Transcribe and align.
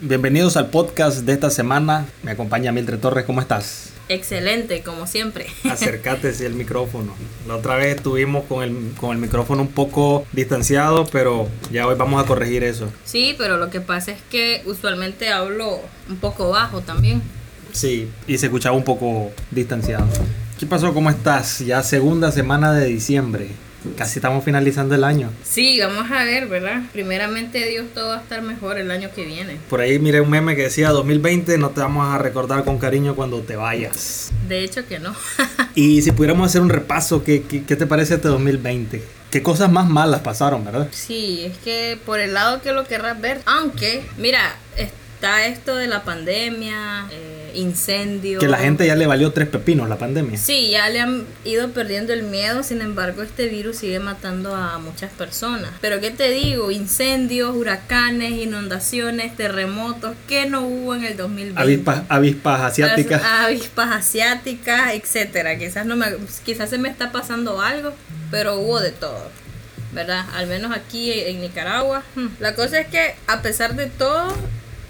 Bienvenidos 0.00 0.58
al 0.58 0.68
podcast 0.68 1.20
de 1.20 1.32
esta 1.32 1.48
semana. 1.48 2.04
Me 2.22 2.32
acompaña 2.32 2.70
Mildred 2.70 2.98
Torres. 2.98 3.24
¿Cómo 3.24 3.40
estás? 3.40 3.92
Excelente, 4.10 4.82
como 4.82 5.06
siempre. 5.06 5.46
Acércate 5.64 6.28
el 6.44 6.52
micrófono. 6.52 7.14
La 7.48 7.56
otra 7.56 7.76
vez 7.76 7.96
estuvimos 7.96 8.44
con 8.44 8.62
el, 8.62 8.92
con 8.98 9.12
el 9.12 9.18
micrófono 9.18 9.62
un 9.62 9.68
poco 9.68 10.26
distanciado, 10.32 11.06
pero 11.06 11.48
ya 11.72 11.86
hoy 11.86 11.94
vamos 11.96 12.22
a 12.22 12.26
corregir 12.26 12.62
eso. 12.62 12.92
Sí, 13.06 13.34
pero 13.38 13.56
lo 13.56 13.70
que 13.70 13.80
pasa 13.80 14.12
es 14.12 14.20
que 14.30 14.62
usualmente 14.66 15.30
hablo 15.30 15.80
un 16.10 16.16
poco 16.16 16.50
bajo 16.50 16.82
también. 16.82 17.22
Sí, 17.72 18.10
y 18.26 18.36
se 18.36 18.46
escuchaba 18.46 18.76
un 18.76 18.84
poco 18.84 19.32
distanciado. 19.50 20.06
¿Qué 20.58 20.66
pasó? 20.66 20.92
¿Cómo 20.92 21.08
estás? 21.08 21.60
Ya 21.60 21.82
segunda 21.82 22.30
semana 22.32 22.74
de 22.74 22.84
diciembre. 22.84 23.48
Casi 23.96 24.18
estamos 24.18 24.44
finalizando 24.44 24.94
el 24.94 25.04
año. 25.04 25.30
Sí, 25.44 25.78
vamos 25.80 26.10
a 26.10 26.24
ver, 26.24 26.46
¿verdad? 26.46 26.82
Primeramente 26.92 27.66
Dios 27.68 27.86
todo 27.94 28.08
va 28.08 28.16
a 28.16 28.20
estar 28.20 28.42
mejor 28.42 28.78
el 28.78 28.90
año 28.90 29.10
que 29.14 29.24
viene. 29.24 29.58
Por 29.68 29.80
ahí 29.80 29.98
miré 29.98 30.20
un 30.20 30.30
meme 30.30 30.56
que 30.56 30.62
decía 30.62 30.90
2020 30.90 31.58
no 31.58 31.70
te 31.70 31.80
vamos 31.80 32.06
a 32.12 32.18
recordar 32.18 32.64
con 32.64 32.78
cariño 32.78 33.14
cuando 33.14 33.40
te 33.40 33.56
vayas. 33.56 34.32
De 34.48 34.64
hecho 34.64 34.86
que 34.86 34.98
no. 34.98 35.14
y 35.74 36.02
si 36.02 36.12
pudiéramos 36.12 36.48
hacer 36.48 36.60
un 36.60 36.70
repaso, 36.70 37.22
¿qué, 37.24 37.42
qué, 37.42 37.64
qué 37.64 37.76
te 37.76 37.86
parece 37.86 38.14
este 38.14 38.28
2020? 38.28 39.02
¿Qué 39.30 39.42
cosas 39.42 39.70
más 39.70 39.88
malas 39.88 40.20
pasaron, 40.20 40.64
verdad? 40.64 40.88
Sí, 40.92 41.44
es 41.44 41.58
que 41.58 41.98
por 42.06 42.20
el 42.20 42.34
lado 42.34 42.62
que 42.62 42.72
lo 42.72 42.86
querrás 42.86 43.20
ver, 43.20 43.40
aunque, 43.44 44.04
mira, 44.16 44.56
está 44.76 45.46
esto 45.46 45.76
de 45.76 45.88
la 45.88 46.04
pandemia, 46.04 47.06
eh, 47.10 47.35
incendios. 47.56 48.40
Que 48.40 48.48
la 48.48 48.58
gente 48.58 48.86
ya 48.86 48.94
le 48.94 49.06
valió 49.06 49.32
tres 49.32 49.48
pepinos 49.48 49.88
la 49.88 49.96
pandemia. 49.96 50.38
Sí, 50.38 50.70
ya 50.70 50.88
le 50.88 51.00
han 51.00 51.24
ido 51.44 51.70
perdiendo 51.70 52.12
el 52.12 52.22
miedo, 52.22 52.62
sin 52.62 52.80
embargo 52.80 53.22
este 53.22 53.48
virus 53.48 53.78
sigue 53.78 53.98
matando 53.98 54.54
a 54.54 54.78
muchas 54.78 55.10
personas. 55.12 55.70
Pero 55.80 56.00
¿qué 56.00 56.10
te 56.10 56.30
digo? 56.30 56.70
Incendios, 56.70 57.54
huracanes, 57.54 58.32
inundaciones, 58.32 59.36
terremotos, 59.36 60.14
¿qué 60.28 60.46
no 60.46 60.66
hubo 60.66 60.94
en 60.94 61.04
el 61.04 61.16
2020? 61.16 61.60
Avispas, 61.60 62.02
avispas 62.08 62.60
asiáticas. 62.62 63.22
avispas 63.24 63.92
asiáticas, 63.92 64.94
etcétera. 64.94 65.58
Quizás, 65.58 65.86
no 65.86 65.96
me, 65.96 66.06
quizás 66.44 66.70
se 66.70 66.78
me 66.78 66.88
está 66.88 67.12
pasando 67.12 67.60
algo, 67.60 67.92
pero 68.30 68.56
hubo 68.58 68.80
de 68.80 68.92
todo. 68.92 69.30
¿verdad? 69.92 70.26
Al 70.34 70.46
menos 70.46 70.72
aquí 70.76 71.10
en 71.10 71.40
Nicaragua. 71.40 72.02
Hmm. 72.14 72.28
La 72.38 72.54
cosa 72.54 72.80
es 72.80 72.86
que 72.88 73.14
a 73.26 73.40
pesar 73.40 73.74
de 73.76 73.86
todo, 73.86 74.36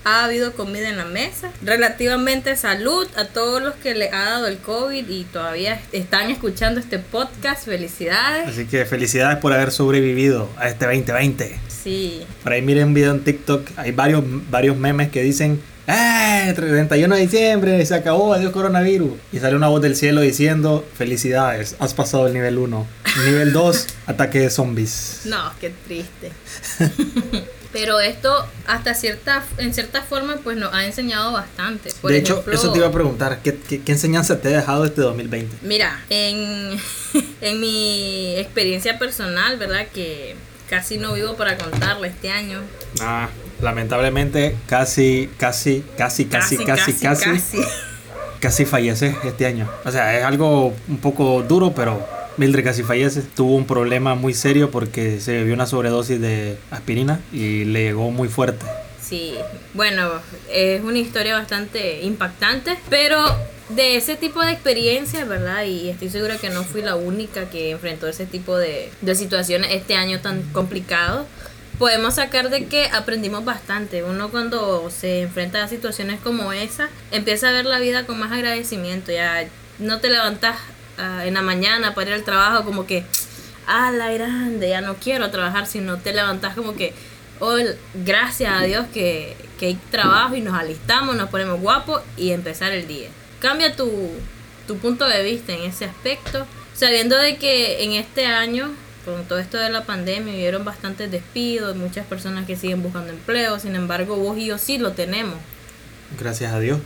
ha 0.06 0.24
habido 0.24 0.52
comida 0.52 0.88
en 0.88 0.96
la 0.96 1.04
mesa, 1.04 1.50
relativamente 1.62 2.54
salud 2.54 3.08
a 3.16 3.24
todos 3.24 3.60
los 3.60 3.74
que 3.74 3.96
le 3.96 4.08
ha 4.10 4.24
dado 4.24 4.46
el 4.46 4.58
COVID 4.58 5.08
y 5.08 5.24
todavía 5.24 5.80
están 5.90 6.30
escuchando 6.30 6.78
este 6.78 7.00
podcast. 7.00 7.64
Felicidades. 7.64 8.46
Así 8.48 8.66
que 8.66 8.84
felicidades 8.84 9.38
por 9.38 9.52
haber 9.52 9.72
sobrevivido 9.72 10.48
a 10.58 10.68
este 10.68 10.86
2020. 10.86 11.58
Sí. 11.66 12.24
Por 12.44 12.52
ahí 12.52 12.62
miren 12.62 12.88
un 12.88 12.94
video 12.94 13.10
en 13.10 13.24
TikTok, 13.24 13.68
hay 13.76 13.90
varios, 13.90 14.22
varios 14.48 14.76
memes 14.76 15.10
que 15.10 15.24
dicen 15.24 15.60
¡Eh! 15.88 16.52
31 16.54 17.14
de 17.14 17.20
diciembre, 17.20 17.84
se 17.86 17.94
acabó, 17.94 18.32
adiós 18.32 18.52
coronavirus. 18.52 19.12
Y 19.32 19.38
sale 19.40 19.56
una 19.56 19.68
voz 19.68 19.82
del 19.82 19.96
cielo 19.96 20.20
diciendo, 20.20 20.84
felicidades, 20.94 21.76
has 21.80 21.94
pasado 21.94 22.28
el 22.28 22.32
nivel 22.32 22.58
1. 22.58 22.86
Nivel 23.24 23.52
2, 23.52 23.86
ataque 24.06 24.40
de 24.40 24.50
zombies. 24.50 25.22
No, 25.24 25.52
qué 25.60 25.72
triste. 25.86 26.30
Pero 27.72 28.00
esto, 28.00 28.46
hasta 28.66 28.94
cierta, 28.94 29.44
en 29.58 29.74
cierta 29.74 30.02
forma, 30.02 30.36
pues 30.42 30.56
nos 30.56 30.72
ha 30.72 30.84
enseñado 30.84 31.32
bastante. 31.32 31.90
Por 32.00 32.10
de 32.10 32.18
ejemplo, 32.18 32.40
hecho, 32.40 32.52
eso 32.52 32.72
te 32.72 32.78
iba 32.78 32.88
a 32.88 32.92
preguntar, 32.92 33.40
¿qué, 33.42 33.56
¿qué, 33.56 33.82
qué, 33.82 33.92
enseñanza 33.92 34.40
te 34.40 34.48
ha 34.48 34.58
dejado 34.58 34.84
este 34.84 35.00
2020? 35.02 35.58
Mira, 35.62 36.00
en, 36.08 36.78
en 37.40 37.60
mi 37.60 38.36
experiencia 38.36 38.98
personal, 38.98 39.58
¿verdad? 39.58 39.86
Que 39.92 40.36
casi 40.68 40.98
no 40.98 41.14
vivo 41.14 41.34
para 41.36 41.56
contarla 41.56 42.06
este 42.06 42.30
año. 42.30 42.60
Ah, 43.00 43.28
lamentablemente 43.60 44.56
casi, 44.66 45.30
casi, 45.38 45.84
casi, 45.96 46.26
casi, 46.26 46.56
casi, 46.58 46.92
casi, 46.94 47.24
casi, 47.24 47.58
casi 48.40 48.64
falleces 48.64 49.14
este 49.24 49.46
año. 49.46 49.68
O 49.84 49.90
sea, 49.90 50.16
es 50.18 50.24
algo 50.24 50.74
un 50.88 50.98
poco 50.98 51.42
duro, 51.42 51.72
pero 51.74 52.06
Mildred 52.36 52.64
casi 52.64 52.82
fallece. 52.82 53.22
Tuvo 53.22 53.54
un 53.54 53.66
problema 53.66 54.14
muy 54.14 54.34
serio 54.34 54.70
porque 54.70 55.20
se 55.20 55.32
bebió 55.32 55.54
una 55.54 55.66
sobredosis 55.66 56.20
de 56.20 56.58
aspirina 56.70 57.20
y 57.32 57.64
le 57.64 57.84
llegó 57.84 58.10
muy 58.10 58.28
fuerte. 58.28 58.64
Sí, 59.00 59.34
bueno, 59.74 60.10
es 60.50 60.82
una 60.82 60.98
historia 60.98 61.34
bastante 61.34 62.02
impactante, 62.02 62.76
pero 62.90 63.24
de 63.68 63.96
ese 63.96 64.16
tipo 64.16 64.42
de 64.42 64.52
experiencias, 64.52 65.28
¿verdad? 65.28 65.64
Y 65.64 65.90
estoy 65.90 66.10
segura 66.10 66.38
que 66.38 66.50
no 66.50 66.64
fui 66.64 66.82
la 66.82 66.96
única 66.96 67.48
que 67.48 67.70
enfrentó 67.70 68.08
ese 68.08 68.26
tipo 68.26 68.56
de, 68.56 68.90
de 69.00 69.14
situaciones 69.14 69.72
este 69.72 69.94
año 69.94 70.20
tan 70.20 70.42
complicado. 70.52 71.26
Podemos 71.78 72.14
sacar 72.14 72.50
de 72.50 72.66
que 72.66 72.86
aprendimos 72.86 73.44
bastante. 73.44 74.02
Uno 74.02 74.30
cuando 74.30 74.90
se 74.90 75.22
enfrenta 75.22 75.62
a 75.62 75.68
situaciones 75.68 76.20
como 76.20 76.52
esa, 76.52 76.88
empieza 77.12 77.50
a 77.50 77.52
ver 77.52 77.66
la 77.66 77.78
vida 77.78 78.06
con 78.06 78.18
más 78.18 78.32
agradecimiento. 78.32 79.12
Ya 79.12 79.46
no 79.78 80.00
te 80.00 80.10
levantas 80.10 80.56
Ah, 80.98 81.26
en 81.26 81.34
la 81.34 81.42
mañana 81.42 81.94
para 81.94 82.10
ir 82.10 82.14
al 82.14 82.24
trabajo 82.24 82.64
como 82.64 82.86
que, 82.86 83.04
ah, 83.66 83.90
la 83.92 84.10
grande, 84.12 84.70
ya 84.70 84.80
no 84.80 84.96
quiero 84.96 85.30
trabajar, 85.30 85.66
sino 85.66 85.98
te 85.98 86.14
levantas 86.14 86.54
como 86.54 86.74
que, 86.74 86.94
oh, 87.38 87.56
gracias 87.94 88.52
a 88.52 88.62
Dios 88.62 88.86
que, 88.94 89.36
que 89.58 89.66
hay 89.66 89.78
trabajo 89.90 90.36
y 90.36 90.40
nos 90.40 90.54
alistamos, 90.54 91.16
nos 91.16 91.28
ponemos 91.28 91.60
guapos 91.60 92.00
y 92.16 92.30
empezar 92.30 92.72
el 92.72 92.86
día. 92.86 93.08
Cambia 93.40 93.76
tu, 93.76 94.10
tu 94.66 94.78
punto 94.78 95.06
de 95.06 95.22
vista 95.22 95.52
en 95.52 95.64
ese 95.64 95.84
aspecto, 95.84 96.46
sabiendo 96.74 97.16
de 97.18 97.36
que 97.36 97.84
en 97.84 97.92
este 97.92 98.26
año 98.26 98.70
con 99.04 99.24
todo 99.24 99.38
esto 99.38 99.58
de 99.58 99.68
la 99.70 99.84
pandemia 99.84 100.32
hubieron 100.32 100.64
bastantes 100.64 101.10
despidos, 101.12 101.76
muchas 101.76 102.06
personas 102.06 102.46
que 102.46 102.56
siguen 102.56 102.82
buscando 102.82 103.12
empleo, 103.12 103.58
sin 103.60 103.76
embargo 103.76 104.16
vos 104.16 104.36
y 104.38 104.46
yo 104.46 104.58
sí 104.58 104.78
lo 104.78 104.92
tenemos. 104.92 105.36
Gracias 106.18 106.52
a 106.52 106.58
Dios. 106.58 106.80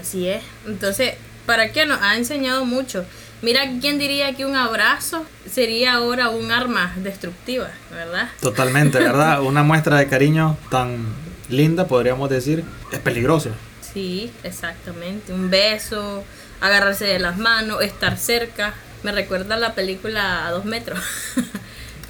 Así 0.00 0.28
es. 0.28 0.42
Entonces, 0.66 1.14
¿para 1.44 1.72
qué 1.72 1.86
nos 1.86 2.00
ha 2.02 2.16
enseñado 2.16 2.64
mucho? 2.64 3.04
Mira, 3.46 3.60
¿quién 3.80 3.96
diría 3.96 4.34
que 4.34 4.44
un 4.44 4.56
abrazo 4.56 5.24
sería 5.48 5.92
ahora 5.92 6.30
un 6.30 6.50
arma 6.50 6.92
destructiva, 6.96 7.68
verdad? 7.92 8.28
Totalmente, 8.40 8.98
¿verdad? 8.98 9.40
Una 9.40 9.62
muestra 9.62 9.98
de 9.98 10.08
cariño 10.08 10.58
tan 10.68 11.06
linda, 11.48 11.86
podríamos 11.86 12.28
decir, 12.28 12.64
es 12.90 12.98
peligrosa. 12.98 13.50
Sí, 13.82 14.32
exactamente. 14.42 15.32
Un 15.32 15.48
beso, 15.48 16.24
agarrarse 16.60 17.04
de 17.04 17.20
las 17.20 17.38
manos, 17.38 17.82
estar 17.82 18.18
cerca. 18.18 18.74
Me 19.04 19.12
recuerda 19.12 19.56
la 19.56 19.76
película 19.76 20.48
A 20.48 20.50
dos 20.50 20.64
metros. 20.64 20.98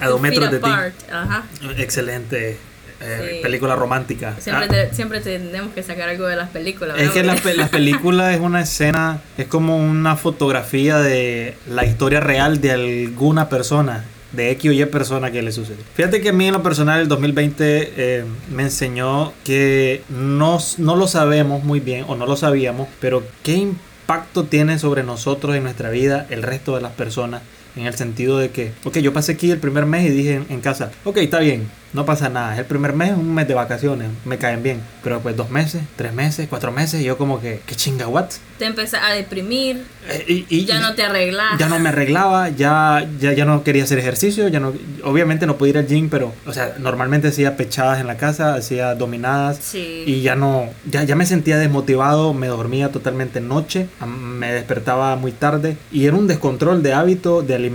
A 0.01 0.09
dos 0.09 0.19
metros 0.23 0.51
de 0.51 0.59
ti. 0.59 0.71
Ajá. 1.13 1.45
Excelente 1.77 2.57
eh, 3.01 3.41
película 3.43 3.77
romántica. 3.77 4.35
Siempre, 4.39 4.81
ah. 4.81 4.95
siempre 4.95 5.21
tenemos 5.21 5.73
que 5.75 5.83
sacar 5.83 6.09
algo 6.09 6.27
de 6.27 6.37
las 6.37 6.51
películas. 6.51 6.99
Es 6.99 7.11
que 7.11 7.23
la, 7.23 7.37
la, 7.57 7.69
película 7.71 8.33
es 8.33 8.41
una 8.41 8.63
escena, 8.63 9.21
es 9.37 9.47
como 9.47 9.77
una 9.77 10.17
fotografía 10.17 10.99
de 10.99 11.57
la 11.69 11.85
historia 11.85 12.21
real 12.21 12.61
de 12.61 12.73
alguna 12.73 13.49
persona, 13.49 14.05
de 14.33 14.51
X 14.53 14.71
o 14.71 14.73
Y 14.73 14.85
persona 14.87 15.31
que 15.31 15.43
le 15.43 15.53
sucede. 15.53 15.79
Fíjate 15.95 16.21
que 16.21 16.31
a 16.31 16.33
mí 16.33 16.47
en 16.47 16.55
lo 16.55 16.63
personal 16.63 17.01
el 17.01 17.09
2020 17.09 17.93
eh, 17.97 18.25
me 18.51 18.65
enseñó 18.65 19.33
que 19.45 20.03
no, 20.09 20.59
no 20.79 20.97
lo 20.97 21.07
sabemos 21.07 21.65
muy 21.65 21.81
bien 21.81 22.05
o 22.09 22.17
no 22.17 22.27
lo 22.27 22.37
sabíamos, 22.37 22.89
pero 23.01 23.23
qué 23.43 23.55
impacto 23.55 24.45
tiene 24.45 24.79
sobre 24.79 25.03
nosotros 25.03 25.57
en 25.57 25.65
nuestra 25.65 25.91
vida 25.91 26.27
el 26.31 26.43
resto 26.43 26.75
de 26.77 26.83
las 26.83 26.93
personas 26.93 27.43
en 27.77 27.87
el 27.87 27.95
sentido 27.95 28.39
de 28.39 28.51
que, 28.51 28.73
ok, 28.85 28.99
yo 28.99 29.13
pasé 29.13 29.33
aquí 29.33 29.51
el 29.51 29.59
primer 29.59 29.87
mes 29.87 30.07
y 30.07 30.11
dije 30.11 30.43
en, 30.49 30.61
casa, 30.61 30.91
ok, 31.05 31.19
está 31.19 31.41
bien, 31.41 31.69
no 31.93 32.05
pasa 32.05 32.29
nada. 32.29 32.55
Es 32.55 32.59
el 32.59 32.65
primer 32.65 32.93
mes, 32.95 33.13
un 33.13 33.35
mes 33.35 33.47
de 33.47 33.55
vacaciones, 33.55 34.09
me 34.25 34.39
caen 34.39 34.63
bien. 34.63 34.81
Pero 35.03 35.21
pues 35.21 35.37
dos 35.37 35.51
meses, 35.51 35.83
tres 35.97 36.13
meses, 36.13 36.47
cuatro 36.49 36.73
meses, 36.73 37.03
yo 37.03 37.17
como 37.17 37.41
que, 37.41 37.61
¿qué 37.67 37.75
chinga, 37.75 38.09
what? 38.09 38.27
Te 38.59 38.65
empecé 38.65 38.97
a 38.97 39.13
deprimir. 39.13 39.85
Eh, 40.09 40.45
y, 40.49 40.65
ya 40.65 40.81
no 40.81 40.95
te 40.95 41.03
arreglaba. 41.03 41.57
Ya 41.59 41.69
no 41.69 41.79
me 41.79 41.91
arreglaba, 41.91 42.49
ya, 42.49 43.07
ya, 43.19 43.33
ya 43.33 43.45
no 43.45 43.63
quería 43.63 43.85
hacer 43.85 43.99
ejercicio, 43.99 44.49
ya 44.49 44.61
no, 44.61 44.73
obviamente 45.05 45.47
no 45.47 45.57
podía 45.57 45.71
ir 45.71 45.79
al 45.79 45.87
gym, 45.87 46.09
pero, 46.09 46.33
o 46.47 46.53
sea, 46.53 46.75
normalmente 46.79 47.29
hacía 47.29 47.57
pechadas 47.57 48.01
en 48.01 48.07
la 48.07 48.17
casa, 48.17 48.55
hacía 48.55 48.95
dominadas. 48.95 49.59
Sí. 49.61 50.05
Y 50.07 50.23
ya 50.23 50.37
no, 50.37 50.71
ya, 50.91 51.05
ya 51.05 51.17
me 51.17 51.27
sentía 51.27 51.59
desmotivado, 51.59 52.35
me 52.35 52.47
dormía 52.47 52.91
totalmente 52.91 53.41
noche, 53.41 53.89
me 54.07 54.53
despertaba 54.53 55.17
muy 55.17 55.33
tarde 55.33 55.77
y 55.93 56.07
era 56.07 56.17
un 56.17 56.27
descontrol 56.27 56.83
de 56.83 56.93
hábito, 56.93 57.43
de 57.43 57.55
alimentación, 57.55 57.66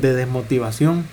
de 0.00 0.14
desmotivación. 0.14 1.04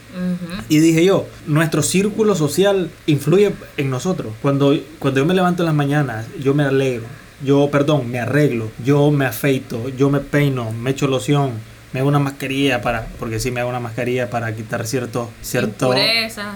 Y 0.68 0.80
dije 0.80 1.06
yo, 1.06 1.28
nuestro 1.48 1.82
círculo 1.82 2.36
social 2.36 2.90
influye 3.06 3.54
en 3.78 3.90
nosotros. 3.90 4.34
Cuando, 4.42 4.76
cuando 5.00 5.22
yo 5.22 5.26
me 5.26 5.34
levanto 5.34 5.64
en 5.64 5.68
las 5.68 5.76
mañanas, 5.76 6.26
yo 6.40 6.54
me 6.54 6.64
alegro, 6.64 7.06
yo, 7.44 7.70
perdón, 7.72 8.10
me 8.10 8.20
arreglo, 8.20 8.70
yo 8.84 9.12
me 9.12 9.26
afeito, 9.26 9.90
yo 9.90 10.10
me 10.10 10.20
peino, 10.20 10.72
me 10.72 10.92
echo 10.92 11.08
loción, 11.08 11.52
me 11.94 12.00
hago 12.00 12.10
una 12.10 12.20
mascarilla 12.20 12.82
para, 12.82 13.08
porque 13.20 13.40
sí 13.40 13.52
me 13.52 13.62
hago 13.62 13.70
una 13.70 13.80
mascarilla 13.80 14.30
para 14.30 14.56
quitar 14.56 14.86
cierto, 14.86 15.30
cierto 15.42 15.94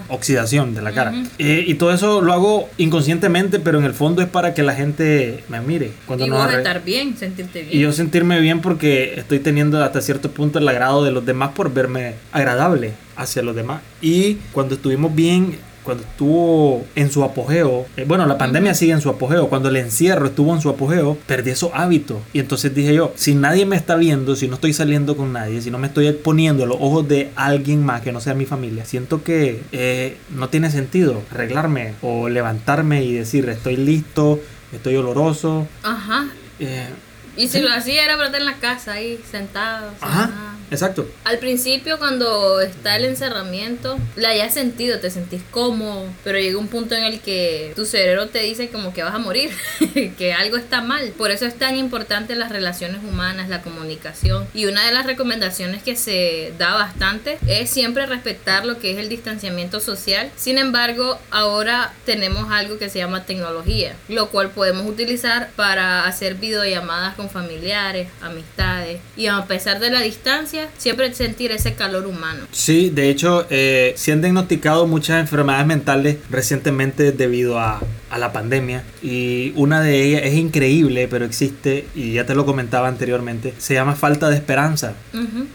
oxidación 0.09 0.75
de 0.75 0.81
la 0.81 0.91
cara. 0.91 1.13
Eh, 1.39 1.63
y 1.67 1.73
todo 1.75 1.91
eso 1.91 2.21
lo 2.21 2.33
hago 2.33 2.69
inconscientemente, 2.77 3.59
pero 3.59 3.79
en 3.79 3.85
el 3.85 3.93
fondo 3.93 4.21
es 4.21 4.27
para 4.27 4.53
que 4.53 4.63
la 4.63 4.75
gente 4.75 5.43
me 5.49 5.61
mire. 5.61 5.91
Cuando 6.05 6.25
y 6.25 6.29
no 6.29 6.49
estar 6.49 6.83
bien, 6.83 7.17
sentirte 7.17 7.63
bien. 7.63 7.77
Y 7.77 7.81
yo 7.81 7.91
sentirme 7.91 8.39
bien 8.39 8.61
porque 8.61 9.15
estoy 9.17 9.39
teniendo 9.39 9.83
hasta 9.83 10.01
cierto 10.01 10.31
punto 10.31 10.59
el 10.59 10.67
agrado 10.67 11.03
de 11.03 11.11
los 11.11 11.25
demás 11.25 11.51
por 11.55 11.73
verme 11.73 12.15
agradable 12.31 12.93
hacia 13.15 13.41
los 13.41 13.55
demás. 13.55 13.81
Y 14.01 14.35
cuando 14.51 14.75
estuvimos 14.75 15.13
bien 15.15 15.57
cuando 15.83 16.03
estuvo 16.03 16.85
en 16.95 17.11
su 17.11 17.23
apogeo, 17.23 17.85
eh, 17.97 18.05
bueno, 18.07 18.25
la 18.25 18.37
pandemia 18.37 18.73
sigue 18.73 18.93
en 18.93 19.01
su 19.01 19.09
apogeo, 19.09 19.49
cuando 19.49 19.69
el 19.69 19.75
encierro 19.75 20.27
estuvo 20.27 20.53
en 20.53 20.61
su 20.61 20.69
apogeo, 20.69 21.17
perdí 21.27 21.51
esos 21.51 21.71
hábitos. 21.73 22.17
Y 22.33 22.39
entonces 22.39 22.73
dije 22.73 22.93
yo, 22.93 23.13
si 23.15 23.35
nadie 23.35 23.65
me 23.65 23.75
está 23.75 23.95
viendo, 23.95 24.35
si 24.35 24.47
no 24.47 24.55
estoy 24.55 24.73
saliendo 24.73 25.15
con 25.15 25.33
nadie, 25.33 25.61
si 25.61 25.71
no 25.71 25.77
me 25.77 25.87
estoy 25.87 26.07
exponiendo 26.07 26.63
a 26.63 26.67
los 26.67 26.77
ojos 26.79 27.07
de 27.07 27.31
alguien 27.35 27.83
más 27.83 28.01
que 28.01 28.11
no 28.11 28.21
sea 28.21 28.33
mi 28.33 28.45
familia, 28.45 28.85
siento 28.85 29.23
que 29.23 29.61
eh, 29.71 30.17
no 30.29 30.49
tiene 30.49 30.71
sentido 30.71 31.21
arreglarme 31.31 31.93
o 32.01 32.29
levantarme 32.29 33.03
y 33.03 33.13
decir, 33.13 33.47
estoy 33.49 33.77
listo, 33.77 34.39
estoy 34.71 34.95
oloroso. 34.95 35.67
Ajá. 35.83 36.27
Eh, 36.59 36.87
y 37.35 37.47
si 37.47 37.61
lo 37.61 37.71
hacía 37.71 38.05
era 38.05 38.15
para 38.15 38.27
estar 38.27 38.41
en 38.41 38.45
la 38.45 38.57
casa 38.57 38.93
ahí, 38.93 39.19
sentado. 39.29 39.91
Ajá. 40.01 40.55
Exacto. 40.73 41.07
Al 41.23 41.37
principio 41.37 41.99
cuando 41.99 42.59
está 42.59 42.95
el 42.95 43.05
encerramiento, 43.05 43.99
la 44.15 44.29
hayas 44.29 44.55
sentido, 44.55 44.99
te 44.99 45.11
sentís 45.11 45.43
cómodo, 45.51 46.07
pero 46.23 46.39
llega 46.39 46.57
un 46.57 46.67
punto 46.67 46.95
en 46.95 47.03
el 47.03 47.19
que 47.19 47.73
tu 47.75 47.85
cerebro 47.85 48.29
te 48.29 48.39
dice 48.39 48.69
como 48.69 48.91
que 48.91 49.03
vas 49.03 49.13
a 49.13 49.19
morir, 49.19 49.51
que 50.17 50.33
algo 50.33 50.57
está 50.57 50.81
mal. 50.81 51.09
Por 51.15 51.29
eso 51.29 51.45
es 51.45 51.55
tan 51.57 51.77
importante 51.77 52.35
las 52.35 52.51
relaciones 52.51 53.03
humanas, 53.03 53.49
la 53.49 53.61
comunicación. 53.61 54.47
Y 54.55 54.65
una 54.65 54.83
de 54.83 54.93
las 54.93 55.05
recomendaciones 55.05 55.83
que 55.83 55.95
se 55.95 56.53
da 56.57 56.73
bastante 56.73 57.37
es 57.47 57.69
siempre 57.69 58.07
respetar 58.07 58.65
lo 58.65 58.79
que 58.79 58.91
es 58.93 58.97
el 58.97 59.09
distanciamiento 59.09 59.79
social. 59.79 60.31
Sin 60.35 60.57
embargo, 60.57 61.19
ahora 61.29 61.93
tenemos 62.05 62.51
algo 62.51 62.79
que 62.79 62.89
se 62.89 62.97
llama 62.97 63.25
tecnología, 63.25 63.95
lo 64.09 64.29
cual 64.29 64.49
podemos 64.49 64.87
utilizar 64.87 65.51
para 65.55 66.07
hacer 66.07 66.33
videollamadas 66.35 67.13
con 67.13 67.29
familiares, 67.29 68.07
amistades. 68.21 68.99
Y 69.15 69.27
a 69.27 69.45
pesar 69.45 69.79
de 69.79 69.91
la 69.91 70.01
distancia, 70.01 70.62
siempre 70.77 71.13
sentir 71.13 71.51
ese 71.51 71.73
calor 71.75 72.05
humano. 72.05 72.45
Sí, 72.51 72.89
de 72.89 73.09
hecho, 73.09 73.45
eh, 73.49 73.93
se 73.95 74.11
han 74.11 74.21
diagnosticado 74.21 74.87
muchas 74.87 75.19
enfermedades 75.19 75.67
mentales 75.67 76.17
recientemente 76.29 77.11
debido 77.11 77.59
a, 77.59 77.81
a 78.13 78.19
la 78.19 78.31
pandemia 78.31 78.83
y 79.01 79.51
una 79.55 79.81
de 79.81 80.03
ellas 80.03 80.21
es 80.23 80.35
increíble, 80.35 81.07
pero 81.07 81.25
existe 81.25 81.87
y 81.95 82.13
ya 82.13 82.25
te 82.25 82.35
lo 82.35 82.45
comentaba 82.45 82.87
anteriormente, 82.87 83.53
se 83.57 83.73
llama 83.73 83.95
falta 83.95 84.29
de 84.29 84.35
esperanza. 84.35 84.93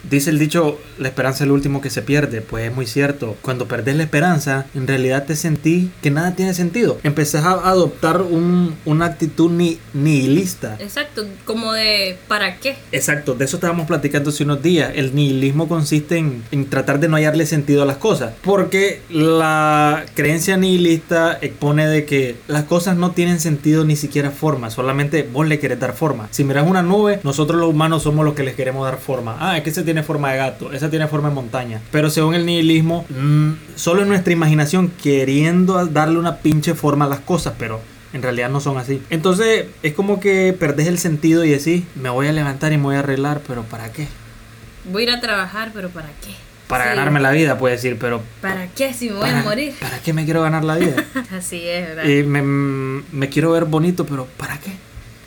Dice 0.08 0.31
el 0.31 0.38
dicho, 0.38 0.78
la 0.99 1.08
esperanza 1.08 1.44
es 1.44 1.49
lo 1.49 1.55
último 1.55 1.81
que 1.81 1.90
se 1.90 2.02
pierde, 2.02 2.40
pues 2.40 2.69
es 2.69 2.75
muy 2.75 2.87
cierto. 2.87 3.37
Cuando 3.43 3.69
perdés 3.69 3.96
la 3.96 4.02
esperanza, 4.02 4.66
en 4.75 4.87
realidad 4.87 5.25
te 5.26 5.37
sentí 5.37 5.90
que 6.02 6.10
nada 6.10 6.34
tiene 6.34 6.55
sentido. 6.55 6.99
Empezás 7.02 7.44
a 7.44 7.52
adoptar 7.69 8.22
un, 8.22 8.75
una 8.84 9.06
actitud 9.06 9.50
ni, 9.50 9.78
nihilista. 9.93 10.76
Exacto, 10.81 11.26
como 11.44 11.72
de 11.72 12.16
¿para 12.26 12.56
qué? 12.56 12.76
Exacto, 12.93 13.34
de 13.34 13.44
eso 13.44 13.56
estábamos 13.56 13.87
platicando 13.87 14.31
hace 14.31 14.44
unos 14.44 14.62
días 14.62 14.93
el 14.94 15.14
nihilismo 15.14 15.69
consiste 15.69 16.19
en, 16.19 16.69
tratar 16.69 17.00
de 17.00 17.08
no 17.08 17.16
hallarle 17.16 17.46
sentido 17.46 17.82
a 17.82 17.87
las 17.87 17.99
cosas. 17.99 18.32
Porque 18.43 19.02
la 19.10 20.05
creencia 20.14 20.56
nihilista 20.56 21.38
expone 21.40 21.87
de 21.87 22.05
que 22.05 22.37
las 22.48 22.64
cosas 22.64 22.96
no 22.96 23.12
tienen 23.12 23.40
sentido 23.40 23.84
ni 23.84 23.94
siquiera 23.94 24.30
forma, 24.30 24.70
solamente 24.70 25.28
vos 25.30 25.46
le 25.46 25.58
querés 25.58 25.78
dar 25.78 25.92
forma. 25.92 26.28
Si 26.30 26.44
miras 26.44 26.66
una 26.66 26.82
nube, 26.82 27.20
nosotros 27.22 27.60
los 27.60 27.68
humanos 27.68 28.02
somos 28.02 28.24
los 28.24 28.34
que 28.34 28.42
les 28.42 28.54
queremos 28.54 28.84
dar 28.84 28.98
forma. 28.98 29.36
Ah, 29.38 29.58
es 29.58 29.62
que 29.62 29.70
ese 29.70 29.82
tiene 29.82 30.02
forma 30.02 30.32
de 30.32 30.38
gato, 30.38 30.72
esa 30.72 30.90
tiene 30.90 31.06
forma 31.06 31.28
de 31.28 31.34
montaña. 31.34 31.80
Pero 31.92 32.10
según 32.10 32.34
el 32.34 32.46
nihilismo, 32.46 33.04
mm, 33.10 33.52
solo 33.76 34.02
es 34.02 34.08
nuestra 34.08 34.32
imaginación 34.32 34.90
queriendo 35.02 35.86
darle 35.86 36.18
una 36.18 36.38
pinche 36.38 36.74
forma 36.74 37.04
a 37.04 37.08
las 37.08 37.20
cosas, 37.20 37.54
pero 37.58 37.80
en 38.14 38.22
realidad 38.22 38.48
no 38.48 38.60
son 38.60 38.78
así. 38.78 39.02
Entonces 39.10 39.66
es 39.82 39.92
como 39.92 40.18
que 40.18 40.56
perdés 40.58 40.86
el 40.86 40.98
sentido 40.98 41.44
y 41.44 41.50
decís, 41.50 41.84
me 41.94 42.08
voy 42.08 42.28
a 42.28 42.32
levantar 42.32 42.72
y 42.72 42.78
me 42.78 42.84
voy 42.84 42.96
a 42.96 43.00
arreglar, 43.00 43.42
pero 43.46 43.62
¿para 43.64 43.92
qué? 43.92 44.08
Voy 44.90 45.02
a 45.02 45.04
ir 45.04 45.10
a 45.10 45.20
trabajar, 45.20 45.70
pero 45.74 45.90
¿para 45.90 46.08
qué? 46.22 46.47
Para 46.69 46.85
ganarme 46.85 47.19
la 47.19 47.31
vida, 47.32 47.59
puede 47.59 47.76
decir, 47.76 47.97
pero... 47.99 48.23
¿Para 48.43 48.69
qué 48.69 48.93
si 48.93 49.09
me 49.09 49.17
voy 49.17 49.31
a 49.31 49.43
morir? 49.43 49.75
¿Para 49.81 49.99
qué 50.00 50.12
me 50.12 50.25
quiero 50.25 50.43
ganar 50.43 50.65
la 50.65 50.76
vida? 50.76 51.03
Así 51.37 51.67
es, 51.67 51.88
¿verdad? 51.88 52.05
Y 52.05 52.23
me, 52.25 52.43
me, 52.43 53.29
quiero 53.31 53.53
ver 53.53 53.65
bonito, 53.65 54.05
pero 54.05 54.26
¿para 54.37 54.59
qué? 54.59 54.73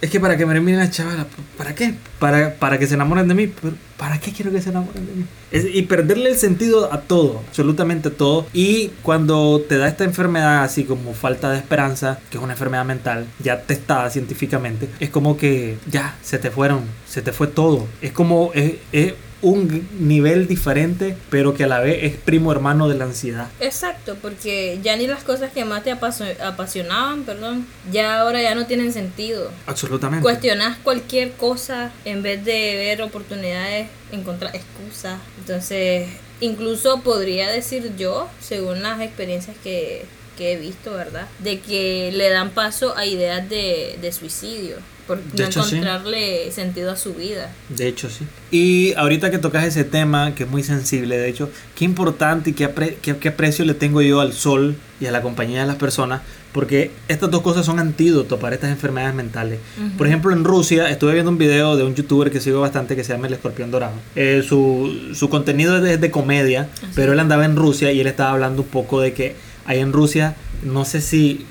Es 0.01 0.09
que 0.09 0.19
para 0.19 0.37
que 0.37 0.45
me 0.45 0.59
miren 0.59 0.79
las 0.79 0.91
chavalas, 0.91 1.27
¿para 1.57 1.75
qué? 1.75 1.95
Para, 2.19 2.55
para 2.55 2.77
que 2.77 2.87
se 2.87 2.93
enamoren 2.93 3.27
de 3.27 3.33
mí, 3.33 3.47
pero 3.47 3.75
¿para 3.97 4.19
qué 4.19 4.31
quiero 4.31 4.51
que 4.51 4.61
se 4.61 4.69
enamoren 4.69 5.05
de 5.05 5.13
mí? 5.13 5.25
y 5.51 5.81
perderle 5.83 6.29
el 6.29 6.37
sentido 6.37 6.91
a 6.93 7.01
todo, 7.01 7.43
absolutamente 7.47 8.09
todo. 8.09 8.47
Y 8.53 8.89
cuando 9.03 9.61
te 9.67 9.77
da 9.77 9.87
esta 9.87 10.03
enfermedad, 10.03 10.63
así 10.63 10.85
como 10.85 11.13
falta 11.13 11.51
de 11.51 11.57
esperanza, 11.57 12.19
que 12.29 12.37
es 12.37 12.43
una 12.43 12.53
enfermedad 12.53 12.85
mental, 12.85 13.27
ya 13.39 13.61
testada 13.61 14.09
científicamente, 14.09 14.89
es 14.99 15.09
como 15.09 15.37
que 15.37 15.77
ya 15.87 16.15
se 16.23 16.39
te 16.39 16.51
fueron, 16.51 16.81
se 17.07 17.21
te 17.21 17.31
fue 17.31 17.47
todo. 17.47 17.87
Es 18.01 18.11
como, 18.11 18.51
es, 18.53 18.75
es 18.91 19.13
un 19.41 19.87
nivel 19.99 20.47
diferente, 20.47 21.17
pero 21.29 21.53
que 21.53 21.63
a 21.63 21.67
la 21.67 21.79
vez 21.79 22.03
es 22.03 22.15
primo 22.15 22.51
hermano 22.51 22.87
de 22.87 22.95
la 22.95 23.05
ansiedad. 23.05 23.47
Exacto, 23.59 24.15
porque 24.21 24.79
ya 24.83 24.95
ni 24.95 25.07
las 25.07 25.23
cosas 25.23 25.51
que 25.51 25.65
más 25.65 25.83
te 25.83 25.91
apasionaban, 25.91 27.23
perdón, 27.23 27.65
ya 27.91 28.19
ahora 28.19 28.41
ya 28.41 28.55
no 28.55 28.65
tienen 28.67 28.93
sentido. 28.93 29.51
Absolutamente. 29.65 30.23
Cuestionas 30.23 30.77
cualquier 30.77 31.31
cosa 31.33 31.91
en 32.05 32.21
vez 32.21 32.43
de 32.45 32.75
ver 32.75 33.01
oportunidades, 33.01 33.87
encontrar 34.11 34.55
excusas. 34.55 35.19
Entonces, 35.39 36.07
incluso 36.39 37.01
podría 37.01 37.49
decir 37.49 37.95
yo, 37.97 38.29
según 38.39 38.83
las 38.83 39.01
experiencias 39.01 39.55
que, 39.63 40.05
he 40.39 40.57
visto, 40.57 40.91
¿verdad? 40.93 41.27
De 41.37 41.59
que 41.59 42.11
le 42.11 42.31
dan 42.31 42.49
paso 42.49 42.97
a 42.97 43.05
ideas 43.05 43.47
de, 43.47 43.99
de 44.01 44.11
suicidio 44.11 44.77
por 45.11 45.19
no 45.37 45.45
encontrarle 45.45 46.49
sentido 46.51 46.89
a 46.89 46.95
su 46.95 47.13
vida. 47.13 47.51
De 47.67 47.85
hecho, 47.85 48.09
sí. 48.09 48.25
Y 48.49 48.93
ahorita 48.93 49.29
que 49.29 49.39
tocas 49.39 49.65
ese 49.65 49.83
tema, 49.83 50.33
que 50.35 50.43
es 50.43 50.49
muy 50.49 50.63
sensible, 50.63 51.17
de 51.17 51.27
hecho, 51.27 51.49
qué 51.75 51.83
importante 51.83 52.51
y 52.51 52.53
qué, 52.53 52.69
qué, 53.01 53.27
aprecio 53.27 53.65
le 53.65 53.73
tengo 53.73 54.01
yo 54.01 54.21
al 54.21 54.31
sol 54.31 54.77
y 55.01 55.07
a 55.07 55.11
la 55.11 55.21
compañía 55.21 55.59
de 55.59 55.67
las 55.67 55.75
personas, 55.75 56.21
porque 56.53 56.91
estas 57.09 57.29
dos 57.29 57.41
cosas 57.41 57.65
son 57.65 57.79
antídotos 57.79 58.39
para 58.39 58.55
estas 58.55 58.71
enfermedades 58.71 59.13
mentales. 59.13 59.59
Por 59.97 60.07
ejemplo, 60.07 60.31
en 60.31 60.45
Rusia, 60.45 60.89
estuve 60.89 61.11
viendo 61.11 61.29
un 61.29 61.37
video 61.37 61.75
de 61.75 61.83
un 61.83 61.93
youtuber 61.93 62.31
que 62.31 62.39
sigo 62.39 62.61
bastante 62.61 62.95
que 62.95 63.03
se 63.03 63.11
llama 63.11 63.27
El 63.27 63.33
Escorpión 63.33 63.69
Dorado. 63.69 63.95
Eh, 64.15 64.45
su, 64.47 65.11
su, 65.13 65.29
contenido 65.29 65.85
es 65.85 65.99
de, 65.99 66.11
comedia, 66.11 66.69
pero 66.95 67.11
él 67.11 67.19
andaba 67.19 67.43
en 67.43 67.57
Rusia 67.57 67.91
y 67.91 67.99
él 67.99 68.07
estaba 68.07 68.31
hablando 68.31 68.61
un 68.61 68.69
poco 68.69 69.01
de 69.01 69.11
que 69.11 69.35
ahí 69.65 69.79
en 69.79 69.91
Rusia 69.91 70.37
no 70.63 70.85
sé 70.85 71.01
si 71.01 71.45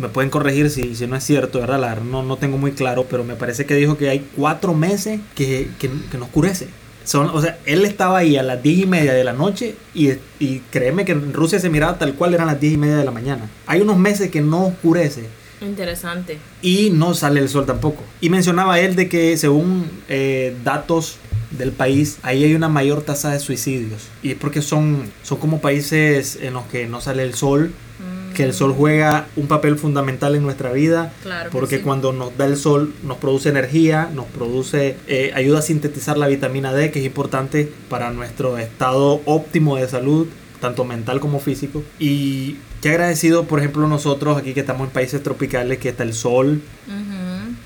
me 0.00 0.08
pueden 0.08 0.30
corregir 0.30 0.70
si, 0.70 0.94
si 0.94 1.06
no 1.06 1.16
es 1.16 1.24
cierto, 1.24 1.60
¿verdad? 1.60 1.98
no, 2.02 2.22
no 2.22 2.36
tengo 2.36 2.58
muy 2.58 2.72
claro, 2.72 3.06
pero 3.08 3.24
me 3.24 3.34
parece 3.34 3.66
que 3.66 3.74
dijo 3.74 3.96
que 3.96 4.08
hay 4.08 4.26
cuatro 4.36 4.74
meses 4.74 5.20
que, 5.34 5.68
que, 5.78 5.88
no 6.18 6.24
oscurece. 6.24 6.68
Son, 7.04 7.28
o 7.28 7.40
sea, 7.40 7.58
él 7.66 7.84
estaba 7.84 8.18
ahí 8.18 8.36
a 8.36 8.42
las 8.42 8.60
diez 8.62 8.80
y 8.80 8.86
media 8.86 9.12
de 9.12 9.22
la 9.22 9.32
noche 9.32 9.76
y, 9.94 10.10
y 10.40 10.58
créeme 10.70 11.04
que 11.04 11.12
en 11.12 11.32
Rusia 11.32 11.60
se 11.60 11.70
miraba 11.70 11.98
tal 11.98 12.14
cual 12.14 12.34
eran 12.34 12.48
las 12.48 12.60
diez 12.60 12.74
y 12.74 12.78
media 12.78 12.96
de 12.96 13.04
la 13.04 13.12
mañana. 13.12 13.48
Hay 13.66 13.80
unos 13.80 13.96
meses 13.96 14.30
que 14.30 14.40
no 14.40 14.66
oscurece. 14.66 15.26
Interesante. 15.60 16.38
Y 16.62 16.90
no 16.90 17.14
sale 17.14 17.40
el 17.40 17.48
sol 17.48 17.64
tampoco. 17.64 18.02
Y 18.20 18.28
mencionaba 18.28 18.80
él 18.80 18.96
de 18.96 19.08
que 19.08 19.36
según 19.36 19.88
eh, 20.08 20.56
datos 20.64 21.18
del 21.52 21.70
país, 21.70 22.18
ahí 22.22 22.42
hay 22.42 22.54
una 22.54 22.68
mayor 22.68 23.02
tasa 23.02 23.30
de 23.30 23.38
suicidios. 23.38 24.08
Y 24.22 24.32
es 24.32 24.36
porque 24.36 24.60
son, 24.60 25.04
son 25.22 25.38
como 25.38 25.60
países 25.60 26.38
en 26.42 26.54
los 26.54 26.64
que 26.64 26.88
no 26.88 27.00
sale 27.00 27.22
el 27.22 27.34
sol 27.34 27.72
que 28.36 28.44
el 28.44 28.52
sol 28.52 28.74
juega 28.76 29.28
un 29.34 29.46
papel 29.46 29.78
fundamental 29.78 30.34
en 30.34 30.42
nuestra 30.42 30.70
vida, 30.70 31.10
porque 31.50 31.80
cuando 31.80 32.12
nos 32.12 32.36
da 32.36 32.44
el 32.44 32.58
sol 32.58 32.92
nos 33.02 33.16
produce 33.16 33.48
energía, 33.48 34.10
nos 34.14 34.26
produce, 34.26 34.98
eh, 35.06 35.32
ayuda 35.34 35.60
a 35.60 35.62
sintetizar 35.62 36.18
la 36.18 36.26
vitamina 36.26 36.74
D, 36.74 36.90
que 36.90 36.98
es 36.98 37.06
importante 37.06 37.72
para 37.88 38.10
nuestro 38.10 38.58
estado 38.58 39.22
óptimo 39.24 39.76
de 39.76 39.88
salud, 39.88 40.26
tanto 40.60 40.84
mental 40.84 41.18
como 41.18 41.40
físico. 41.40 41.82
Y 41.98 42.56
qué 42.82 42.90
agradecido, 42.90 43.44
por 43.44 43.58
ejemplo, 43.58 43.88
nosotros 43.88 44.36
aquí 44.36 44.52
que 44.52 44.60
estamos 44.60 44.86
en 44.86 44.92
países 44.92 45.22
tropicales, 45.22 45.78
que 45.78 45.88
está 45.88 46.02
el 46.02 46.12
sol. 46.12 46.60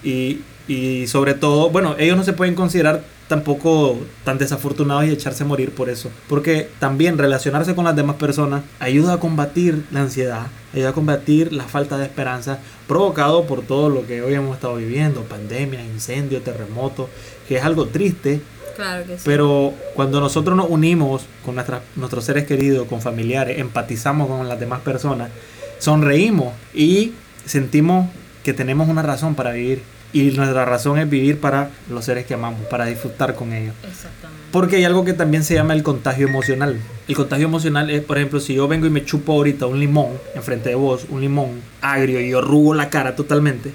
y, 0.05 0.39
y 0.69 1.09
sobre 1.09 1.35
todo, 1.35 1.71
bueno, 1.71 1.97
ellos 1.99 2.17
no 2.17 2.23
se 2.23 2.33
pueden 2.33 2.55
considerar 2.55 3.03
tampoco 3.31 3.97
tan 4.25 4.39
desafortunados 4.39 5.05
y 5.05 5.11
echarse 5.11 5.45
a 5.45 5.47
morir 5.47 5.71
por 5.71 5.89
eso. 5.89 6.11
Porque 6.29 6.69
también 6.81 7.17
relacionarse 7.17 7.77
con 7.77 7.85
las 7.85 7.95
demás 7.95 8.17
personas 8.17 8.65
ayuda 8.81 9.13
a 9.13 9.21
combatir 9.21 9.85
la 9.93 10.01
ansiedad, 10.01 10.49
ayuda 10.75 10.89
a 10.89 10.93
combatir 10.93 11.53
la 11.53 11.63
falta 11.63 11.97
de 11.97 12.07
esperanza 12.07 12.59
provocado 12.89 13.45
por 13.47 13.63
todo 13.63 13.89
lo 13.89 14.05
que 14.05 14.21
hoy 14.21 14.35
hemos 14.35 14.57
estado 14.57 14.75
viviendo, 14.75 15.23
pandemia, 15.23 15.81
incendio, 15.81 16.43
terremoto, 16.43 17.09
que 17.47 17.59
es 17.59 17.63
algo 17.63 17.87
triste. 17.87 18.41
Claro 18.75 19.07
que 19.07 19.17
sí. 19.17 19.23
Pero 19.25 19.75
cuando 19.95 20.19
nosotros 20.19 20.57
nos 20.57 20.69
unimos 20.69 21.23
con 21.45 21.55
nuestros 21.95 22.25
seres 22.25 22.49
queridos, 22.49 22.89
con 22.89 23.01
familiares, 23.01 23.61
empatizamos 23.61 24.27
con 24.27 24.49
las 24.49 24.59
demás 24.59 24.81
personas, 24.81 25.31
sonreímos 25.79 26.53
y 26.75 27.13
sentimos 27.45 28.09
que 28.43 28.55
tenemos 28.55 28.89
una 28.89 29.03
razón 29.03 29.37
para 29.37 29.53
vivir 29.53 29.83
y 30.12 30.31
nuestra 30.33 30.64
razón 30.64 30.99
es 30.99 31.09
vivir 31.09 31.38
para 31.38 31.71
los 31.88 32.05
seres 32.05 32.26
que 32.26 32.35
amamos, 32.35 32.61
para 32.67 32.87
disfrutar 32.87 33.35
con 33.35 33.52
ellos. 33.52 33.75
Exactamente. 33.83 34.45
Porque 34.50 34.76
hay 34.76 34.85
algo 34.85 35.05
que 35.05 35.12
también 35.12 35.45
se 35.45 35.55
llama 35.55 35.75
el 35.75 35.83
contagio 35.83 36.29
emocional. 36.29 36.81
El 37.09 37.17
contagio 37.17 37.47
emocional 37.47 37.90
es, 37.90 38.02
por 38.02 38.19
ejemplo, 38.19 38.40
si 38.40 38.55
yo 38.55 38.67
vengo 38.69 38.87
y 38.87 38.90
me 38.90 39.05
chupo 39.05 39.33
ahorita 39.33 39.67
un 39.67 39.79
limón 39.79 40.09
enfrente 40.35 40.71
de 40.71 40.75
vos, 40.75 41.07
un 41.09 41.21
limón 41.21 41.61
agrio, 41.81 42.21
y 42.21 42.31
yo 42.31 42.38
arrugo 42.38 42.75
la 42.75 42.90
cara 42.90 43.14
totalmente, 43.14 43.73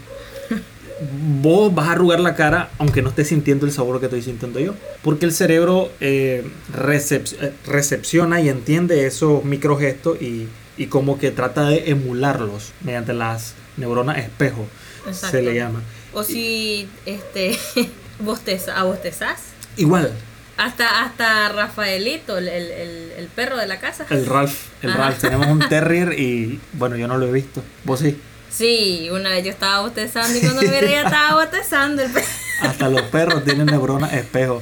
vos 1.42 1.74
vas 1.74 1.88
a 1.88 1.94
arrugar 1.94 2.20
la 2.20 2.36
cara 2.36 2.70
aunque 2.77 3.01
no 3.01 3.10
estés 3.10 3.30
sintiendo 3.30 3.65
el 3.65 3.72
sabor 3.72 4.00
que 4.00 4.06
estoy 4.06 4.22
sintiendo 4.22 4.60
yo. 4.60 4.74
Porque 5.04 5.25
el 5.25 5.32
cerebro 5.32 5.92
eh, 6.01 6.46
eh 6.74 7.54
recepciona 7.65 8.42
y 8.42 8.50
entiende 8.50 9.06
esos 9.06 9.44
microgestos 9.46 10.22
y 10.22 10.48
y 10.77 10.88
como 10.88 11.18
que 11.18 11.32
trata 11.32 11.70
de 11.70 11.89
emularlos 11.89 12.74
mediante 12.84 13.13
las 13.13 13.54
neuronas 13.77 14.18
espejo, 14.18 14.68
se 15.12 15.42
le 15.42 15.56
llama. 15.56 15.82
O 16.16 16.24
si 16.24 16.90
este 17.06 17.60
bosteza, 18.20 18.82
bostezás. 18.84 19.44
Igual. 19.78 20.12
Hasta, 20.58 21.04
hasta 21.04 21.50
Rafaelito, 21.50 22.38
el, 22.38 22.48
el, 22.48 22.72
el, 23.18 23.28
perro 23.28 23.58
de 23.58 23.68
la 23.68 23.82
casa. 23.82 24.06
El 24.10 24.26
Ralph, 24.26 24.56
el 24.82 24.94
Ralph. 24.94 25.20
Tenemos 25.20 25.48
un 25.48 25.60
terrier 25.68 26.18
y 26.18 26.62
bueno, 26.74 26.96
yo 26.96 27.10
no 27.10 27.18
lo 27.18 27.28
he 27.28 27.32
visto. 27.34 27.62
¿Vos 27.84 28.00
sí? 28.00 28.18
Sí, 28.50 29.10
una 29.12 29.32
vez 29.32 29.44
yo 29.44 29.52
estaba 29.52 29.82
bostezando 29.82 30.38
y 30.38 30.42
cuando 30.42 30.62
me 30.62 30.70
ya 30.70 31.02
estaba 31.02 31.44
bostezando 31.44 32.02
el 32.02 32.12
perro. 32.12 32.26
Hasta 32.62 32.90
los 32.90 33.02
perros 33.04 33.44
tienen 33.44 33.66
neuronas 33.68 34.14
espejo. 34.14 34.62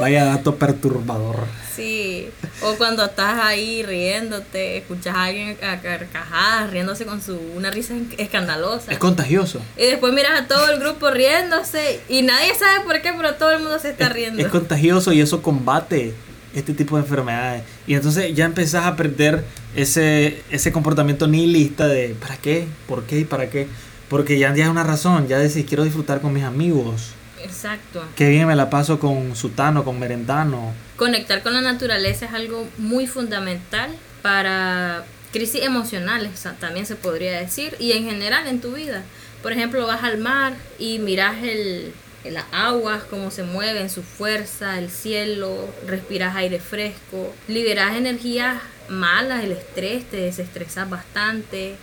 Vaya 0.00 0.24
dato 0.24 0.56
perturbador. 0.56 1.36
Sí, 1.74 2.28
o 2.62 2.74
cuando 2.76 3.04
estás 3.04 3.40
ahí 3.42 3.82
riéndote, 3.82 4.78
escuchas 4.78 5.14
a 5.14 5.24
alguien 5.24 5.56
a 5.62 5.80
carcajadas, 5.80 6.70
riéndose 6.70 7.04
con 7.04 7.20
su 7.20 7.36
una 7.56 7.70
risa 7.70 7.94
escandalosa. 8.16 8.92
Es 8.92 8.98
contagioso. 8.98 9.60
Y 9.76 9.86
después 9.86 10.12
miras 10.12 10.40
a 10.40 10.46
todo 10.46 10.70
el 10.70 10.78
grupo 10.78 11.10
riéndose 11.10 12.00
y 12.08 12.22
nadie 12.22 12.54
sabe 12.54 12.84
por 12.84 13.00
qué, 13.02 13.12
pero 13.16 13.34
todo 13.34 13.50
el 13.52 13.60
mundo 13.60 13.78
se 13.78 13.90
está 13.90 14.08
riendo. 14.08 14.40
Es, 14.40 14.48
contagioso 14.48 15.12
y 15.12 15.20
eso 15.20 15.42
combate 15.42 16.14
este 16.54 16.74
tipo 16.74 16.96
de 16.96 17.02
enfermedades. 17.02 17.64
Y 17.86 17.94
entonces 17.94 18.32
ya 18.34 18.44
empezás 18.44 18.86
a 18.86 18.94
perder 18.94 19.44
ese, 19.74 20.42
ese 20.50 20.70
comportamiento 20.70 21.26
nihilista 21.26 21.88
de 21.88 22.14
¿para 22.20 22.36
qué? 22.36 22.68
¿Por 22.86 23.02
qué? 23.04 23.20
¿Y 23.20 23.24
para 23.24 23.50
qué? 23.50 23.66
Porque 24.08 24.38
ya, 24.38 24.54
ya 24.54 24.64
es 24.64 24.70
una 24.70 24.84
razón, 24.84 25.26
ya 25.26 25.38
decís 25.38 25.64
quiero 25.66 25.82
disfrutar 25.82 26.20
con 26.20 26.32
mis 26.32 26.44
amigos 26.44 27.14
Exacto. 27.44 28.04
Qué 28.16 28.28
bien 28.28 28.46
me 28.46 28.56
la 28.56 28.70
paso 28.70 28.98
con 28.98 29.36
Sutano, 29.36 29.84
con 29.84 29.98
Merendano. 29.98 30.72
Conectar 30.96 31.42
con 31.42 31.52
la 31.52 31.60
naturaleza 31.60 32.26
es 32.26 32.32
algo 32.32 32.66
muy 32.78 33.06
fundamental 33.06 33.90
para 34.22 35.04
crisis 35.32 35.62
emocionales, 35.62 36.46
también 36.60 36.86
se 36.86 36.96
podría 36.96 37.38
decir, 37.38 37.76
y 37.78 37.92
en 37.92 38.04
general 38.04 38.46
en 38.46 38.60
tu 38.60 38.72
vida. 38.72 39.02
Por 39.42 39.52
ejemplo, 39.52 39.86
vas 39.86 40.04
al 40.04 40.18
mar 40.18 40.54
y 40.78 41.00
miras 41.00 41.42
el, 41.42 41.92
las 42.24 42.44
aguas, 42.52 43.02
cómo 43.02 43.30
se 43.30 43.42
mueven, 43.42 43.90
su 43.90 44.02
fuerza, 44.02 44.78
el 44.78 44.90
cielo, 44.90 45.68
respiras 45.86 46.36
aire 46.36 46.60
fresco, 46.60 47.34
liberas 47.48 47.96
energías 47.96 48.62
malas, 48.88 49.44
el 49.44 49.52
estrés, 49.52 50.04
te 50.08 50.18
desestresas 50.18 50.88
bastante 50.88 51.76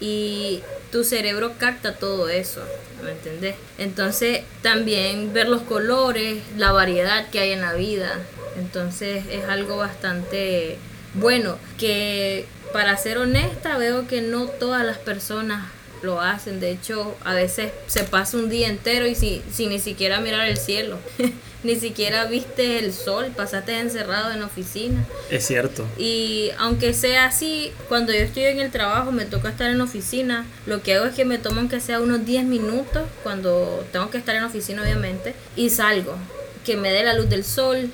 y 0.00 0.60
tu 0.90 1.04
cerebro 1.04 1.54
capta 1.58 1.94
todo 1.94 2.28
eso. 2.28 2.62
¿Me 3.02 3.12
entendés? 3.12 3.56
Entonces 3.78 4.42
también 4.62 5.32
ver 5.32 5.48
los 5.48 5.62
colores, 5.62 6.42
la 6.56 6.72
variedad 6.72 7.28
que 7.30 7.40
hay 7.40 7.52
en 7.52 7.60
la 7.60 7.74
vida, 7.74 8.18
entonces 8.58 9.24
es 9.30 9.44
algo 9.44 9.76
bastante 9.76 10.78
bueno, 11.14 11.58
que 11.78 12.46
para 12.72 12.96
ser 12.96 13.18
honesta 13.18 13.76
veo 13.76 14.06
que 14.06 14.22
no 14.22 14.46
todas 14.46 14.84
las 14.84 14.98
personas 14.98 15.66
lo 16.02 16.20
hacen, 16.20 16.60
de 16.60 16.70
hecho 16.70 17.16
a 17.24 17.34
veces 17.34 17.72
se 17.86 18.04
pasa 18.04 18.36
un 18.36 18.50
día 18.50 18.68
entero 18.68 19.06
y 19.06 19.14
sin, 19.14 19.42
sin 19.52 19.70
ni 19.70 19.78
siquiera 19.78 20.20
mirar 20.20 20.48
el 20.48 20.56
cielo. 20.56 20.98
ni 21.62 21.76
siquiera 21.76 22.24
viste 22.24 22.78
el 22.78 22.92
sol, 22.92 23.32
pasaste 23.36 23.78
encerrado 23.78 24.32
en 24.32 24.40
la 24.40 24.46
oficina. 24.46 25.04
Es 25.30 25.46
cierto. 25.46 25.86
Y 25.96 26.50
aunque 26.58 26.92
sea 26.92 27.26
así, 27.26 27.72
cuando 27.88 28.12
yo 28.12 28.18
estoy 28.18 28.44
en 28.44 28.60
el 28.60 28.70
trabajo, 28.70 29.12
me 29.12 29.24
toca 29.24 29.50
estar 29.50 29.70
en 29.70 29.78
la 29.78 29.84
oficina, 29.84 30.44
lo 30.66 30.82
que 30.82 30.94
hago 30.94 31.06
es 31.06 31.14
que 31.14 31.24
me 31.24 31.38
tomo 31.38 31.60
aunque 31.60 31.80
sea 31.80 32.00
unos 32.00 32.24
10 32.26 32.44
minutos, 32.44 33.04
cuando 33.22 33.84
tengo 33.92 34.10
que 34.10 34.18
estar 34.18 34.34
en 34.34 34.42
la 34.42 34.48
oficina 34.48 34.82
obviamente, 34.82 35.34
y 35.54 35.70
salgo, 35.70 36.16
que 36.64 36.76
me 36.76 36.92
dé 36.92 37.04
la 37.04 37.14
luz 37.14 37.28
del 37.28 37.44
sol, 37.44 37.90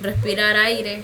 respirar 0.00 0.56
aire 0.56 1.02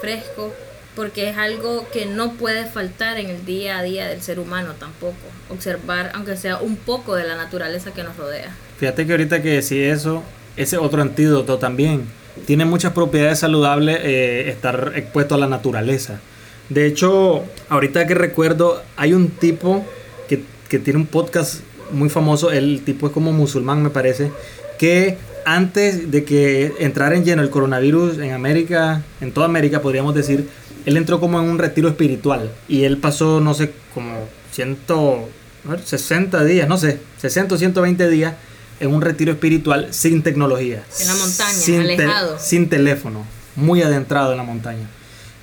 fresco, 0.00 0.52
porque 0.94 1.30
es 1.30 1.38
algo 1.38 1.86
que 1.92 2.06
no 2.06 2.32
puede 2.32 2.66
faltar 2.66 3.18
en 3.18 3.30
el 3.30 3.44
día 3.44 3.78
a 3.78 3.82
día 3.82 4.08
del 4.08 4.22
ser 4.22 4.38
humano 4.38 4.74
tampoco, 4.78 5.16
observar 5.50 6.12
aunque 6.14 6.36
sea 6.36 6.58
un 6.58 6.76
poco 6.76 7.14
de 7.16 7.24
la 7.24 7.36
naturaleza 7.36 7.92
que 7.92 8.02
nos 8.02 8.16
rodea. 8.16 8.54
Fíjate 8.78 9.06
que 9.06 9.12
ahorita 9.12 9.42
que 9.42 9.50
decís 9.50 9.72
eso, 9.72 10.22
ese 10.56 10.76
otro 10.78 11.02
antídoto 11.02 11.58
también. 11.58 12.04
Tiene 12.46 12.64
muchas 12.64 12.92
propiedades 12.92 13.38
saludables 13.38 13.98
eh, 14.02 14.48
estar 14.48 14.92
expuesto 14.96 15.34
a 15.34 15.38
la 15.38 15.46
naturaleza. 15.46 16.20
De 16.68 16.86
hecho, 16.86 17.44
ahorita 17.68 18.06
que 18.06 18.14
recuerdo, 18.14 18.82
hay 18.96 19.12
un 19.12 19.28
tipo 19.28 19.84
que, 20.28 20.42
que 20.68 20.78
tiene 20.78 20.98
un 21.00 21.06
podcast 21.06 21.60
muy 21.90 22.08
famoso, 22.08 22.50
el 22.50 22.82
tipo 22.84 23.06
es 23.06 23.12
como 23.12 23.32
musulmán 23.32 23.82
me 23.82 23.90
parece, 23.90 24.30
que 24.78 25.18
antes 25.44 26.10
de 26.10 26.24
que 26.24 26.72
entrara 26.78 27.16
en 27.16 27.24
lleno 27.24 27.42
el 27.42 27.50
coronavirus 27.50 28.18
en 28.18 28.32
América, 28.32 29.02
en 29.20 29.32
toda 29.32 29.46
América 29.46 29.82
podríamos 29.82 30.14
decir, 30.14 30.48
él 30.86 30.96
entró 30.96 31.20
como 31.20 31.40
en 31.40 31.48
un 31.48 31.58
retiro 31.58 31.88
espiritual 31.88 32.50
y 32.68 32.84
él 32.84 32.98
pasó, 32.98 33.40
no 33.40 33.54
sé, 33.54 33.72
como 33.94 34.28
160 34.52 36.44
días, 36.44 36.68
no 36.68 36.78
sé, 36.78 37.00
60 37.20 37.54
o 37.54 37.58
120 37.58 38.08
días 38.08 38.34
en 38.80 38.92
un 38.92 39.00
retiro 39.00 39.32
espiritual 39.32 39.88
sin 39.90 40.22
tecnología. 40.22 40.82
En 41.00 41.06
la 41.06 41.14
montaña, 41.14 41.52
sin 41.52 41.80
alejado. 41.80 42.38
sin 42.38 42.68
teléfono, 42.68 43.24
muy 43.56 43.82
adentrado 43.82 44.32
en 44.32 44.38
la 44.38 44.44
montaña. 44.44 44.88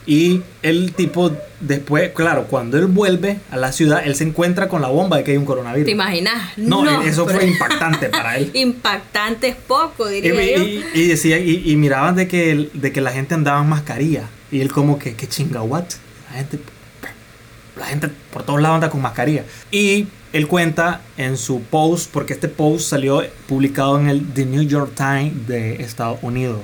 Y 0.05 0.41
el 0.63 0.93
tipo, 0.93 1.31
después, 1.59 2.11
claro, 2.15 2.45
cuando 2.45 2.79
él 2.79 2.87
vuelve 2.87 3.37
a 3.51 3.57
la 3.57 3.71
ciudad, 3.71 4.01
él 4.03 4.15
se 4.15 4.23
encuentra 4.23 4.67
con 4.67 4.81
la 4.81 4.87
bomba 4.87 5.17
de 5.17 5.23
que 5.23 5.31
hay 5.31 5.37
un 5.37 5.45
coronavirus. 5.45 5.85
¿Te 5.85 5.91
imaginas? 5.91 6.57
No, 6.57 7.01
eso 7.03 7.27
fue 7.27 7.45
impactante 7.47 8.09
para 8.09 8.37
él. 8.37 8.49
impactante 8.53 9.49
es 9.49 9.55
poco, 9.55 10.07
diría 10.07 10.33
y, 10.33 10.79
yo. 10.79 10.87
Y, 10.95 11.07
decía, 11.09 11.37
y, 11.37 11.75
miraban 11.75 12.15
de 12.15 12.27
que, 12.27 12.71
de 12.73 12.91
que 12.91 13.01
la 13.01 13.11
gente 13.11 13.35
andaba 13.35 13.61
en 13.61 13.69
mascarilla. 13.69 14.23
Y 14.51 14.61
él 14.61 14.71
como 14.71 14.97
que, 14.97 15.15
¿qué 15.15 15.27
chinga, 15.27 15.61
what? 15.61 15.85
La 16.31 16.37
gente, 16.37 16.59
la 17.77 17.85
gente 17.85 18.09
por 18.31 18.43
todos 18.43 18.61
lados 18.61 18.75
anda 18.75 18.89
con 18.89 19.01
mascarilla. 19.01 19.43
Y 19.71 20.07
él 20.33 20.47
cuenta 20.47 21.01
en 21.17 21.37
su 21.37 21.61
post, 21.61 22.11
porque 22.11 22.33
este 22.33 22.47
post 22.47 22.89
salió 22.89 23.23
publicado 23.47 23.99
en 23.99 24.09
el 24.09 24.25
The 24.33 24.45
New 24.45 24.63
York 24.63 24.91
Times 24.95 25.47
de 25.47 25.81
Estados 25.81 26.19
Unidos, 26.21 26.59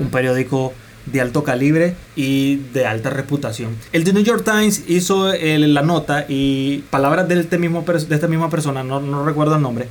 un 0.00 0.10
periódico 0.10 0.72
de 1.06 1.20
alto 1.20 1.44
calibre 1.44 1.94
y 2.16 2.56
de 2.72 2.86
alta 2.86 3.10
reputación. 3.10 3.76
El 3.92 4.04
The 4.04 4.12
New 4.12 4.24
York 4.24 4.42
Times 4.44 4.84
hizo 4.88 5.32
la 5.32 5.82
nota 5.82 6.24
y 6.28 6.78
palabras 6.90 7.28
de 7.28 7.38
este 7.40 7.58
mismo, 7.58 7.82
de 7.82 8.14
esta 8.14 8.26
misma 8.26 8.50
persona, 8.50 8.82
no, 8.82 9.00
no 9.00 9.24
recuerdo 9.24 9.56
el 9.56 9.62
nombre, 9.62 9.86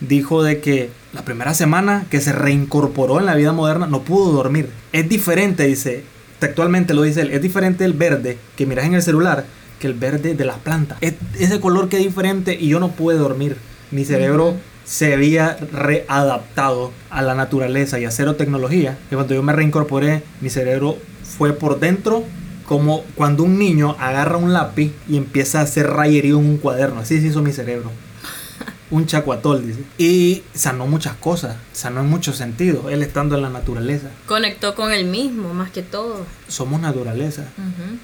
dijo 0.00 0.42
de 0.42 0.60
que 0.60 0.90
la 1.12 1.24
primera 1.24 1.54
semana 1.54 2.06
que 2.10 2.20
se 2.20 2.32
reincorporó 2.32 3.18
en 3.18 3.26
la 3.26 3.34
vida 3.34 3.52
moderna 3.52 3.86
no 3.86 4.02
pudo 4.02 4.30
dormir. 4.32 4.68
Es 4.92 5.08
diferente, 5.08 5.66
dice, 5.66 6.04
textualmente 6.38 6.94
lo 6.94 7.02
dice 7.02 7.22
él, 7.22 7.30
es 7.30 7.42
diferente 7.42 7.84
el 7.84 7.92
verde 7.92 8.38
que 8.56 8.66
miras 8.66 8.86
en 8.86 8.94
el 8.94 9.02
celular 9.02 9.44
que 9.78 9.86
el 9.86 9.94
verde 9.94 10.34
de 10.34 10.44
las 10.44 10.58
plantas. 10.58 10.98
Es, 11.00 11.14
ese 11.38 11.60
color 11.60 11.88
que 11.88 11.98
es 11.98 12.04
diferente 12.04 12.56
y 12.58 12.68
yo 12.68 12.80
no 12.80 12.90
pude 12.92 13.16
dormir. 13.16 13.56
Mi 13.90 14.04
cerebro 14.04 14.56
se 14.84 15.14
había 15.14 15.56
readaptado 15.72 16.92
a 17.10 17.22
la 17.22 17.34
naturaleza 17.34 18.00
y 18.00 18.04
a 18.04 18.10
cero 18.10 18.36
tecnología. 18.36 18.98
Y 19.10 19.14
cuando 19.14 19.34
yo 19.34 19.42
me 19.42 19.52
reincorporé, 19.52 20.22
mi 20.40 20.50
cerebro 20.50 20.98
fue 21.22 21.52
por 21.52 21.78
dentro 21.78 22.24
como 22.66 23.02
cuando 23.14 23.44
un 23.44 23.58
niño 23.58 23.96
agarra 23.98 24.36
un 24.36 24.52
lápiz 24.52 24.92
y 25.08 25.16
empieza 25.16 25.60
a 25.60 25.62
hacer 25.62 25.88
rayerío 25.88 26.38
en 26.38 26.46
un 26.46 26.56
cuaderno. 26.58 27.00
Así 27.00 27.20
se 27.20 27.28
hizo 27.28 27.40
mi 27.42 27.52
cerebro. 27.52 27.90
Un 28.90 29.06
chacuatol, 29.06 29.66
dice. 29.66 29.80
Y 29.98 30.42
sanó 30.54 30.86
muchas 30.86 31.14
cosas, 31.16 31.56
sanó 31.72 32.00
en 32.00 32.08
muchos 32.08 32.36
sentidos, 32.36 32.90
él 32.90 33.02
estando 33.02 33.36
en 33.36 33.42
la 33.42 33.50
naturaleza. 33.50 34.08
Conectó 34.26 34.74
con 34.74 34.92
él 34.92 35.06
mismo, 35.06 35.52
más 35.54 35.70
que 35.70 35.82
todo. 35.82 36.24
Somos 36.48 36.80
naturaleza. 36.80 37.44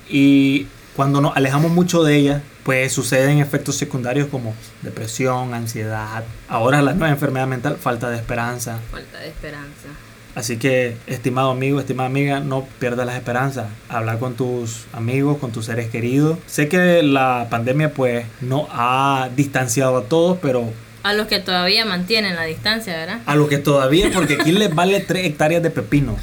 Y 0.08 0.66
cuando 0.96 1.20
nos 1.20 1.36
alejamos 1.36 1.70
mucho 1.72 2.02
de 2.02 2.16
ella, 2.16 2.42
pues 2.62 2.92
suceden 2.92 3.38
efectos 3.38 3.76
secundarios 3.76 4.28
como 4.28 4.54
depresión, 4.82 5.52
ansiedad, 5.52 6.24
ahora 6.48 6.82
la 6.82 6.92
nueva 6.92 7.10
enfermedad 7.10 7.46
mental, 7.46 7.76
falta 7.76 8.10
de 8.10 8.16
esperanza. 8.16 8.78
Falta 8.90 9.18
de 9.18 9.28
esperanza. 9.28 9.88
Así 10.34 10.56
que, 10.56 10.96
estimado 11.06 11.50
amigo, 11.50 11.78
estimada 11.78 12.08
amiga, 12.08 12.40
no 12.40 12.66
pierdas 12.80 13.06
las 13.06 13.16
esperanzas. 13.16 13.68
Habla 13.88 14.18
con 14.18 14.34
tus 14.34 14.86
amigos, 14.92 15.38
con 15.38 15.52
tus 15.52 15.66
seres 15.66 15.90
queridos. 15.90 16.38
Sé 16.46 16.68
que 16.68 17.02
la 17.02 17.46
pandemia 17.50 17.92
pues 17.92 18.26
no 18.40 18.66
ha 18.70 19.28
distanciado 19.36 19.96
a 19.96 20.04
todos, 20.04 20.38
pero... 20.42 20.72
A 21.04 21.12
los 21.12 21.26
que 21.26 21.38
todavía 21.38 21.84
mantienen 21.84 22.34
la 22.34 22.44
distancia, 22.44 22.94
¿verdad? 22.94 23.20
A 23.26 23.36
los 23.36 23.48
que 23.48 23.58
todavía, 23.58 24.10
porque 24.12 24.38
aquí 24.40 24.52
les 24.52 24.74
vale 24.74 25.00
3 25.00 25.26
hectáreas 25.26 25.62
de 25.62 25.70
pepino. 25.70 26.16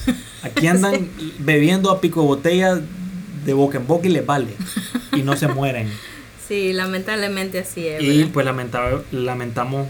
Aquí 0.44 0.68
andan 0.68 1.08
bebiendo 1.40 1.92
a 1.92 2.02
pico 2.02 2.22
de 2.22 2.28
botella 2.28 2.82
de 3.46 3.54
boca 3.54 3.78
en 3.78 3.88
boca 3.88 4.08
y 4.08 4.12
les 4.12 4.26
vale. 4.26 4.56
Y 5.14 5.22
no 5.22 5.38
se 5.38 5.48
mueren. 5.48 5.90
Sí, 6.48 6.74
lamentablemente 6.74 7.60
así 7.60 7.88
es. 7.88 8.04
Y 8.04 8.26
pues 8.26 8.46
lamentamos 9.12 9.88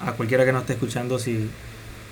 a 0.00 0.12
cualquiera 0.12 0.44
que 0.44 0.52
nos 0.52 0.62
esté 0.62 0.72
escuchando 0.72 1.18
si 1.18 1.48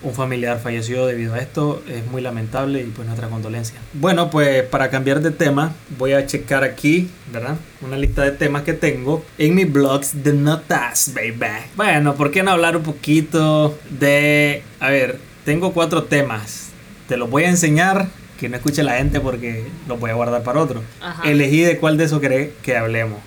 un 0.02 0.14
familiar 0.14 0.60
falleció 0.60 1.06
debido 1.06 1.34
a 1.34 1.38
esto. 1.38 1.82
Es 1.88 2.06
muy 2.06 2.22
lamentable 2.22 2.80
y 2.82 2.84
pues 2.84 3.06
nuestra 3.06 3.28
condolencia. 3.28 3.80
Bueno, 3.94 4.30
pues 4.30 4.62
para 4.64 4.90
cambiar 4.90 5.20
de 5.20 5.30
tema, 5.30 5.74
voy 5.98 6.12
a 6.12 6.26
checar 6.26 6.64
aquí, 6.64 7.10
¿verdad? 7.32 7.56
Una 7.80 7.96
lista 7.96 8.22
de 8.22 8.32
temas 8.32 8.62
que 8.62 8.74
tengo 8.74 9.24
en 9.38 9.54
mis 9.54 9.70
blogs 9.70 10.22
de 10.22 10.32
notas, 10.32 11.12
baby. 11.14 11.66
Bueno, 11.76 12.14
¿por 12.14 12.30
qué 12.30 12.42
no 12.42 12.52
hablar 12.52 12.76
un 12.76 12.82
poquito 12.82 13.78
de... 13.90 14.62
A 14.80 14.90
ver, 14.90 15.18
tengo 15.44 15.72
cuatro 15.72 16.04
temas. 16.04 16.70
Te 17.08 17.16
los 17.16 17.30
voy 17.30 17.44
a 17.44 17.48
enseñar 17.48 18.08
que 18.38 18.48
no 18.48 18.56
escuche 18.56 18.82
la 18.82 18.98
gente 18.98 19.20
porque 19.20 19.66
lo 19.88 19.96
voy 19.96 20.10
a 20.10 20.14
guardar 20.14 20.42
para 20.42 20.60
otro. 20.60 20.82
Ajá. 21.00 21.28
Elegí 21.28 21.62
de 21.62 21.78
cuál 21.78 21.96
de 21.96 22.04
eso 22.04 22.20
querés 22.20 22.50
que 22.62 22.76
hablemos. 22.76 23.20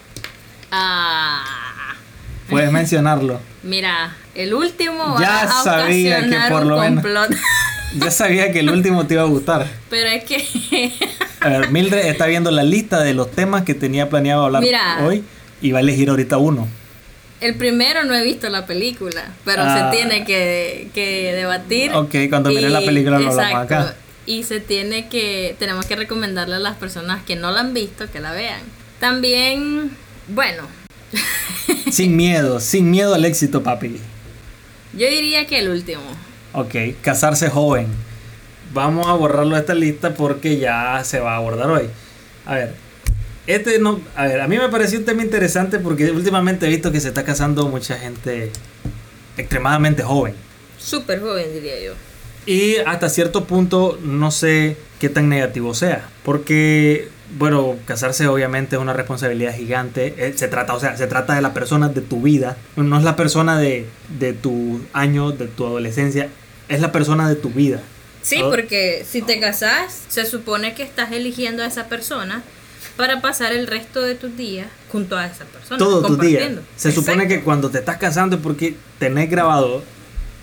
Ah. 0.72 1.71
Puedes 2.51 2.72
mencionarlo. 2.72 3.39
Mira, 3.63 4.15
el 4.36 4.53
último 4.53 5.17
Ya 5.20 5.29
va 5.46 5.62
a 5.62 5.63
sabía 5.63 6.17
que 6.20 6.25
ocasionar 6.27 6.51
por 6.51 6.62
un 6.63 6.70
lo 6.70 6.77
menos- 6.79 7.03
complot. 7.03 7.31
Ya 8.00 8.10
sabía 8.10 8.53
que 8.53 8.60
el 8.62 8.70
último 8.70 9.05
te 9.05 9.15
iba 9.15 9.24
a 9.24 9.25
gustar. 9.25 9.67
Pero 9.89 10.08
es 10.10 10.24
que 10.24 10.93
A 11.41 11.50
ver, 11.50 11.72
Mildred 11.72 12.05
está 12.05 12.25
viendo 12.25 12.50
la 12.50 12.63
lista 12.63 13.01
de 13.03 13.13
los 13.13 13.29
temas 13.31 13.63
que 13.63 13.74
tenía 13.74 14.08
planeado 14.10 14.46
hablar 14.46 14.62
Mira. 14.62 15.00
hoy 15.03 15.25
y 15.62 15.74
va 15.74 15.79
a 15.79 15.81
elegir 15.81 16.10
ahorita 16.10 16.38
uno. 16.38 16.70
el 17.41 17.55
primero 17.55 18.03
no 18.05 18.13
he 18.15 18.24
visto 18.24 18.48
la 18.50 18.65
película, 18.65 19.24
pero 19.43 19.63
Ah. 19.65 19.89
se 19.91 19.98
tiene 19.98 20.24
que, 20.24 20.88
que 20.93 21.34
debatir. 21.34 21.91
Ok, 21.93 22.15
cuando 22.29 22.50
mire 22.51 22.70
la 22.70 22.79
película 22.79 23.20
lo 23.20 23.29
hablamos 23.31 23.55
acá. 23.65 23.96
Y 24.25 24.43
se 24.43 24.60
tiene 24.62 25.10
que, 25.10 25.55
tenemos 25.60 25.86
que 25.86 25.96
recomendarle 25.98 26.55
a 26.55 26.60
las 26.60 26.77
personas 26.77 27.24
que 27.24 27.36
no 27.36 27.51
la 27.51 27.60
han 27.60 27.74
visto 27.74 28.10
que 28.10 28.22
la 28.22 28.31
vean. 28.31 28.62
También, 29.01 29.91
bueno, 30.29 30.63
Sin 31.91 32.15
miedo, 32.15 32.60
sin 32.60 32.89
miedo 32.89 33.13
al 33.13 33.25
éxito, 33.25 33.63
papi. 33.63 33.98
yo 34.94 35.10
diría 35.10 35.46
que 35.46 35.60
el 35.60 35.70
último. 35.70 36.01
Ok, 36.53 36.75
casarse 37.01 37.50
joven. 37.50 37.88
Vamos 38.74 39.08
a 39.08 39.13
borrarlo 39.13 39.56
de 39.56 39.62
esta 39.62 39.74
lista 39.74 40.13
porque 40.13 40.58
ya 40.58 41.01
se 41.03 41.20
va 41.20 41.34
a 41.34 41.38
abordar 41.38 41.70
hoy. 41.70 41.89
A 42.46 42.56
ver, 42.56 42.74
este 43.48 43.80
no. 43.80 44.00
A 44.15 44.25
ver, 44.27 44.39
a 44.41 44.48
mí 44.48 44.58
me 44.58 44.70
pareció 44.70 45.00
un 45.00 45.06
tema 45.06 45.24
interesante 45.24 45.80
porque 45.80 46.12
últimamente 46.12 46.65
he 46.65 46.70
visto 46.70 46.91
que 46.91 47.01
se 47.01 47.10
está 47.10 47.24
casando 47.25 47.68
mucha 47.68 47.98
gente 47.98 48.51
extremadamente 49.38 50.03
joven. 50.03 50.36
Súper 50.77 51.20
joven, 51.20 51.53
diría 51.53 51.80
yo. 51.84 51.94
Y 52.46 52.77
hasta 52.77 53.10
cierto 53.10 53.46
punto 53.46 54.00
no 54.01 54.32
sé 54.32 54.77
qué 55.00 55.10
tan 55.10 55.30
negativo 55.30 55.74
sea. 55.74 56.10
Porque, 56.24 57.10
bueno, 57.38 57.76
casarse 57.86 58.28
obviamente 58.28 58.76
es 58.76 58.82
una 58.82 58.94
responsabilidad 58.94 59.56
gigante. 59.56 60.14
Eh, 60.18 60.34
Se 60.36 60.48
trata, 60.48 60.74
o 60.74 60.80
sea, 60.80 60.98
se 60.98 61.08
trata 61.08 61.36
de 61.36 61.42
la 61.42 61.54
persona 61.54 61.90
de 61.90 62.02
tu 62.02 62.22
vida. 62.22 62.58
No 62.76 62.98
es 62.98 63.04
la 63.04 63.16
persona 63.16 63.58
de, 63.58 63.88
de 64.20 64.34
tus 64.34 64.82
años, 64.94 65.38
de 65.38 65.48
tu 65.48 65.66
adolescencia. 65.66 66.30
Es 66.68 66.82
la 66.82 66.92
persona 66.92 67.28
de 67.30 67.36
tu 67.36 67.50
vida. 67.50 67.82
Sí, 68.22 68.40
porque 68.50 69.06
si 69.10 69.22
te 69.22 69.40
casas, 69.40 70.04
se 70.08 70.26
supone 70.26 70.74
que 70.76 70.84
estás 70.84 71.12
eligiendo 71.12 71.64
a 71.64 71.66
esa 71.66 71.88
persona 71.88 72.44
para 72.96 73.20
pasar 73.22 73.52
el 73.54 73.66
resto 73.68 74.02
de 74.02 74.16
tus 74.16 74.38
días 74.38 74.68
junto 74.92 75.18
a 75.18 75.26
esa 75.26 75.46
persona. 75.46 75.78
Todos 75.78 76.06
tus 76.06 76.20
días. 76.20 76.52
Se 76.76 76.92
supone 76.92 77.28
que 77.28 77.42
cuando 77.42 77.70
te 77.72 77.80
estás 77.80 77.98
casando 77.98 78.36
es 78.36 78.42
porque 78.42 78.76
tenés 79.00 79.30
grabado 79.30 79.84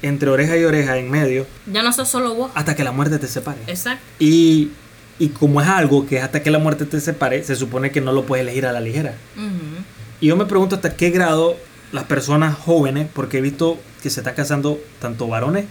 entre 0.03 0.29
oreja 0.31 0.57
y 0.57 0.65
oreja 0.65 0.97
en 0.97 1.11
medio 1.11 1.45
Ya 1.73 1.83
no 1.83 1.93
sos 1.93 2.09
solo 2.09 2.35
vos. 2.35 2.51
hasta 2.55 2.75
que 2.75 2.85
la 2.85 2.93
muerte 2.93 3.19
te 3.19 3.27
separe. 3.29 3.59
Exacto. 3.67 4.03
Y, 4.19 4.71
y 5.19 5.29
como 5.29 5.61
es 5.61 5.69
algo 5.69 6.07
que 6.07 6.19
es 6.19 6.23
hasta 6.23 6.43
que 6.43 6.51
la 6.51 6.59
muerte 6.59 6.85
te 6.85 7.01
separe, 7.01 7.43
se 7.43 7.57
supone 7.57 7.91
que 7.91 8.01
no 8.01 8.13
lo 8.13 8.25
puedes 8.25 8.43
elegir 8.43 8.67
a 8.67 8.73
la 8.73 8.81
ligera. 8.81 9.15
Y 10.21 10.27
yo 10.27 10.37
me 10.37 10.47
pregunto 10.47 10.77
hasta 10.77 10.95
qué 10.97 11.11
grado 11.11 11.57
las 11.93 12.05
personas 12.05 12.57
jóvenes, 12.59 13.09
porque 13.13 13.39
he 13.39 13.41
visto 13.41 13.79
que 14.03 14.11
se 14.11 14.21
están 14.21 14.35
casando 14.35 14.79
tanto 15.01 15.27
varones 15.29 15.65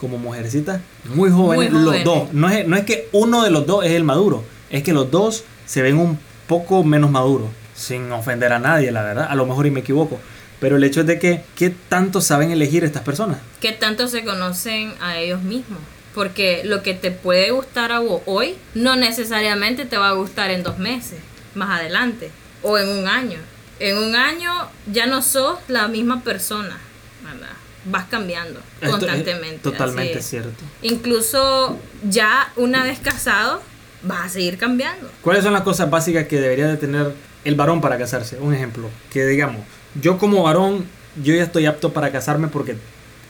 como 0.00 0.18
mujercitas, 0.18 0.80
muy 1.14 1.30
jóvenes, 1.30 1.72
Muy 1.72 1.80
los 1.82 1.84
jóvenes. 1.88 2.04
dos. 2.04 2.32
No 2.32 2.48
es, 2.50 2.66
no 2.68 2.76
es 2.76 2.84
que 2.84 3.08
uno 3.12 3.42
de 3.42 3.50
los 3.50 3.66
dos 3.66 3.84
es 3.84 3.92
el 3.92 4.04
maduro, 4.04 4.44
es 4.70 4.82
que 4.82 4.92
los 4.92 5.10
dos 5.10 5.44
se 5.64 5.82
ven 5.82 5.96
un 5.98 6.18
poco 6.46 6.84
menos 6.84 7.10
maduros, 7.10 7.48
sin 7.74 8.12
ofender 8.12 8.52
a 8.52 8.58
nadie, 8.58 8.92
la 8.92 9.02
verdad. 9.02 9.26
A 9.28 9.34
lo 9.34 9.46
mejor 9.46 9.66
y 9.66 9.70
me 9.70 9.80
equivoco. 9.80 10.18
Pero 10.60 10.76
el 10.76 10.84
hecho 10.84 11.00
es 11.00 11.06
de 11.06 11.18
que, 11.18 11.42
¿qué 11.54 11.70
tanto 11.88 12.20
saben 12.20 12.50
elegir 12.50 12.84
estas 12.84 13.02
personas? 13.02 13.38
que 13.60 13.72
tanto 13.72 14.06
se 14.08 14.24
conocen 14.24 14.92
a 15.00 15.18
ellos 15.18 15.42
mismos. 15.42 15.78
Porque 16.16 16.62
lo 16.64 16.82
que 16.82 16.94
te 16.94 17.10
puede 17.10 17.50
gustar 17.50 17.92
a 17.92 17.98
vos 17.98 18.22
hoy 18.24 18.56
no 18.74 18.96
necesariamente 18.96 19.84
te 19.84 19.98
va 19.98 20.08
a 20.08 20.12
gustar 20.12 20.50
en 20.50 20.62
dos 20.62 20.78
meses, 20.78 21.18
más 21.54 21.78
adelante, 21.78 22.30
o 22.62 22.78
en 22.78 22.88
un 22.88 23.06
año. 23.06 23.38
En 23.80 23.98
un 23.98 24.16
año 24.16 24.50
ya 24.90 25.04
no 25.04 25.20
sos 25.20 25.58
la 25.68 25.88
misma 25.88 26.22
persona, 26.22 26.78
¿verdad? 27.22 27.52
Vas 27.84 28.06
cambiando 28.06 28.60
Esto 28.60 28.86
es 28.86 28.90
constantemente. 28.92 29.58
Totalmente 29.58 30.20
así 30.20 30.30
cierto. 30.30 30.64
Incluso 30.80 31.78
ya 32.08 32.50
una 32.56 32.82
vez 32.82 32.98
casado, 32.98 33.60
vas 34.00 34.24
a 34.24 34.28
seguir 34.30 34.56
cambiando. 34.56 35.10
¿Cuáles 35.20 35.44
son 35.44 35.52
las 35.52 35.64
cosas 35.64 35.90
básicas 35.90 36.26
que 36.28 36.40
debería 36.40 36.66
de 36.66 36.78
tener 36.78 37.12
el 37.44 37.54
varón 37.56 37.82
para 37.82 37.98
casarse? 37.98 38.38
Un 38.38 38.54
ejemplo, 38.54 38.88
que 39.12 39.26
digamos, 39.26 39.60
yo 40.00 40.16
como 40.16 40.44
varón, 40.44 40.86
yo 41.22 41.34
ya 41.34 41.42
estoy 41.42 41.66
apto 41.66 41.92
para 41.92 42.10
casarme 42.10 42.48
porque 42.48 42.78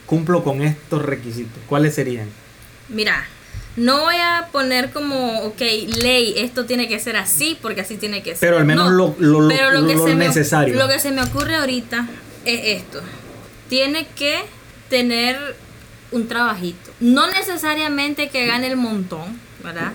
cumplo 0.05 0.41
con 0.41 0.61
estos 0.61 1.01
requisitos. 1.01 1.61
¿Cuáles 1.67 1.93
serían? 1.93 2.29
Mira, 2.89 3.25
no 3.75 4.01
voy 4.01 4.15
a 4.15 4.47
poner 4.51 4.91
como, 4.91 5.41
ok, 5.43 5.59
ley, 6.01 6.33
esto 6.37 6.65
tiene 6.65 6.87
que 6.87 6.99
ser 6.99 7.15
así 7.17 7.57
porque 7.61 7.81
así 7.81 7.97
tiene 7.97 8.23
que 8.23 8.31
ser. 8.31 8.39
Pero 8.39 8.57
al 8.57 8.65
menos 8.65 8.91
lo- 8.91 9.15
lo- 9.19 9.41
lo- 9.41 9.47
Pero 9.49 9.71
lo 9.71 9.81
necesario. 10.15 10.75
lo 10.75 10.87
que 10.87 10.99
se 10.99 11.11
me 11.11 11.21
ocurre 11.21 11.55
ahorita 11.57 12.07
es 12.45 12.81
esto. 12.81 13.01
Tiene 13.69 14.07
que 14.15 14.43
tener 14.89 15.37
un 16.11 16.27
trabajito. 16.27 16.91
No 16.99 17.27
necesariamente 17.27 18.29
que 18.29 18.45
gane 18.45 18.67
el 18.67 18.77
montón, 18.77 19.39
¿verdad? 19.63 19.91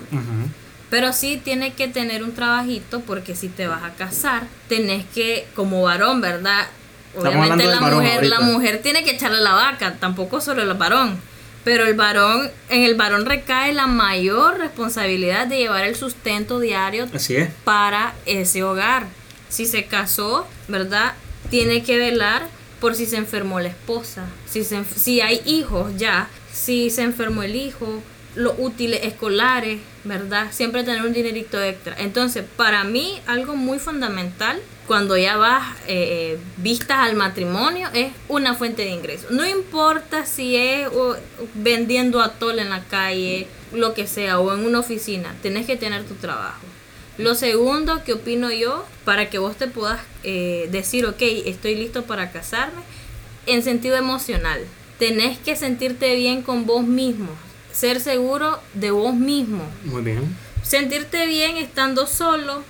Pero 0.89 1.11
sí 1.11 1.41
tiene 1.43 1.73
que 1.73 1.87
tener 1.87 2.23
un 2.23 2.33
trabajito 2.33 3.01
porque 3.01 3.35
si 3.35 3.49
te 3.49 3.65
vas 3.67 3.83
a 3.83 3.95
casar, 3.95 4.43
tenés 4.69 5.03
que, 5.15 5.47
como 5.55 5.81
varón, 5.81 6.21
¿verdad? 6.21 6.67
Obviamente 7.15 7.63
la 7.65 7.79
mujer, 7.97 8.25
la 8.29 8.39
mujer 8.41 8.81
tiene 8.83 9.03
que 9.03 9.11
echarle 9.11 9.41
la 9.41 9.53
vaca, 9.53 9.95
tampoco 9.99 10.39
solo 10.39 10.61
el 10.61 10.71
varón. 10.75 11.19
Pero 11.63 11.85
el 11.85 11.93
varón, 11.93 12.51
en 12.69 12.83
el 12.83 12.95
varón 12.95 13.25
recae 13.25 13.73
la 13.73 13.87
mayor 13.87 14.57
responsabilidad 14.59 15.47
de 15.47 15.57
llevar 15.57 15.85
el 15.85 15.95
sustento 15.95 16.59
diario 16.59 17.07
Así 17.13 17.35
es. 17.37 17.49
para 17.63 18.13
ese 18.25 18.63
hogar. 18.63 19.07
Si 19.49 19.65
se 19.65 19.85
casó, 19.85 20.47
¿verdad? 20.67 21.13
Tiene 21.49 21.83
que 21.83 21.97
velar 21.97 22.47
por 22.81 22.95
si 22.95 23.05
se 23.05 23.15
enfermó 23.15 23.59
la 23.61 23.69
esposa, 23.69 24.25
si, 24.49 24.63
se 24.65 24.83
si 24.83 25.21
hay 25.21 25.41
hijos 25.45 25.93
ya, 25.95 26.27
si 26.51 26.89
se 26.89 27.03
enfermó 27.03 27.43
el 27.43 27.55
hijo, 27.55 28.01
los 28.35 28.53
útiles 28.57 29.01
escolares, 29.03 29.79
¿verdad? 30.03 30.47
Siempre 30.51 30.83
tener 30.83 31.01
un 31.03 31.13
dinerito 31.13 31.61
extra. 31.61 31.95
Entonces, 31.99 32.43
para 32.55 32.83
mí, 32.83 33.19
algo 33.27 33.55
muy 33.55 33.79
fundamental 33.79 34.59
cuando 34.87 35.15
ya 35.17 35.37
vas 35.37 35.77
eh, 35.87 36.33
eh, 36.33 36.39
vistas 36.57 36.97
al 36.99 37.15
matrimonio 37.15 37.89
es 37.93 38.11
una 38.27 38.53
fuente 38.53 38.83
de 38.83 38.89
ingresos. 38.89 39.31
No 39.31 39.45
importa 39.45 40.25
si 40.25 40.55
es 40.55 40.87
o, 40.87 41.15
vendiendo 41.53 42.21
atole 42.21 42.61
en 42.61 42.69
la 42.69 42.83
calle, 42.83 43.47
lo 43.71 43.93
que 43.93 44.07
sea, 44.07 44.39
o 44.39 44.53
en 44.53 44.65
una 44.65 44.79
oficina, 44.79 45.35
tenés 45.41 45.65
que 45.65 45.77
tener 45.77 46.03
tu 46.03 46.15
trabajo. 46.15 46.61
Lo 47.17 47.35
segundo 47.35 48.03
que 48.03 48.13
opino 48.13 48.51
yo, 48.51 48.85
para 49.05 49.29
que 49.29 49.37
vos 49.37 49.55
te 49.55 49.67
puedas 49.67 50.01
eh, 50.23 50.67
decir, 50.71 51.05
ok, 51.05 51.21
estoy 51.45 51.75
listo 51.75 52.03
para 52.03 52.31
casarme, 52.31 52.81
en 53.45 53.61
sentido 53.61 53.95
emocional, 53.97 54.61
tenés 54.97 55.37
que 55.37 55.55
sentirte 55.55 56.15
bien 56.15 56.41
con 56.41 56.65
vos 56.65 56.83
mismo, 56.83 57.29
ser 57.73 57.99
seguro 57.99 58.59
de 58.73 58.91
vos 58.91 59.13
mismo, 59.15 59.63
Muy 59.83 60.01
bien. 60.01 60.35
sentirte 60.63 61.25
bien 61.27 61.57
estando 61.57 62.07
solo 62.07 62.63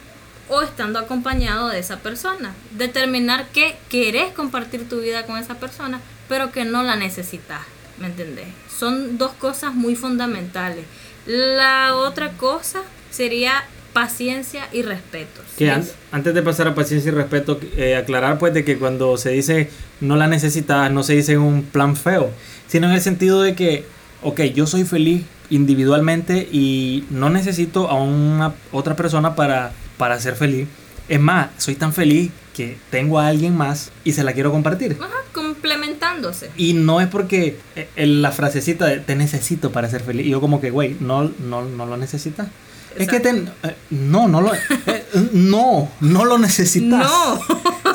o 0.50 0.62
estando 0.62 1.00
acompañado 1.00 1.70
de 1.70 1.80
esa 1.80 2.00
persona, 2.00 2.54
determinar 2.72 3.48
que 3.50 3.76
querés 3.89 4.32
compartir 4.34 4.89
tu 4.89 5.00
vida 5.02 5.26
con 5.26 5.38
esa 5.38 5.56
persona, 5.56 6.00
pero 6.28 6.52
que 6.52 6.66
no 6.66 6.84
la 6.84 6.96
necesitas, 6.96 7.62
¿me 8.00 8.08
entendés? 8.08 8.48
Son 8.78 9.18
dos 9.18 9.32
cosas 9.34 9.74
muy 9.74 9.96
fundamentales. 9.96 10.86
La 11.26 11.96
otra 11.96 12.32
cosa 12.32 12.82
sería 13.12 13.63
paciencia 13.94 14.68
y 14.74 14.82
respeto. 14.82 15.42
Que 15.58 15.72
antes 16.12 16.34
de 16.34 16.42
pasar 16.42 16.68
a 16.68 16.76
paciencia 16.76 17.12
y 17.12 17.16
respeto, 17.16 17.60
eh, 17.78 17.96
aclarar 17.96 18.39
pues 18.39 18.54
de 18.54 18.66
que 18.66 18.78
cuando 18.78 19.18
se 19.18 19.30
dice 19.30 19.70
no 20.02 20.16
la 20.16 20.28
necesitas, 20.28 20.92
no 20.92 21.04
se 21.04 21.13
dice 21.13 21.34
en 21.34 21.42
un 21.42 21.63
plan 21.63 21.96
feo, 21.96 22.32
sino 22.68 22.88
en 22.88 22.94
el 22.94 23.02
sentido 23.02 23.42
de 23.42 23.56
que, 23.56 23.86
ok, 24.24 24.42
yo 24.54 24.68
soy 24.68 24.84
feliz 24.84 25.24
individualmente 25.50 26.48
y 26.52 27.06
no 27.10 27.30
necesito 27.30 27.90
a 27.90 27.96
una 27.96 28.54
otra 28.72 28.96
persona 28.96 29.36
para, 29.36 29.72
para 29.98 30.20
ser 30.20 30.36
feliz. 30.36 30.68
Es 31.10 31.20
más, 31.20 31.50
soy 31.58 31.76
tan 31.76 31.94
feliz 31.94 32.32
que 32.56 32.78
tengo 32.90 33.20
a 33.20 33.28
alguien 33.28 33.56
más 33.56 33.92
y 34.04 34.14
se 34.14 34.24
la 34.24 34.34
quiero 34.34 34.52
compartir. 34.52 34.98
Ajá, 35.00 35.18
complementándose. 35.34 36.50
Y 36.56 36.74
no 36.74 37.02
es 37.02 37.08
porque 37.08 37.60
eh, 37.76 38.06
la 38.06 38.32
frasecita 38.32 38.86
de 38.86 39.00
te 39.00 39.16
necesito 39.16 39.72
para 39.72 39.90
ser 39.90 40.02
feliz. 40.02 40.26
Y 40.26 40.30
yo 40.30 40.40
como 40.40 40.62
que, 40.62 40.70
güey, 40.70 40.96
no, 41.00 41.32
no, 41.40 41.64
no 41.64 41.86
lo 41.86 41.98
necesitas. 41.98 42.48
Es 42.98 43.08
que 43.08 43.20
te, 43.20 43.30
eh, 43.30 43.76
no, 43.90 44.28
no 44.28 44.42
lo, 44.42 44.54
eh, 44.54 44.60
no, 45.32 45.90
no 46.00 46.26
lo 46.26 46.38
necesitas. 46.38 47.00
No. 47.00 47.40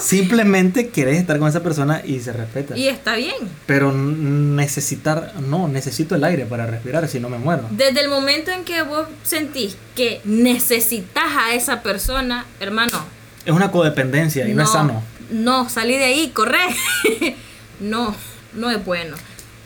Simplemente 0.00 0.88
querés 0.88 1.18
estar 1.18 1.38
con 1.38 1.48
esa 1.48 1.62
persona 1.62 2.02
y 2.04 2.20
se 2.20 2.32
respeta. 2.32 2.76
Y 2.76 2.88
está 2.88 3.16
bien. 3.16 3.34
Pero 3.66 3.92
necesitar, 3.92 5.34
no, 5.40 5.68
necesito 5.68 6.14
el 6.14 6.24
aire 6.24 6.46
para 6.46 6.66
respirar, 6.66 7.08
si 7.08 7.20
no 7.20 7.28
me 7.28 7.38
muero. 7.38 7.64
Desde 7.70 8.00
el 8.00 8.08
momento 8.08 8.50
en 8.50 8.64
que 8.64 8.82
vos 8.82 9.06
sentís 9.22 9.76
que 9.94 10.20
necesitas 10.24 11.24
a 11.36 11.54
esa 11.54 11.82
persona, 11.82 12.46
hermano, 12.60 13.04
Es 13.44 13.52
una 13.52 13.70
codependencia 13.70 14.48
y 14.48 14.54
no, 14.54 14.62
es 14.62 14.70
sano. 14.70 15.02
No, 15.30 15.68
salí 15.68 15.96
de 15.96 16.04
ahí, 16.04 16.28
corre. 16.28 16.58
no, 17.80 18.14
no 18.54 18.70
es 18.70 18.84
bueno. 18.84 19.16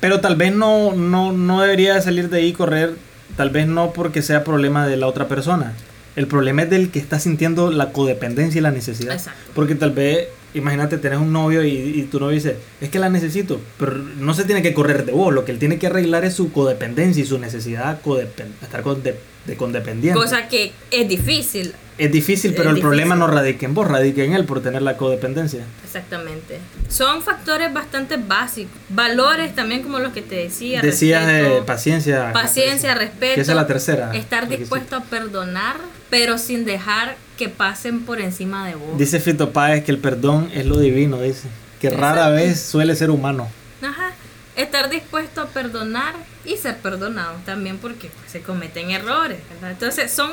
Pero 0.01 0.21
tal 0.21 0.37
vez 0.37 0.53
no, 0.55 0.93
no, 0.95 1.33
no 1.33 1.61
debería 1.61 1.95
de 1.95 2.03
salir 2.03 2.29
de 2.29 2.39
ahí 2.39 2.53
correr 2.53 2.97
tal 3.37 3.51
vez 3.51 3.67
no 3.67 3.93
porque 3.93 4.23
sea 4.23 4.45
problema 4.45 4.87
de 4.87 4.97
la 4.97 5.07
otra 5.07 5.29
persona. 5.29 5.75
El 6.15 6.27
problema 6.27 6.63
es 6.63 6.71
del 6.71 6.91
que 6.91 6.99
está 6.99 7.19
sintiendo 7.19 7.71
la 7.71 7.91
codependencia 7.93 8.59
y 8.59 8.63
la 8.63 8.71
necesidad. 8.71 9.21
Porque 9.55 9.75
tal 9.75 9.93
vez, 9.93 10.29
imagínate, 10.55 10.99
tenés 10.99 11.19
un 11.19 11.33
novio 11.33 11.65
y, 11.65 12.03
tu 12.11 12.21
novio 12.21 12.35
dice, 12.35 12.57
es 12.81 12.89
que 12.91 12.99
la 12.99 13.09
necesito, 13.09 13.61
pero 13.79 13.97
no 13.97 14.35
se 14.35 14.45
tiene 14.45 14.63
que 14.63 14.75
correr 14.75 15.05
de 15.05 15.13
vos, 15.13 15.33
lo 15.33 15.45
que 15.45 15.53
él 15.53 15.59
tiene 15.59 15.79
que 15.79 15.87
arreglar 15.87 16.25
es 16.25 16.35
su 16.35 16.53
codependencia 16.53 17.23
y 17.23 17.27
su 17.27 17.39
necesidad 17.39 18.01
de 18.03 18.29
estar 18.63 18.83
con 18.83 19.03
de, 19.03 19.19
de 19.47 19.57
condependiente. 19.57 20.19
Cosa 20.19 20.49
que 20.49 20.73
es 20.91 21.09
difícil 21.09 21.75
es 21.99 22.11
difícil, 22.11 22.55
pero 22.55 22.71
el 22.71 22.81
problema 22.81 23.15
no 23.15 23.27
radica 23.27 23.67
en 23.67 23.75
vos, 23.75 23.87
radica 23.87 24.23
en 24.23 24.33
él 24.33 24.45
por 24.45 24.63
tener 24.63 24.83
la 24.83 24.97
codependencia. 24.97 25.65
Exactamente. 25.85 26.59
Son 26.89 27.23
factores 27.23 27.73
bastante 27.73 28.17
básicos. 28.17 28.73
Valores 28.89 29.55
también 29.55 29.83
como 29.83 29.99
los 29.99 30.13
que 30.13 30.23
te 30.23 30.37
decía. 30.37 30.81
Decías 30.81 31.27
de 31.27 31.63
paciencia. 31.67 32.33
Paciencia, 32.33 32.95
respeto. 32.95 33.35
Que 33.35 33.41
esa 33.43 33.53
es 33.53 33.57
la 33.57 33.67
tercera. 33.67 34.11
Estar 34.15 34.49
dispuesto 34.49 34.97
a 34.97 35.05
perdonar, 35.05 35.77
pero 36.09 36.39
sin 36.39 36.65
dejar 36.65 37.17
que 37.43 37.49
pasen 37.49 38.05
por 38.05 38.21
encima 38.21 38.69
de 38.69 38.77
vos. 38.77 38.97
Dice 38.97 39.19
Fito 39.19 39.53
Páez 39.53 39.83
que 39.83 39.91
el 39.91 39.99
perdón 39.99 40.49
es 40.55 40.65
lo 40.65 40.79
divino, 40.79 41.21
dice. 41.21 41.49
Que 41.81 41.91
rara 41.91 42.29
vez 42.29 42.61
suele 42.61 42.95
ser 42.95 43.11
humano. 43.11 43.49
Ajá. 43.83 44.13
Estar 44.55 44.89
dispuesto 44.89 45.41
a 45.41 45.49
perdonar 45.49 46.15
y 46.45 46.57
ser 46.57 46.77
perdonado 46.79 47.35
también 47.45 47.79
porque 47.79 48.11
pues, 48.11 48.31
se 48.31 48.43
cometen 48.43 48.93
errores. 48.93 49.39
Entonces 49.61 50.13
son 50.13 50.31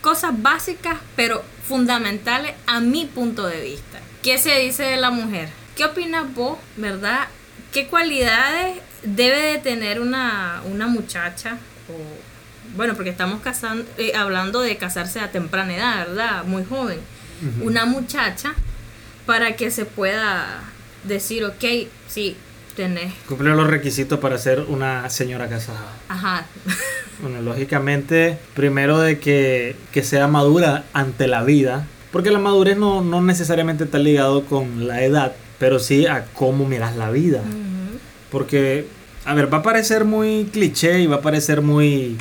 cosas 0.00 0.30
básicas 0.40 0.98
pero 1.16 1.42
fundamentales 1.66 2.52
a 2.68 2.78
mi 2.78 3.06
punto 3.06 3.48
de 3.48 3.60
vista. 3.60 3.98
¿Qué 4.22 4.38
se 4.38 4.56
dice 4.60 4.84
de 4.84 4.96
la 4.96 5.10
mujer? 5.10 5.48
¿Qué 5.76 5.86
opinas 5.86 6.32
vos, 6.36 6.56
verdad? 6.76 7.26
¿Qué 7.72 7.88
cualidades 7.88 8.76
debe 9.02 9.42
de 9.42 9.58
tener 9.58 10.00
una, 10.00 10.62
muchacha? 10.86 11.58
O, 11.88 11.94
bueno, 12.76 12.94
porque 12.94 13.10
estamos 13.10 13.40
casando, 13.40 13.84
eh, 13.98 14.12
hablando 14.14 14.60
de 14.60 14.76
casarse 14.76 15.20
a 15.20 15.30
temprana 15.30 15.76
edad, 15.76 16.06
¿verdad? 16.08 16.44
Muy 16.44 16.64
joven. 16.64 16.98
Una 17.60 17.84
muchacha 17.84 18.54
para 19.26 19.54
que 19.56 19.70
se 19.70 19.84
pueda 19.84 20.62
decir, 21.04 21.44
ok, 21.44 21.64
sí, 22.08 22.36
tenés. 22.74 23.12
Cumplir 23.28 23.54
los 23.54 23.66
requisitos 23.66 24.18
para 24.18 24.38
ser 24.38 24.60
una 24.60 25.08
señora 25.10 25.48
casada. 25.48 25.92
Ajá. 26.08 26.46
Bueno, 27.22 27.40
lógicamente, 27.42 28.38
primero 28.54 28.98
de 28.98 29.20
que, 29.20 29.76
sea 30.02 30.26
madura 30.26 30.84
ante 30.92 31.28
la 31.28 31.44
vida, 31.44 31.86
porque 32.10 32.32
la 32.32 32.40
madurez 32.40 32.76
no, 32.76 33.02
necesariamente 33.22 33.84
está 33.84 33.98
ligado 33.98 34.44
con 34.46 34.88
la 34.88 35.04
edad, 35.04 35.32
pero 35.60 35.78
sí 35.78 36.06
a 36.06 36.24
cómo 36.34 36.66
miras 36.66 36.96
la 36.96 37.10
vida. 37.10 37.40
Porque, 38.32 38.88
a 39.24 39.32
ver, 39.32 39.50
va 39.50 39.58
a 39.58 39.62
parecer 39.62 40.04
muy 40.04 40.48
cliché 40.52 41.00
y 41.00 41.06
va 41.06 41.16
a 41.16 41.22
parecer 41.22 41.62
muy... 41.62 42.18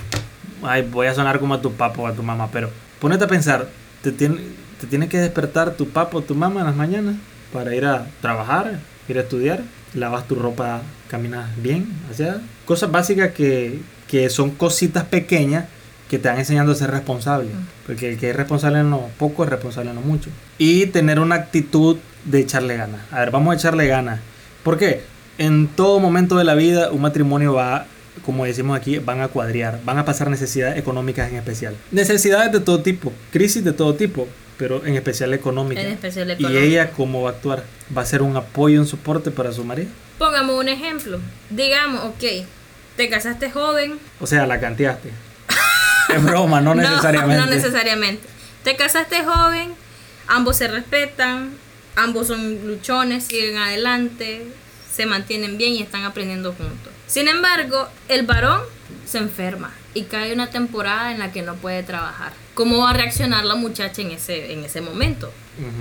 Ay, 0.65 0.87
voy 0.89 1.07
a 1.07 1.13
sonar 1.13 1.39
como 1.39 1.53
a 1.53 1.61
tu 1.61 1.73
papá 1.73 2.01
o 2.01 2.07
a 2.07 2.13
tu 2.13 2.23
mamá, 2.23 2.49
pero 2.51 2.69
ponete 2.99 3.23
a 3.25 3.27
pensar, 3.27 3.67
te 4.01 4.11
tiene, 4.11 4.37
te 4.79 4.87
tiene 4.87 5.07
que 5.07 5.19
despertar 5.19 5.71
tu 5.71 5.89
papá 5.89 6.17
o 6.17 6.21
tu 6.21 6.35
mamá 6.35 6.61
en 6.61 6.67
las 6.67 6.75
mañanas 6.75 7.15
para 7.51 7.75
ir 7.75 7.85
a 7.85 8.07
trabajar, 8.21 8.79
ir 9.07 9.17
a 9.17 9.21
estudiar, 9.21 9.61
lavas 9.93 10.27
tu 10.27 10.35
ropa, 10.35 10.81
caminas 11.09 11.49
bien, 11.61 11.87
o 12.11 12.13
sea, 12.13 12.41
cosas 12.65 12.91
básicas 12.91 13.31
que, 13.31 13.79
que 14.07 14.29
son 14.29 14.51
cositas 14.51 15.03
pequeñas 15.05 15.65
que 16.09 16.19
te 16.19 16.29
van 16.29 16.37
enseñando 16.37 16.73
a 16.73 16.75
ser 16.75 16.91
responsable. 16.91 17.49
Porque 17.87 18.11
el 18.11 18.19
que 18.19 18.29
es 18.29 18.35
responsable 18.35 18.79
en 18.79 18.91
lo 18.91 19.09
poco 19.17 19.43
es 19.43 19.49
responsable 19.49 19.89
en 19.89 19.95
lo 19.95 20.01
mucho. 20.01 20.29
Y 20.59 20.85
tener 20.87 21.19
una 21.19 21.33
actitud 21.33 21.97
de 22.25 22.39
echarle 22.39 22.77
ganas. 22.77 23.01
A 23.11 23.21
ver, 23.21 23.31
vamos 23.31 23.51
a 23.51 23.57
echarle 23.57 23.87
ganas. 23.87 24.19
¿Por 24.63 24.77
qué? 24.77 25.01
En 25.39 25.67
todo 25.67 25.99
momento 25.99 26.37
de 26.37 26.43
la 26.43 26.53
vida 26.53 26.91
un 26.91 27.01
matrimonio 27.01 27.53
va, 27.55 27.87
como 28.25 28.45
decimos 28.45 28.77
aquí, 28.77 28.99
van 28.99 29.21
a 29.21 29.27
cuadrear, 29.27 29.79
van 29.83 29.97
a 29.97 30.05
pasar 30.05 30.29
necesidades 30.29 30.77
económicas 30.77 31.29
en 31.29 31.37
especial. 31.37 31.75
Necesidades 31.91 32.51
de 32.51 32.59
todo 32.59 32.81
tipo, 32.81 33.13
crisis 33.31 33.63
de 33.63 33.73
todo 33.73 33.95
tipo, 33.95 34.27
pero 34.57 34.85
en 34.85 34.95
especial 34.95 35.33
económica. 35.33 35.81
En 35.81 35.91
especial 35.91 36.31
económica. 36.31 36.59
¿Y 36.59 36.67
ella 36.67 36.91
cómo 36.91 37.21
va 37.23 37.31
a 37.31 37.33
actuar? 37.33 37.63
¿Va 37.95 38.01
a 38.01 38.05
ser 38.05 38.21
un 38.21 38.35
apoyo, 38.37 38.79
un 38.79 38.87
soporte 38.87 39.31
para 39.31 39.51
su 39.51 39.63
marido? 39.63 39.89
Pongamos 40.17 40.59
un 40.59 40.69
ejemplo. 40.69 41.19
Digamos, 41.49 42.05
ok, 42.05 42.45
te 42.95 43.09
casaste 43.09 43.51
joven. 43.51 43.99
O 44.19 44.27
sea, 44.27 44.45
la 44.47 44.59
canteaste. 44.59 45.09
es 46.15 46.23
broma, 46.23 46.61
no 46.61 46.75
necesariamente. 46.75 47.45
No, 47.45 47.45
necesariamente. 47.47 48.23
Te 48.63 48.75
casaste 48.75 49.23
joven, 49.23 49.73
ambos 50.27 50.57
se 50.57 50.67
respetan, 50.67 51.51
ambos 51.95 52.27
son 52.27 52.65
luchones, 52.65 53.25
siguen 53.25 53.57
adelante, 53.57 54.47
se 54.93 55.05
mantienen 55.05 55.57
bien 55.57 55.73
y 55.73 55.81
están 55.81 56.03
aprendiendo 56.03 56.53
juntos. 56.53 56.92
Sin 57.13 57.27
embargo, 57.27 57.87
el 58.07 58.25
varón 58.25 58.61
se 59.05 59.19
enferma 59.19 59.71
y 59.93 60.05
cae 60.05 60.33
una 60.33 60.49
temporada 60.49 61.11
en 61.11 61.19
la 61.19 61.31
que 61.31 61.43
no 61.43 61.53
puede 61.53 61.83
trabajar. 61.83 62.33
¿Cómo 62.55 62.79
va 62.79 62.89
a 62.89 62.93
reaccionar 62.93 63.45
la 63.45 63.53
muchacha 63.53 64.01
en 64.01 64.09
ese, 64.09 64.51
en 64.51 64.63
ese 64.63 64.81
momento? 64.81 65.31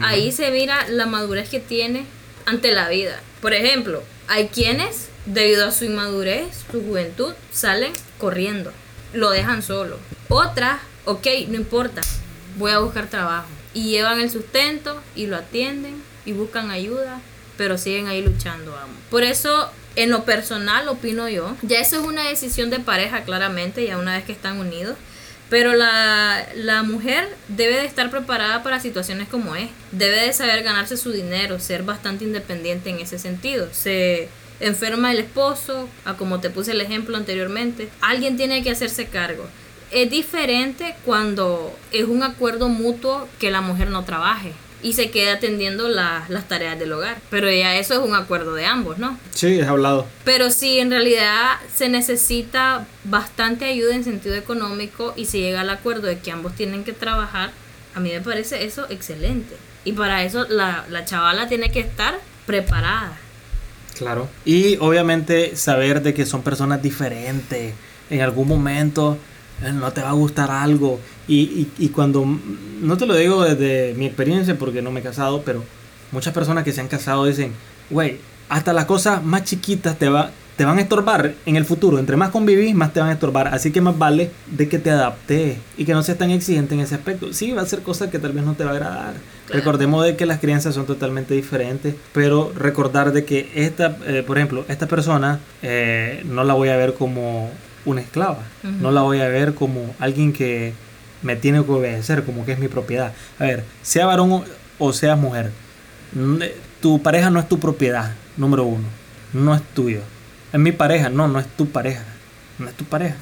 Ahí 0.02 0.30
se 0.30 0.50
mira 0.50 0.86
la 0.90 1.06
madurez 1.06 1.48
que 1.48 1.58
tiene 1.58 2.04
ante 2.44 2.72
la 2.72 2.90
vida. 2.90 3.18
Por 3.40 3.54
ejemplo, 3.54 4.02
hay 4.28 4.48
quienes 4.48 5.08
debido 5.24 5.66
a 5.66 5.72
su 5.72 5.86
inmadurez, 5.86 6.48
su 6.70 6.84
juventud, 6.84 7.32
salen 7.50 7.94
corriendo, 8.18 8.70
lo 9.14 9.30
dejan 9.30 9.62
solo. 9.62 9.98
Otras, 10.28 10.80
ok, 11.06 11.26
no 11.48 11.54
importa, 11.54 12.02
voy 12.58 12.72
a 12.72 12.80
buscar 12.80 13.06
trabajo. 13.06 13.48
Y 13.72 13.88
llevan 13.88 14.20
el 14.20 14.30
sustento 14.30 15.00
y 15.16 15.28
lo 15.28 15.36
atienden 15.38 16.02
y 16.26 16.32
buscan 16.32 16.70
ayuda, 16.70 17.22
pero 17.56 17.78
siguen 17.78 18.08
ahí 18.08 18.20
luchando 18.20 18.76
Por 19.08 19.22
eso, 19.22 19.70
en 19.96 20.10
lo 20.10 20.24
personal, 20.24 20.88
opino 20.88 21.28
yo, 21.28 21.56
ya 21.62 21.80
eso 21.80 22.00
es 22.00 22.06
una 22.06 22.28
decisión 22.28 22.70
de 22.70 22.80
pareja 22.80 23.24
claramente, 23.24 23.86
ya 23.86 23.98
una 23.98 24.16
vez 24.16 24.24
que 24.24 24.32
están 24.32 24.58
unidos. 24.58 24.96
Pero 25.50 25.74
la, 25.74 26.46
la, 26.54 26.82
mujer 26.82 27.28
debe 27.48 27.74
de 27.74 27.84
estar 27.84 28.10
preparada 28.10 28.62
para 28.62 28.80
situaciones 28.80 29.28
como 29.28 29.54
es. 29.54 29.68
Debe 29.90 30.24
de 30.24 30.32
saber 30.32 30.62
ganarse 30.62 30.96
su 30.96 31.12
dinero, 31.12 31.60
ser 31.60 31.82
bastante 31.82 32.24
independiente 32.24 32.88
en 32.88 33.00
ese 33.00 33.18
sentido. 33.18 33.68
Se, 33.70 34.30
enferma 34.62 35.10
el 35.10 35.18
esposo, 35.18 35.88
a 36.04 36.14
como 36.14 36.40
te 36.40 36.48
puse 36.48 36.70
el 36.70 36.80
ejemplo 36.80 37.16
anteriormente, 37.16 37.88
alguien 38.00 38.36
tiene 38.36 38.62
que 38.62 38.70
hacerse 38.70 39.06
cargo. 39.06 39.44
Es 39.90 40.08
diferente 40.10 40.94
cuando 41.04 41.76
es 41.90 42.04
un 42.04 42.22
acuerdo 42.22 42.68
mutuo 42.68 43.28
que 43.38 43.50
la 43.50 43.60
mujer 43.60 43.90
no 43.90 44.04
trabaje 44.04 44.52
y 44.82 44.94
se 44.94 45.10
quede 45.10 45.30
atendiendo 45.30 45.88
las 45.88 46.48
tareas 46.48 46.78
del 46.78 46.92
hogar. 46.92 47.18
Pero 47.30 47.50
ya 47.50 47.76
eso 47.76 47.94
es 47.94 48.00
un 48.00 48.14
acuerdo 48.14 48.54
de 48.54 48.66
ambos, 48.66 48.98
¿no? 48.98 49.18
Sí, 49.32 49.60
es 49.60 49.66
hablado. 49.66 50.06
Pero 50.24 50.50
si 50.50 50.78
en 50.78 50.90
realidad 50.90 51.56
se 51.72 51.88
necesita 51.88 52.86
bastante 53.04 53.64
ayuda 53.64 53.94
en 53.94 54.04
sentido 54.04 54.34
económico 54.34 55.14
y 55.16 55.26
se 55.26 55.38
llega 55.38 55.60
al 55.60 55.70
acuerdo 55.70 56.08
de 56.08 56.18
que 56.18 56.32
ambos 56.32 56.54
tienen 56.54 56.84
que 56.84 56.92
trabajar, 56.92 57.52
a 57.94 58.00
mí 58.00 58.10
me 58.10 58.20
parece 58.20 58.64
eso 58.64 58.86
excelente. 58.90 59.56
Y 59.84 59.92
para 59.92 60.24
eso 60.24 60.46
la, 60.48 60.84
la 60.90 61.04
chavala 61.04 61.48
tiene 61.48 61.70
que 61.70 61.80
estar 61.80 62.18
preparada. 62.46 63.16
Claro. 63.96 64.28
Y 64.44 64.76
obviamente 64.78 65.54
saber 65.56 66.02
de 66.02 66.14
que 66.14 66.26
son 66.26 66.42
personas 66.42 66.82
diferentes. 66.82 67.74
En 68.10 68.20
algún 68.20 68.48
momento 68.48 69.18
no 69.72 69.92
te 69.92 70.02
va 70.02 70.10
a 70.10 70.14
gustar 70.14 70.50
algo. 70.50 71.00
Y, 71.28 71.68
y, 71.78 71.88
cuando, 71.88 72.24
no 72.80 72.96
te 72.96 73.06
lo 73.06 73.14
digo 73.14 73.44
desde 73.44 73.94
mi 73.94 74.06
experiencia 74.06 74.58
porque 74.58 74.82
no 74.82 74.90
me 74.90 75.00
he 75.00 75.02
casado, 75.02 75.42
pero 75.42 75.62
muchas 76.10 76.34
personas 76.34 76.64
que 76.64 76.72
se 76.72 76.80
han 76.80 76.88
casado 76.88 77.24
dicen, 77.24 77.52
güey, 77.90 78.18
hasta 78.48 78.72
las 78.72 78.84
cosas 78.84 79.24
más 79.24 79.44
chiquitas 79.44 79.98
te, 79.98 80.08
va, 80.08 80.30
te 80.56 80.64
van 80.64 80.78
a 80.78 80.82
estorbar 80.82 81.34
en 81.46 81.56
el 81.56 81.64
futuro. 81.64 81.98
Entre 81.98 82.16
más 82.16 82.30
convivís, 82.30 82.74
más 82.74 82.92
te 82.92 83.00
van 83.00 83.10
a 83.10 83.12
estorbar. 83.12 83.48
Así 83.48 83.70
que 83.70 83.80
más 83.80 83.96
vale 83.96 84.30
de 84.50 84.68
que 84.68 84.78
te 84.78 84.90
adaptes 84.90 85.58
y 85.76 85.84
que 85.84 85.94
no 85.94 86.02
seas 86.02 86.18
tan 86.18 86.30
exigente 86.30 86.74
en 86.74 86.80
ese 86.80 86.94
aspecto. 86.94 87.32
Sí, 87.32 87.52
va 87.52 87.62
a 87.62 87.66
ser 87.66 87.82
cosas 87.82 88.10
que 88.10 88.18
tal 88.18 88.32
vez 88.32 88.44
no 88.44 88.54
te 88.54 88.64
va 88.64 88.70
a 88.70 88.74
agradar. 88.74 89.14
Recordemos 89.48 90.04
de 90.04 90.16
que 90.16 90.26
las 90.26 90.40
crianzas 90.40 90.74
son 90.74 90.86
totalmente 90.86 91.34
diferentes, 91.34 91.94
pero 92.12 92.52
recordar 92.56 93.12
de 93.12 93.24
que 93.24 93.50
esta, 93.54 93.96
eh, 94.06 94.22
por 94.26 94.38
ejemplo, 94.38 94.64
esta 94.68 94.86
persona 94.86 95.40
eh, 95.62 96.22
no 96.26 96.44
la 96.44 96.54
voy 96.54 96.68
a 96.68 96.76
ver 96.76 96.94
como 96.94 97.50
una 97.84 98.00
esclava. 98.00 98.42
No 98.62 98.90
la 98.90 99.02
voy 99.02 99.20
a 99.20 99.28
ver 99.28 99.54
como 99.54 99.94
alguien 99.98 100.32
que 100.32 100.74
me 101.22 101.36
tiene 101.36 101.64
que 101.64 101.70
obedecer, 101.70 102.24
como 102.24 102.44
que 102.44 102.52
es 102.52 102.58
mi 102.58 102.68
propiedad. 102.68 103.12
A 103.38 103.44
ver, 103.44 103.64
sea 103.82 104.06
varón 104.06 104.44
o 104.78 104.92
seas 104.92 105.18
mujer, 105.18 105.50
tu 106.80 107.02
pareja 107.02 107.30
no 107.30 107.40
es 107.40 107.48
tu 107.48 107.58
propiedad, 107.58 108.14
número 108.36 108.64
uno. 108.64 108.86
No 109.32 109.54
es 109.54 109.62
tuyo 109.74 110.00
es 110.52 110.60
mi 110.60 110.72
pareja. 110.72 111.08
No, 111.08 111.28
no 111.28 111.38
es 111.38 111.46
tu 111.46 111.68
pareja. 111.68 112.04
No 112.58 112.68
es 112.68 112.74
tu 112.74 112.84
pareja. 112.84 113.16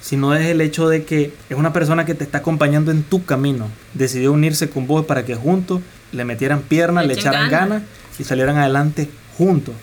Sino 0.00 0.34
es 0.34 0.46
el 0.46 0.60
hecho 0.60 0.88
de 0.88 1.04
que 1.04 1.34
es 1.48 1.56
una 1.56 1.72
persona 1.72 2.04
que 2.04 2.14
te 2.14 2.24
está 2.24 2.38
acompañando 2.38 2.90
en 2.90 3.02
tu 3.02 3.24
camino. 3.24 3.68
Decidió 3.94 4.32
unirse 4.32 4.70
con 4.70 4.86
vos 4.86 5.04
para 5.04 5.24
que 5.24 5.34
juntos 5.34 5.80
le 6.12 6.24
metieran 6.24 6.62
piernas, 6.62 7.06
le, 7.06 7.14
echaran 7.14 7.50
ganas 7.50 7.82
y 8.18 8.24
salieran 8.24 8.56
adelante 8.56 9.08
juntos. 9.36 9.74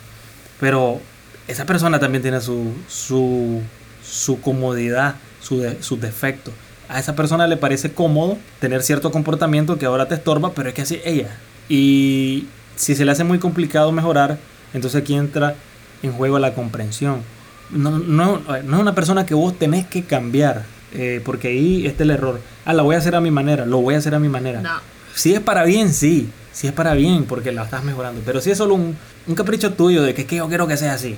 Pero 0.60 1.02
esa 1.48 1.66
persona 1.66 2.00
también 2.00 2.22
tiene 2.22 2.40
su, 2.40 2.74
su, 2.88 3.62
su 4.14 4.40
comodidad, 4.42 5.16
su 5.42 5.64
sus 5.82 6.00
defectos. 6.00 6.54
A 6.90 7.00
esa 7.00 7.16
persona 7.16 7.48
le 7.48 7.58
parece 7.58 7.94
cómodo 7.94 8.38
tener 8.60 8.84
cierto 8.84 9.12
comportamiento 9.12 9.78
que 9.78 9.86
ahora 9.86 10.08
te 10.08 10.16
estorba, 10.16 10.54
pero 10.54 10.70
es 10.70 10.76
que 10.76 10.82
así 10.84 11.00
ella. 11.04 11.38
Y 11.70 12.48
si 12.76 12.96
se 12.96 13.06
le 13.06 13.12
hace 13.12 13.24
muy 13.24 13.40
complicado 13.40 13.92
mejorar, 13.92 14.38
entonces 14.74 15.02
aquí 15.02 15.16
entra 15.16 15.56
en 16.04 16.12
juego 16.12 16.38
la 16.40 16.54
comprensión. 16.54 17.22
No, 17.72 17.92
no, 17.98 18.40
no 18.40 18.56
es 18.56 18.82
una 18.82 18.94
persona 18.94 19.26
que 19.26 19.34
vos 19.34 19.58
tenés 19.58 19.88
que 19.88 20.04
cambiar. 20.04 20.66
eh, 20.92 21.22
porque 21.26 21.48
ahí 21.48 21.88
está 21.88 22.04
el 22.04 22.12
error. 22.12 22.40
Ah, 22.66 22.74
la 22.74 22.84
voy 22.84 22.94
a 22.96 23.00
hacer 23.00 23.16
a 23.16 23.22
mi 23.22 23.32
manera, 23.32 23.66
lo 23.66 23.80
voy 23.80 23.96
a 23.96 23.98
hacer 23.98 24.14
a 24.14 24.20
mi 24.20 24.30
manera. 24.30 24.62
No. 24.62 24.70
Si 25.16 25.34
es 25.34 25.40
para 25.40 25.64
bien, 25.64 25.92
sí. 25.94 26.30
Si 26.52 26.68
es 26.68 26.74
para 26.74 26.94
bien, 26.94 27.26
porque 27.26 27.52
la 27.52 27.64
estás 27.64 27.84
mejorando. 27.84 28.22
Pero 28.24 28.42
si 28.42 28.52
es 28.52 28.58
solo 28.60 28.76
un, 28.76 28.96
un 29.26 29.36
capricho 29.36 29.74
tuyo 29.74 30.04
de 30.04 30.14
que, 30.14 30.22
es 30.22 30.28
que 30.28 30.36
yo 30.36 30.48
quiero 30.48 30.68
que 30.68 30.78
sea 30.78 30.94
así. 30.94 31.18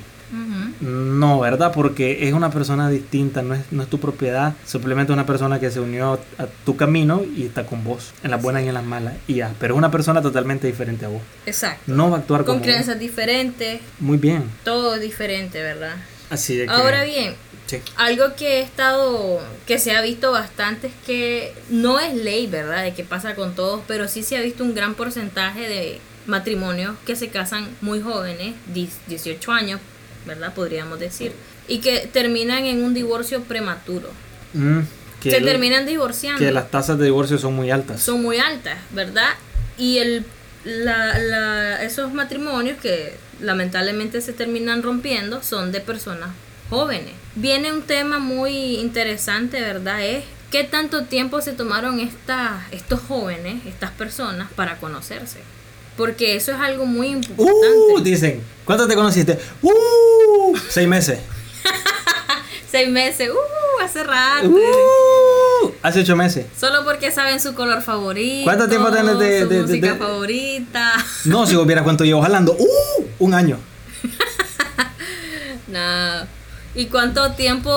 No, 0.81 1.39
¿verdad? 1.39 1.71
Porque 1.73 2.27
es 2.27 2.33
una 2.33 2.49
persona 2.51 2.89
distinta, 2.89 3.41
no 3.41 3.53
es, 3.53 3.61
no 3.71 3.83
es 3.83 3.89
tu 3.89 3.99
propiedad. 3.99 4.53
Simplemente 4.65 5.13
una 5.13 5.25
persona 5.25 5.59
que 5.59 5.71
se 5.71 5.79
unió 5.79 6.19
a 6.37 6.45
tu 6.65 6.75
camino 6.77 7.23
y 7.35 7.45
está 7.45 7.65
con 7.65 7.83
vos, 7.83 8.11
en 8.23 8.31
las 8.31 8.41
buenas 8.41 8.63
y 8.63 8.67
en 8.67 8.73
las 8.73 8.83
malas. 8.85 9.13
Y 9.27 9.35
ya, 9.35 9.53
pero 9.59 9.73
es 9.73 9.77
una 9.77 9.91
persona 9.91 10.21
totalmente 10.21 10.67
diferente 10.67 11.05
a 11.05 11.09
vos. 11.09 11.21
Exacto. 11.45 11.83
No 11.87 12.09
va 12.09 12.17
a 12.17 12.19
actuar 12.19 12.41
Con 12.41 12.45
como 12.55 12.59
vos. 12.59 12.65
creencias 12.67 12.99
diferentes, 12.99 13.81
Muy 13.99 14.17
bien. 14.17 14.43
todo 14.63 14.95
es 14.95 15.01
diferente, 15.01 15.61
¿verdad? 15.61 15.95
Así 16.29 16.55
de 16.55 16.65
que... 16.65 16.71
Ahora 16.71 17.03
bien, 17.03 17.33
Sí. 17.67 17.77
algo 17.97 18.35
que 18.35 18.59
he 18.59 18.61
estado, 18.61 19.39
que 19.65 19.79
se 19.79 19.95
ha 19.95 20.01
visto 20.01 20.31
bastante 20.31 20.87
es 20.87 20.93
que 21.05 21.51
no 21.71 21.99
es 21.99 22.13
ley, 22.13 22.45
¿verdad? 22.45 22.83
De 22.83 22.93
que 22.93 23.03
pasa 23.03 23.33
con 23.33 23.55
todos, 23.55 23.81
pero 23.87 24.07
sí 24.07 24.21
se 24.21 24.37
ha 24.37 24.41
visto 24.41 24.63
un 24.63 24.75
gran 24.75 24.93
porcentaje 24.93 25.67
de 25.67 25.99
matrimonios 26.27 26.95
que 27.07 27.15
se 27.15 27.29
casan 27.29 27.67
muy 27.81 28.01
jóvenes, 28.01 28.53
10 28.73 28.89
18 29.07 29.51
años, 29.51 29.79
¿verdad? 30.25 30.53
Podríamos 30.53 30.99
decir, 30.99 31.31
y 31.67 31.79
que 31.79 32.07
terminan 32.11 32.65
en 32.65 32.83
un 32.83 32.93
divorcio 32.93 33.41
prematuro. 33.43 34.09
Mm, 34.53 34.79
que 35.21 35.31
se 35.31 35.37
el- 35.37 35.45
terminan 35.45 35.85
divorciando. 35.85 36.39
Que 36.39 36.51
las 36.51 36.69
tasas 36.71 36.97
de 36.97 37.05
divorcio 37.05 37.37
son 37.37 37.53
muy 37.55 37.71
altas. 37.71 38.01
son 38.01 38.21
muy 38.21 38.37
altas, 38.37 38.77
¿verdad? 38.91 39.29
Y 39.77 39.97
el, 39.99 40.25
la, 40.63 41.17
la- 41.17 41.83
esos 41.83 42.13
matrimonios 42.13 42.77
que 42.81 43.13
lamentablemente 43.41 44.21
se 44.21 44.33
terminan 44.33 44.81
rompiendo 44.83 45.43
son 45.43 45.71
de 45.71 45.81
personas 45.81 46.29
jóvenes. 46.69 47.13
Viene 47.35 47.71
un 47.71 47.81
tema 47.83 48.19
muy 48.19 48.77
interesante, 48.77 49.59
¿verdad? 49.61 50.03
Es 50.05 50.23
qué 50.51 50.63
tanto 50.63 51.03
tiempo 51.05 51.41
se 51.41 51.51
tomaron 51.53 51.99
estas 51.99 52.63
estos 52.71 53.01
jóvenes, 53.01 53.65
estas 53.65 53.91
personas, 53.91 54.49
para 54.55 54.77
conocerse. 54.77 55.39
Porque 55.97 56.35
eso 56.35 56.51
es 56.51 56.57
algo 56.59 56.85
muy 56.85 57.07
importante. 57.07 57.53
Uh, 57.95 57.99
dicen, 58.01 58.41
¿cuánto 58.65 58.87
te 58.87 58.95
conociste? 58.95 59.37
Uh, 59.61 59.69
seis 60.69 60.87
meses. 60.87 61.19
Seis 62.71 62.89
meses, 62.89 63.29
uh, 63.29 63.81
hace 63.83 64.03
rato. 64.03 64.49
Uh, 64.49 65.71
hace 65.81 66.01
ocho 66.01 66.15
meses. 66.17 66.45
Solo 66.59 66.83
porque 66.83 67.09
saben 67.09 67.39
su 67.39 67.53
color 67.55 67.81
favorito. 67.81 68.43
¿Cuánto 68.43 68.67
tiempo 68.67 68.91
tenés 68.91 69.17
de- 69.17 69.41
su 69.43 69.47
de- 69.49 69.55
de- 69.55 69.61
música 69.61 69.93
de- 69.93 69.97
favorita. 69.97 70.93
No, 71.25 71.45
si 71.47 71.55
vos 71.55 71.65
vieras 71.65 71.85
cuánto 71.85 72.03
llevo 72.03 72.21
jalando. 72.21 72.51
Uh, 72.53 73.05
un 73.19 73.33
año. 73.33 73.57
Nada. 75.67 76.27
¿Y 76.73 76.87
cuánto 76.87 77.31
tiempo 77.31 77.71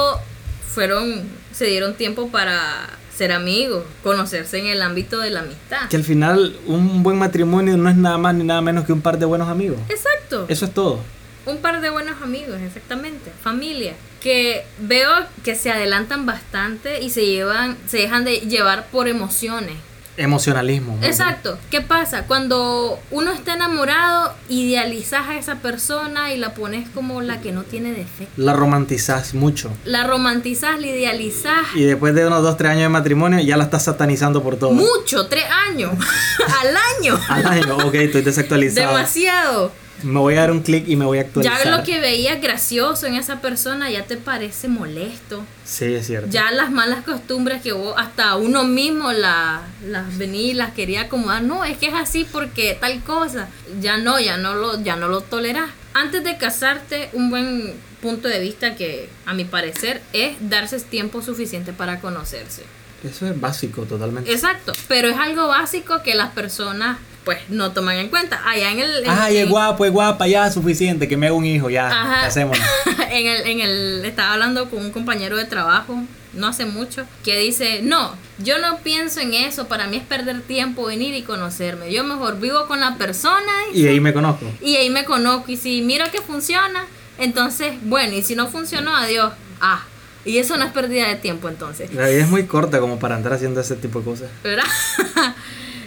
fueron, 0.74 1.22
se 1.52 1.66
dieron 1.66 1.94
tiempo 1.94 2.28
para 2.30 2.88
ser 3.16 3.30
amigos, 3.32 3.84
conocerse 4.02 4.58
en 4.58 4.66
el 4.66 4.82
ámbito 4.82 5.18
de 5.20 5.30
la 5.30 5.40
amistad? 5.40 5.88
Que 5.88 5.96
al 5.96 6.04
final 6.04 6.56
un 6.66 7.02
buen 7.04 7.18
matrimonio 7.18 7.76
no 7.76 7.88
es 7.88 7.96
nada 7.96 8.18
más 8.18 8.34
ni 8.34 8.42
nada 8.44 8.60
menos 8.62 8.84
que 8.84 8.92
un 8.92 9.00
par 9.00 9.18
de 9.18 9.26
buenos 9.26 9.48
amigos. 9.48 9.78
Exacto. 9.88 10.46
Eso 10.48 10.64
es 10.64 10.74
todo. 10.74 11.00
Un 11.48 11.58
par 11.58 11.80
de 11.80 11.88
buenos 11.88 12.20
amigos, 12.20 12.60
exactamente. 12.60 13.32
Familia. 13.42 13.94
Que 14.20 14.66
veo 14.78 15.10
que 15.44 15.54
se 15.54 15.70
adelantan 15.70 16.26
bastante 16.26 17.00
y 17.00 17.08
se 17.08 17.24
llevan, 17.24 17.76
se 17.86 17.98
dejan 17.98 18.24
de 18.24 18.40
llevar 18.40 18.88
por 18.88 19.08
emociones. 19.08 19.76
Emocionalismo. 20.18 20.98
Exacto. 21.00 21.58
¿Qué 21.70 21.80
pasa? 21.80 22.24
Cuando 22.24 22.98
uno 23.12 23.32
está 23.32 23.54
enamorado, 23.54 24.34
idealizas 24.48 25.28
a 25.28 25.38
esa 25.38 25.54
persona 25.60 26.34
y 26.34 26.38
la 26.38 26.54
pones 26.54 26.88
como 26.90 27.22
la 27.22 27.40
que 27.40 27.52
no 27.52 27.62
tiene 27.62 27.92
defecto. 27.92 28.32
La 28.36 28.52
romantizás 28.52 29.32
mucho. 29.32 29.70
La 29.84 30.04
romantizas, 30.04 30.80
la 30.80 30.88
idealizas. 30.88 31.68
Y 31.76 31.84
después 31.84 32.14
de 32.14 32.26
unos 32.26 32.42
dos, 32.42 32.56
tres 32.56 32.72
años 32.72 32.82
de 32.82 32.88
matrimonio 32.88 33.38
ya 33.40 33.56
la 33.56 33.64
estás 33.64 33.84
satanizando 33.84 34.42
por 34.42 34.56
todo. 34.56 34.72
Mucho, 34.72 35.28
tres 35.28 35.44
años. 35.68 35.92
Al 36.60 36.76
año. 36.98 37.20
Al 37.28 37.46
año, 37.46 37.76
ok, 37.76 37.94
estoy 37.94 38.22
desactualizado. 38.22 38.88
Demasiado. 38.96 39.72
Me 40.02 40.18
voy 40.20 40.34
a 40.34 40.40
dar 40.40 40.50
un 40.52 40.60
clic 40.60 40.88
y 40.88 40.96
me 40.96 41.04
voy 41.04 41.18
a 41.18 41.22
actualizar. 41.22 41.64
Ya 41.64 41.76
lo 41.76 41.82
que 41.84 42.00
veías 42.00 42.40
gracioso 42.40 43.06
en 43.06 43.14
esa 43.14 43.40
persona 43.40 43.90
ya 43.90 44.04
te 44.04 44.16
parece 44.16 44.68
molesto. 44.68 45.44
Sí, 45.64 45.86
es 45.94 46.06
cierto. 46.06 46.28
Ya 46.30 46.50
las 46.52 46.70
malas 46.70 47.04
costumbres 47.04 47.62
que 47.62 47.72
vos, 47.72 47.94
hasta 47.96 48.36
uno 48.36 48.64
mismo 48.64 49.12
la- 49.12 49.62
las 49.86 50.16
venía 50.18 50.42
y 50.50 50.54
las 50.54 50.72
quería 50.72 51.02
acomodar. 51.02 51.42
No, 51.42 51.64
es 51.64 51.76
que 51.78 51.86
es 51.88 51.94
así 51.94 52.26
porque 52.30 52.76
tal 52.80 53.02
cosa. 53.02 53.48
Ya 53.80 53.98
no, 53.98 54.20
ya 54.20 54.36
no 54.36 54.54
lo, 54.54 54.80
ya 54.82 54.96
no 54.96 55.08
lo 55.08 55.20
tolerás. 55.20 55.70
Antes 55.94 56.22
de 56.22 56.36
casarte, 56.36 57.10
un 57.12 57.30
buen 57.30 57.74
punto 58.00 58.28
de 58.28 58.38
vista 58.38 58.76
que, 58.76 59.08
a 59.26 59.34
mi 59.34 59.44
parecer, 59.44 60.00
es 60.12 60.36
darse 60.40 60.78
tiempo 60.80 61.22
suficiente 61.22 61.72
para 61.72 62.00
conocerse. 62.00 62.62
Eso 63.02 63.26
es 63.26 63.40
básico 63.40 63.82
totalmente. 63.82 64.32
Exacto, 64.32 64.72
pero 64.88 65.08
es 65.08 65.16
algo 65.16 65.48
básico 65.48 66.02
que 66.02 66.14
las 66.14 66.30
personas 66.30 66.98
pues 67.28 67.40
no 67.50 67.72
toman 67.72 67.98
en 67.98 68.08
cuenta. 68.08 68.40
Allá 68.48 68.70
en 68.70 68.78
el... 68.80 69.04
en- 69.04 69.10
Ay, 69.10 69.36
es 69.36 69.42
en- 69.42 69.50
guapo, 69.50 69.84
es 69.84 69.92
guapa, 69.92 70.26
ya 70.26 70.50
suficiente, 70.50 71.08
que 71.08 71.18
me 71.18 71.26
haga 71.26 71.36
un 71.36 71.44
hijo, 71.44 71.68
ya. 71.68 71.86
Ajá. 71.88 72.24
Hacemos. 72.24 72.56
en 73.10 73.26
el, 73.26 73.46
en 73.46 73.60
el, 73.60 74.02
estaba 74.06 74.32
hablando 74.32 74.70
con 74.70 74.78
un 74.82 74.90
compañero 74.92 75.36
de 75.36 75.44
trabajo, 75.44 76.02
no 76.32 76.46
hace 76.46 76.64
mucho, 76.64 77.04
que 77.22 77.38
dice, 77.38 77.82
no, 77.82 78.16
yo 78.38 78.58
no 78.60 78.78
pienso 78.78 79.20
en 79.20 79.34
eso, 79.34 79.68
para 79.68 79.88
mí 79.88 79.98
es 79.98 80.04
perder 80.04 80.40
tiempo 80.40 80.86
venir 80.86 81.14
y 81.14 81.20
conocerme. 81.20 81.92
Yo 81.92 82.02
mejor 82.02 82.40
vivo 82.40 82.64
con 82.66 82.80
la 82.80 82.96
persona 82.96 83.52
y, 83.74 83.82
Y 83.82 83.88
ahí 83.88 84.00
me 84.00 84.14
conozco. 84.14 84.46
y 84.62 84.76
ahí 84.76 84.88
me 84.88 85.04
conozco. 85.04 85.52
Y 85.52 85.58
si 85.58 85.82
miro 85.82 86.06
que 86.10 86.22
funciona, 86.22 86.86
entonces, 87.18 87.74
bueno, 87.82 88.14
y 88.14 88.22
si 88.22 88.36
no 88.36 88.48
funcionó, 88.48 88.96
adiós. 88.96 89.34
Ah, 89.60 89.82
y 90.24 90.38
eso 90.38 90.56
no 90.56 90.64
es 90.64 90.72
pérdida 90.72 91.08
de 91.08 91.16
tiempo 91.16 91.50
entonces. 91.50 91.92
La 91.92 92.08
vida 92.08 92.22
es 92.22 92.28
muy 92.30 92.46
corta 92.46 92.80
como 92.80 92.98
para 92.98 93.16
andar 93.16 93.34
haciendo 93.34 93.60
ese 93.60 93.76
tipo 93.76 93.98
de 93.98 94.04
cosas. 94.06 94.30
¿verdad? 94.42 94.64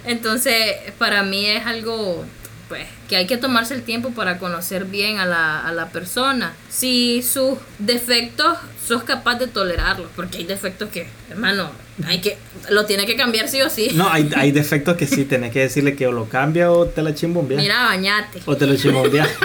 Entonces, 0.05 0.75
para 0.97 1.23
mí 1.23 1.45
es 1.45 1.65
algo 1.65 2.25
pues 2.67 2.87
que 3.09 3.17
hay 3.17 3.27
que 3.27 3.35
tomarse 3.35 3.73
el 3.73 3.83
tiempo 3.83 4.11
para 4.11 4.39
conocer 4.39 4.85
bien 4.85 5.19
a 5.19 5.25
la, 5.25 5.59
a 5.59 5.73
la 5.73 5.89
persona. 5.89 6.53
Si 6.69 7.21
sus 7.21 7.57
defectos 7.79 8.57
sos 8.87 9.03
capaz 9.03 9.35
de 9.35 9.47
tolerarlos, 9.47 10.07
porque 10.15 10.37
hay 10.37 10.45
defectos 10.45 10.87
que, 10.87 11.07
hermano, 11.29 11.69
hay 12.07 12.21
que 12.21 12.37
lo 12.69 12.85
tiene 12.85 13.05
que 13.05 13.17
cambiar 13.17 13.49
sí 13.49 13.61
o 13.61 13.69
sí. 13.69 13.89
No, 13.93 14.09
hay, 14.09 14.29
hay 14.37 14.51
defectos 14.53 14.95
que 14.95 15.05
sí, 15.05 15.25
tenés 15.25 15.51
que 15.51 15.59
decirle 15.59 15.97
que 15.97 16.07
o 16.07 16.13
lo 16.13 16.29
cambia 16.29 16.71
o 16.71 16.85
te 16.85 17.01
la 17.01 17.13
chimbombea. 17.13 17.57
Mira, 17.57 17.83
bañate. 17.83 18.41
O 18.45 18.55
te 18.55 18.65
lo 18.65 18.75
chimbombea. 18.75 19.27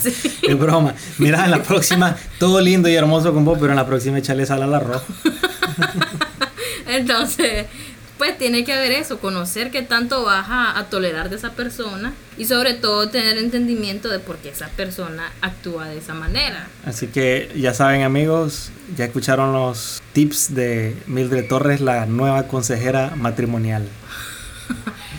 Sí. 0.00 0.14
es 0.42 0.56
broma. 0.56 0.94
Mira, 1.18 1.44
en 1.44 1.50
la 1.50 1.64
próxima, 1.64 2.16
todo 2.38 2.60
lindo 2.60 2.88
y 2.88 2.94
hermoso 2.94 3.34
con 3.34 3.44
vos, 3.44 3.58
pero 3.60 3.72
en 3.72 3.76
la 3.76 3.86
próxima 3.86 4.18
échale 4.18 4.46
sal 4.46 4.62
al 4.62 4.72
arroz. 4.72 5.02
Entonces, 6.86 7.66
pues 8.20 8.36
tiene 8.36 8.64
que 8.64 8.74
haber 8.74 8.92
eso, 8.92 9.18
conocer 9.18 9.70
qué 9.70 9.80
tanto 9.80 10.24
vas 10.24 10.46
a, 10.50 10.78
a 10.78 10.90
tolerar 10.90 11.30
de 11.30 11.36
esa 11.36 11.52
persona 11.52 12.12
y 12.36 12.44
sobre 12.44 12.74
todo 12.74 13.08
tener 13.08 13.38
entendimiento 13.38 14.10
de 14.10 14.18
por 14.18 14.36
qué 14.36 14.50
esa 14.50 14.68
persona 14.68 15.32
actúa 15.40 15.88
de 15.88 15.96
esa 15.96 16.12
manera. 16.12 16.68
Así 16.84 17.06
que 17.06 17.50
ya 17.56 17.72
saben 17.72 18.02
amigos, 18.02 18.72
ya 18.94 19.06
escucharon 19.06 19.54
los 19.54 20.02
tips 20.12 20.54
de 20.54 20.94
Mildred 21.06 21.48
Torres, 21.48 21.80
la 21.80 22.04
nueva 22.04 22.46
consejera 22.46 23.14
matrimonial. 23.16 23.88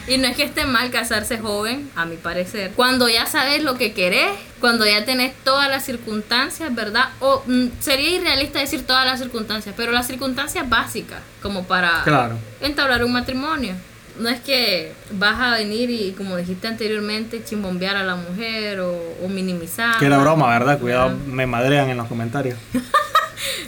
Y 0.08 0.18
no 0.18 0.28
es 0.28 0.36
que 0.36 0.44
esté 0.44 0.66
mal 0.66 0.90
casarse 0.92 1.38
joven, 1.38 1.90
a 1.96 2.06
mi 2.06 2.18
parecer. 2.18 2.72
Cuando 2.76 3.08
ya 3.08 3.26
sabes 3.28 3.64
lo 3.64 3.78
que 3.78 3.94
querés, 3.94 4.32
cuando 4.60 4.86
ya 4.86 5.06
tenés 5.06 5.34
todas 5.44 5.70
las 5.70 5.86
circunstancias, 5.86 6.74
¿verdad? 6.74 7.06
O 7.20 7.44
mm, 7.46 7.68
sería 7.80 8.10
irrealista 8.18 8.60
decir 8.60 8.86
todas 8.86 9.06
las 9.06 9.20
circunstancias, 9.20 9.74
pero 9.78 9.92
las 9.92 10.08
circunstancias 10.08 10.68
básicas, 10.68 11.20
como 11.42 11.64
para 11.66 12.02
Claro. 12.04 12.38
entablar 12.62 13.04
un 13.06 13.14
matrimonio. 13.14 13.76
No 14.20 14.28
es 14.28 14.42
que 14.42 14.92
vas 15.12 15.40
a 15.40 15.52
venir 15.56 15.90
y, 15.90 16.12
como 16.12 16.36
dijiste 16.36 16.68
anteriormente, 16.68 17.44
chimbombear 17.44 17.96
a 17.96 18.04
la 18.04 18.16
mujer 18.16 18.82
o, 18.82 18.92
o 19.24 19.30
minimizar. 19.30 19.98
Que 20.00 20.08
era 20.08 20.18
broma, 20.18 20.50
¿verdad? 20.50 20.80
Cuidado, 20.80 21.16
me 21.28 21.46
madrean 21.46 21.90
en 21.90 21.98
los 21.98 22.08
comentarios. 22.08 22.58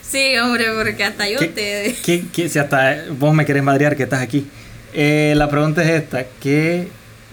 Sí, 0.01 0.37
hombre, 0.37 0.65
porque 0.77 1.03
hasta 1.03 1.27
yo 1.27 1.39
¿Qué- 1.39 1.47
te... 1.47 1.95
¿Qué- 2.05 2.25
qué- 2.31 2.47
si 2.49 2.59
hasta 2.59 3.05
vos 3.11 3.33
me 3.33 3.45
querés 3.45 3.63
madrear 3.63 3.95
que 3.97 4.03
estás 4.03 4.21
aquí. 4.21 4.47
Eh, 4.93 5.33
la 5.35 5.49
pregunta 5.49 5.83
es 5.83 5.89
esta, 5.89 6.25
¿qué 6.39 6.87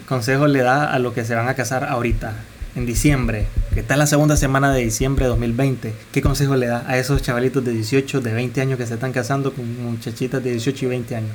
consejo 0.07 0.47
le 0.47 0.61
da 0.61 0.91
a 0.91 0.97
los 0.97 1.13
que 1.13 1.23
se 1.23 1.35
van 1.35 1.47
a 1.47 1.53
casar 1.53 1.83
ahorita, 1.83 2.33
en 2.75 2.87
diciembre, 2.87 3.45
que 3.73 3.81
está 3.81 3.93
en 3.93 3.99
la 3.99 4.07
segunda 4.07 4.35
semana 4.35 4.73
de 4.73 4.81
diciembre 4.81 5.25
de 5.25 5.29
2020? 5.29 5.93
¿Qué 6.11 6.21
consejo 6.23 6.55
le 6.55 6.65
da 6.65 6.83
a 6.87 6.97
esos 6.97 7.21
chavalitos 7.21 7.63
de 7.63 7.71
18, 7.71 8.21
de 8.21 8.33
20 8.33 8.61
años 8.61 8.79
que 8.79 8.87
se 8.87 8.95
están 8.95 9.13
casando 9.13 9.53
con 9.53 9.83
muchachitas 9.83 10.43
de 10.43 10.51
18 10.51 10.85
y 10.85 10.87
20 10.87 11.15
años? 11.15 11.31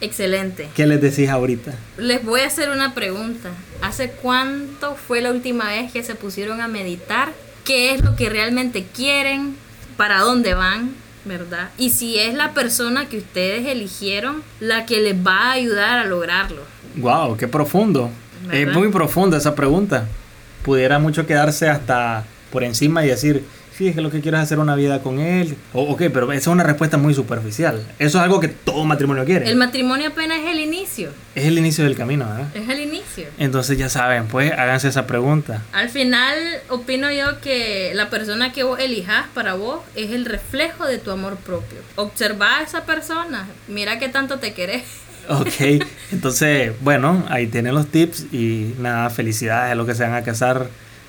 Excelente. 0.00 0.68
¿Qué 0.74 0.86
les 0.86 1.00
decís 1.00 1.28
ahorita? 1.28 1.72
Les 1.96 2.24
voy 2.24 2.40
a 2.40 2.46
hacer 2.46 2.70
una 2.70 2.94
pregunta. 2.94 3.50
¿Hace 3.80 4.10
cuánto 4.10 4.96
fue 4.96 5.20
la 5.20 5.30
última 5.30 5.68
vez 5.68 5.92
que 5.92 6.02
se 6.02 6.16
pusieron 6.16 6.60
a 6.60 6.66
meditar? 6.66 7.32
¿Qué 7.64 7.94
es 7.94 8.02
lo 8.02 8.16
que 8.16 8.28
realmente 8.28 8.84
quieren? 8.84 9.56
¿Para 9.96 10.20
dónde 10.20 10.54
van? 10.54 10.90
¿Verdad? 11.24 11.70
Y 11.78 11.90
si 11.90 12.18
es 12.18 12.34
la 12.34 12.54
persona 12.54 13.08
que 13.08 13.18
ustedes 13.18 13.66
eligieron 13.66 14.42
la 14.60 14.86
que 14.86 15.00
les 15.00 15.14
va 15.14 15.50
a 15.50 15.52
ayudar 15.52 15.98
a 15.98 16.04
lograrlo. 16.04 16.62
Wow, 16.96 17.36
qué 17.36 17.48
profundo. 17.48 18.10
Es 18.52 18.72
muy 18.72 18.88
profunda 18.88 19.36
esa 19.36 19.54
pregunta. 19.54 20.06
Pudiera 20.62 20.98
mucho 20.98 21.26
quedarse 21.26 21.68
hasta 21.68 22.24
por 22.50 22.64
encima 22.64 23.04
y 23.04 23.08
decir, 23.08 23.44
sí, 23.78 23.86
es 23.86 23.94
que 23.94 24.00
lo 24.00 24.10
que 24.10 24.20
quiero 24.20 24.36
es 24.36 24.42
hacer 24.42 24.58
una 24.58 24.74
vida 24.74 25.02
con 25.02 25.20
él. 25.20 25.56
O, 25.72 25.82
ok, 25.82 26.02
pero 26.12 26.30
esa 26.32 26.40
es 26.40 26.46
una 26.48 26.64
respuesta 26.64 26.96
muy 26.96 27.14
superficial. 27.14 27.86
Eso 28.00 28.18
es 28.18 28.24
algo 28.24 28.40
que 28.40 28.48
todo 28.48 28.84
matrimonio 28.84 29.24
quiere. 29.24 29.48
El 29.48 29.56
matrimonio 29.56 30.08
apenas 30.08 30.40
es 30.40 30.50
el 30.50 30.58
inicio. 30.58 31.10
Es 31.36 31.44
el 31.44 31.56
inicio 31.56 31.84
del 31.84 31.96
camino, 31.96 32.26
¿verdad? 32.26 32.48
Es 32.56 32.68
el 32.68 32.80
inicio. 32.80 33.26
Entonces 33.38 33.78
ya 33.78 33.88
saben, 33.88 34.26
pues 34.26 34.50
háganse 34.52 34.88
esa 34.88 35.06
pregunta. 35.06 35.62
Al 35.72 35.90
final, 35.90 36.36
opino 36.68 37.12
yo 37.12 37.40
que 37.40 37.92
la 37.94 38.10
persona 38.10 38.52
que 38.52 38.64
vos 38.64 38.80
elijas 38.80 39.26
para 39.32 39.54
vos 39.54 39.80
es 39.94 40.10
el 40.10 40.24
reflejo 40.24 40.84
de 40.84 40.98
tu 40.98 41.12
amor 41.12 41.36
propio. 41.36 41.78
Observa 41.94 42.58
a 42.58 42.62
esa 42.62 42.84
persona, 42.84 43.46
mira 43.68 44.00
qué 44.00 44.08
tanto 44.08 44.40
te 44.40 44.54
querés. 44.54 44.82
Ok, 45.28 45.84
entonces, 46.10 46.72
bueno, 46.80 47.24
ahí 47.28 47.46
tienen 47.46 47.74
los 47.74 47.86
tips 47.86 48.26
y 48.32 48.74
nada, 48.80 49.08
felicidades 49.10 49.72
a 49.72 49.74
los 49.76 49.86
que 49.86 49.94
se 49.94 50.02
van 50.02 50.14
a 50.14 50.24
casar 50.24 50.68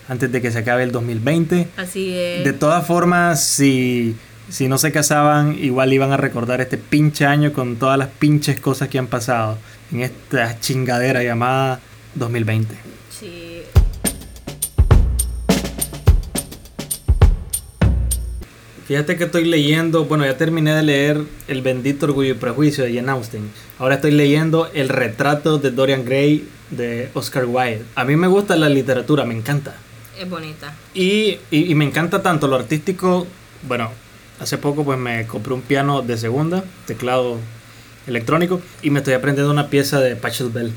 antes 0.09 0.31
de 0.31 0.41
que 0.41 0.51
se 0.51 0.57
acabe 0.57 0.83
el 0.83 0.91
2020. 0.91 1.69
Así 1.77 2.17
es. 2.17 2.43
De 2.43 2.51
todas 2.51 2.85
formas, 2.85 3.41
si, 3.41 4.15
si 4.49 4.67
no 4.67 4.77
se 4.77 4.91
casaban, 4.91 5.57
igual 5.57 5.93
iban 5.93 6.11
a 6.11 6.17
recordar 6.17 6.59
este 6.59 6.77
pinche 6.77 7.25
año 7.25 7.53
con 7.53 7.77
todas 7.77 7.97
las 7.97 8.09
pinches 8.09 8.59
cosas 8.59 8.89
que 8.89 8.97
han 8.97 9.07
pasado 9.07 9.57
en 9.93 10.01
esta 10.01 10.59
chingadera 10.59 11.23
llamada 11.23 11.79
2020. 12.15 12.75
Sí. 13.17 13.61
Fíjate 18.87 19.17
que 19.17 19.25
estoy 19.25 19.45
leyendo, 19.45 20.05
bueno, 20.05 20.25
ya 20.25 20.35
terminé 20.35 20.73
de 20.73 20.81
leer 20.81 21.21
El 21.47 21.61
bendito 21.61 22.07
orgullo 22.07 22.31
y 22.31 22.33
prejuicio 22.33 22.83
de 22.83 22.95
Jane 22.95 23.11
Austen. 23.11 23.51
Ahora 23.77 23.95
estoy 23.95 24.09
leyendo 24.09 24.67
El 24.73 24.89
retrato 24.89 25.59
de 25.59 25.69
Dorian 25.69 26.03
Gray 26.03 26.47
de 26.71 27.11
Oscar 27.13 27.45
Wilde. 27.45 27.83
A 27.93 28.03
mí 28.03 28.15
me 28.15 28.25
gusta 28.25 28.55
la 28.55 28.67
literatura, 28.67 29.25
me 29.25 29.35
encanta. 29.35 29.75
Es 30.19 30.29
bonita. 30.29 30.73
Y, 30.93 31.37
y, 31.49 31.71
y 31.71 31.75
me 31.75 31.85
encanta 31.85 32.21
tanto 32.21 32.47
lo 32.47 32.57
artístico. 32.57 33.25
Bueno, 33.67 33.89
hace 34.39 34.57
poco 34.57 34.83
pues 34.83 34.99
me 34.99 35.25
compré 35.27 35.53
un 35.53 35.61
piano 35.61 36.01
de 36.01 36.17
segunda, 36.17 36.63
teclado 36.85 37.37
electrónico, 38.05 38.61
y 38.81 38.89
me 38.89 38.99
estoy 38.99 39.13
aprendiendo 39.13 39.51
una 39.51 39.67
pieza 39.69 39.99
de 40.01 40.15
Pachelbel, 40.15 40.73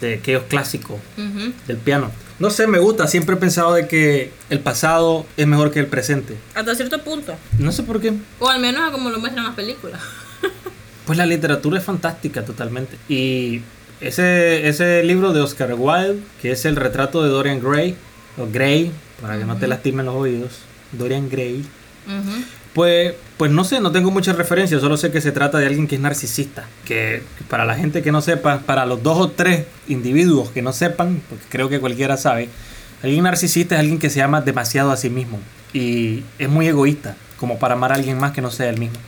de 0.00 0.14
aquellos 0.14 0.44
clásicos 0.44 0.98
Ujú. 1.18 1.52
del 1.66 1.76
piano. 1.78 2.10
No 2.38 2.50
sé, 2.50 2.66
me 2.66 2.78
gusta. 2.78 3.06
Siempre 3.06 3.34
he 3.36 3.38
pensado 3.38 3.74
de 3.74 3.88
que 3.88 4.32
el 4.50 4.60
pasado 4.60 5.24
es 5.36 5.46
mejor 5.46 5.70
que 5.72 5.80
el 5.80 5.86
presente. 5.86 6.36
Hasta 6.54 6.74
cierto 6.74 7.02
punto. 7.02 7.34
No 7.58 7.72
sé 7.72 7.82
por 7.84 8.00
qué. 8.00 8.12
O 8.38 8.48
al 8.48 8.60
menos 8.60 8.88
a 8.88 8.92
como 8.92 9.10
lo 9.10 9.18
muestran 9.18 9.44
las 9.44 9.54
películas. 9.54 10.00
Pues 11.06 11.18
la 11.18 11.26
literatura 11.26 11.78
es 11.78 11.84
fantástica 11.84 12.46
totalmente. 12.46 12.96
Y 13.10 13.60
ese, 14.00 14.66
ese 14.68 15.02
libro 15.04 15.34
de 15.34 15.42
Oscar 15.42 15.74
Wilde, 15.76 16.22
que 16.40 16.50
es 16.52 16.64
el 16.64 16.76
retrato 16.76 17.22
de 17.22 17.28
Dorian 17.28 17.60
Gray, 17.60 17.94
o 18.38 18.46
Gray, 18.50 18.90
para 19.20 19.38
que 19.38 19.44
no 19.44 19.56
te 19.56 19.66
lastimen 19.66 20.06
los 20.06 20.14
oídos, 20.14 20.60
Dorian 20.92 21.28
Gray, 21.28 21.64
pues, 22.72 23.14
pues 23.36 23.52
no 23.52 23.64
sé, 23.64 23.80
no 23.80 23.92
tengo 23.92 24.10
muchas 24.10 24.36
referencias, 24.36 24.80
solo 24.80 24.96
sé 24.96 25.12
que 25.12 25.20
se 25.20 25.30
trata 25.32 25.58
de 25.58 25.66
alguien 25.66 25.86
que 25.86 25.94
es 25.94 26.00
narcisista. 26.00 26.66
Que 26.84 27.22
para 27.48 27.64
la 27.64 27.76
gente 27.76 28.02
que 28.02 28.10
no 28.10 28.20
sepa, 28.20 28.60
para 28.60 28.84
los 28.84 29.02
dos 29.02 29.18
o 29.18 29.30
tres 29.30 29.64
individuos 29.86 30.50
que 30.50 30.60
no 30.60 30.72
sepan, 30.72 31.22
porque 31.28 31.44
creo 31.48 31.68
que 31.68 31.80
cualquiera 31.80 32.16
sabe, 32.16 32.48
alguien 33.02 33.22
narcisista 33.22 33.76
es 33.76 33.80
alguien 33.80 33.98
que 33.98 34.10
se 34.10 34.22
ama 34.22 34.40
demasiado 34.40 34.90
a 34.90 34.96
sí 34.96 35.08
mismo 35.08 35.38
y 35.72 36.24
es 36.38 36.48
muy 36.48 36.66
egoísta, 36.66 37.16
como 37.38 37.58
para 37.58 37.74
amar 37.74 37.92
a 37.92 37.94
alguien 37.94 38.18
más 38.18 38.32
que 38.32 38.42
no 38.42 38.50
sea 38.50 38.68
él 38.70 38.78
mismo. 38.78 38.98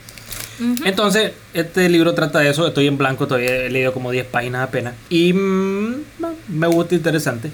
Entonces, 0.85 1.33
este 1.53 1.87
libro 1.87 2.15
trata 2.15 2.39
de 2.39 2.49
eso. 2.49 2.65
Estoy 2.67 2.87
en 2.87 2.97
blanco, 2.97 3.27
todavía 3.27 3.55
he 3.57 3.69
leído 3.69 3.93
como 3.93 4.09
10 4.09 4.25
páginas 4.25 4.67
apenas. 4.67 4.95
Y 5.07 5.31
mm, 5.31 6.03
me 6.47 6.67
gusta 6.67 6.95
interesante. 6.95 7.51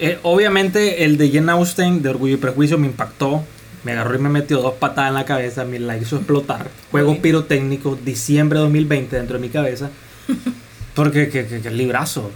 Eh, 0.00 0.18
obviamente, 0.22 1.04
el 1.04 1.16
de 1.18 1.30
Jane 1.30 1.52
Austen, 1.52 2.02
de 2.02 2.08
Orgullo 2.10 2.34
y 2.34 2.38
Prejuicio, 2.38 2.78
me 2.78 2.86
impactó. 2.86 3.44
Me 3.84 3.92
agarró 3.92 4.16
y 4.16 4.18
me 4.18 4.28
metió 4.28 4.60
dos 4.60 4.74
patadas 4.74 5.08
en 5.10 5.14
la 5.14 5.24
cabeza. 5.24 5.64
Me 5.64 5.78
la 5.78 5.96
hizo 5.96 6.16
explotar. 6.16 6.68
Juegos 6.90 7.16
Ok. 7.16 7.22
pirotécnicos, 7.22 8.04
diciembre 8.04 8.58
de 8.58 8.64
2020, 8.64 9.16
dentro 9.16 9.38
de 9.38 9.42
mi 9.42 9.48
cabeza. 9.50 9.90
Porque, 10.94 11.28
que, 11.28 11.46
que, 11.46 11.60
que 11.60 11.68
el 11.68 11.76
librazo. 11.76 12.30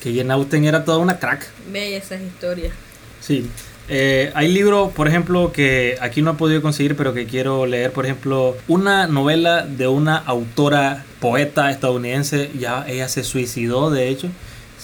Que 0.00 0.14
Jane 0.14 0.32
Austen 0.32 0.64
era 0.64 0.84
toda 0.84 0.98
una 0.98 1.18
crack. 1.18 1.46
Ve 1.72 1.96
esas 1.96 2.20
historias. 2.20 2.72
Sí. 3.20 3.48
Eh, 3.88 4.32
hay 4.34 4.48
libros, 4.52 4.92
por 4.92 5.06
ejemplo, 5.08 5.52
que 5.52 5.96
aquí 6.00 6.20
no 6.22 6.32
he 6.32 6.34
podido 6.34 6.60
conseguir, 6.62 6.96
pero 6.96 7.14
que 7.14 7.26
quiero 7.26 7.66
leer. 7.66 7.92
Por 7.92 8.04
ejemplo, 8.04 8.56
una 8.68 9.06
novela 9.06 9.64
de 9.64 9.86
una 9.88 10.16
autora, 10.16 11.04
poeta 11.20 11.70
estadounidense. 11.70 12.50
Ya 12.58 12.84
ella 12.88 13.08
se 13.08 13.24
suicidó, 13.24 13.90
de 13.90 14.08
hecho. 14.08 14.28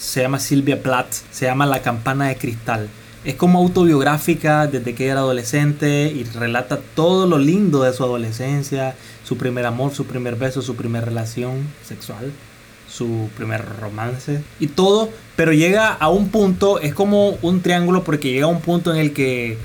Se 0.02 0.20
llama 0.20 0.40
Sylvia 0.40 0.82
Plath. 0.82 1.12
Se 1.30 1.46
llama 1.46 1.64
La 1.64 1.80
campana 1.80 2.26
de 2.26 2.36
cristal. 2.36 2.88
Es 3.24 3.36
como 3.36 3.60
autobiográfica 3.60 4.66
desde 4.66 4.96
que 4.96 5.06
era 5.06 5.20
adolescente 5.20 6.12
y 6.12 6.24
relata 6.24 6.80
todo 6.96 7.28
lo 7.28 7.38
lindo 7.38 7.84
de 7.84 7.92
su 7.92 8.02
adolescencia, 8.02 8.96
su 9.22 9.38
primer 9.38 9.64
amor, 9.64 9.94
su 9.94 10.04
primer 10.06 10.34
beso, 10.34 10.60
su 10.60 10.74
primera 10.74 11.04
relación 11.04 11.68
sexual 11.86 12.32
su 12.88 13.30
primer 13.38 13.64
romance 13.80 14.42
y 14.60 14.66
todo, 14.66 15.08
pero 15.34 15.54
llega 15.54 15.94
a 15.94 16.10
un 16.10 16.28
punto, 16.28 16.78
es 16.78 16.92
como 16.92 17.38
un 17.40 17.62
triángulo 17.62 18.04
porque 18.04 18.32
llega 18.32 18.44
a 18.44 18.50
un 18.50 18.60
punto 18.60 18.92
en 18.92 19.00
el 19.00 19.14
que 19.14 19.56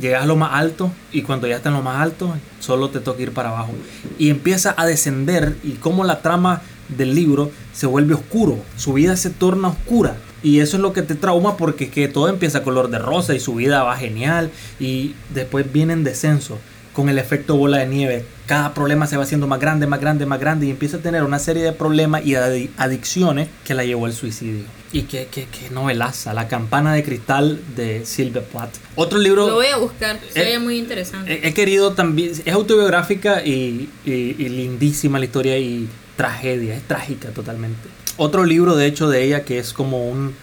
llegas 0.00 0.22
a 0.22 0.26
lo 0.26 0.36
más 0.36 0.52
alto 0.52 0.92
y 1.10 1.22
cuando 1.22 1.48
ya 1.48 1.56
está 1.56 1.70
en 1.70 1.74
lo 1.74 1.82
más 1.82 2.00
alto, 2.00 2.32
solo 2.60 2.88
te 2.90 3.00
toca 3.00 3.20
ir 3.20 3.32
para 3.32 3.48
abajo 3.48 3.72
y 4.16 4.30
empieza 4.30 4.76
a 4.76 4.86
descender 4.86 5.56
y 5.64 5.72
como 5.72 6.04
la 6.04 6.22
trama 6.22 6.62
del 6.88 7.14
libro 7.14 7.50
se 7.72 7.86
vuelve 7.86 8.14
oscuro, 8.14 8.58
su 8.76 8.92
vida 8.94 9.16
se 9.16 9.30
torna 9.30 9.68
oscura 9.68 10.16
y 10.42 10.60
eso 10.60 10.76
es 10.76 10.82
lo 10.82 10.92
que 10.92 11.02
te 11.02 11.14
trauma 11.14 11.56
porque 11.56 11.84
es 11.84 11.90
que 11.90 12.08
todo 12.08 12.28
empieza 12.28 12.62
color 12.62 12.90
de 12.90 12.98
rosa 12.98 13.34
y 13.34 13.40
su 13.40 13.54
vida 13.56 13.82
va 13.82 13.96
genial 13.96 14.50
y 14.80 15.14
después 15.34 15.72
viene 15.72 15.92
en 15.92 16.04
descenso 16.04 16.58
con 16.94 17.08
el 17.08 17.18
efecto 17.18 17.56
bola 17.56 17.78
de 17.78 17.86
nieve. 17.86 18.24
Cada 18.46 18.74
problema 18.74 19.06
se 19.06 19.16
va 19.16 19.22
haciendo 19.22 19.46
más 19.46 19.60
grande, 19.60 19.86
más 19.86 20.00
grande, 20.00 20.26
más 20.26 20.40
grande 20.40 20.66
y 20.66 20.70
empieza 20.70 20.96
a 20.96 21.00
tener 21.00 21.22
una 21.22 21.38
serie 21.38 21.62
de 21.62 21.72
problemas 21.72 22.26
y 22.26 22.32
adi- 22.32 22.70
adicciones 22.76 23.48
que 23.64 23.74
la 23.74 23.84
llevó 23.84 24.06
al 24.06 24.12
suicidio. 24.12 24.64
Y 24.90 25.02
qué, 25.02 25.28
qué, 25.30 25.46
qué 25.46 25.70
novelaza, 25.70 26.32
La 26.34 26.48
campana 26.48 26.94
de 26.94 27.04
cristal 27.04 27.60
de 27.76 28.04
Sylvia 28.06 28.42
Plath. 28.42 28.70
Otro 28.96 29.18
libro... 29.18 29.46
Lo 29.46 29.54
voy 29.56 29.66
a 29.66 29.76
buscar. 29.76 30.18
Se 30.32 30.40
Eh, 30.40 30.46
oye 30.46 30.58
muy 30.58 30.78
interesante. 30.78 31.32
He, 31.44 31.48
he 31.48 31.54
querido 31.54 31.92
también, 31.92 32.32
es 32.44 32.52
autobiográfica 32.52 33.44
y, 33.44 33.88
y- 34.04 34.10
y 34.38 34.48
lindísima 34.48 35.18
la 35.20 35.26
historia 35.26 35.56
y 35.58 35.88
tragedia, 36.18 36.74
es 36.74 36.82
trágica 36.82 37.30
totalmente. 37.30 37.88
Otro 38.18 38.44
libro 38.44 38.76
de 38.76 38.84
hecho 38.84 39.08
de 39.08 39.22
ella 39.24 39.44
que 39.44 39.58
es 39.58 39.72
como 39.72 40.06
un, 40.10 40.34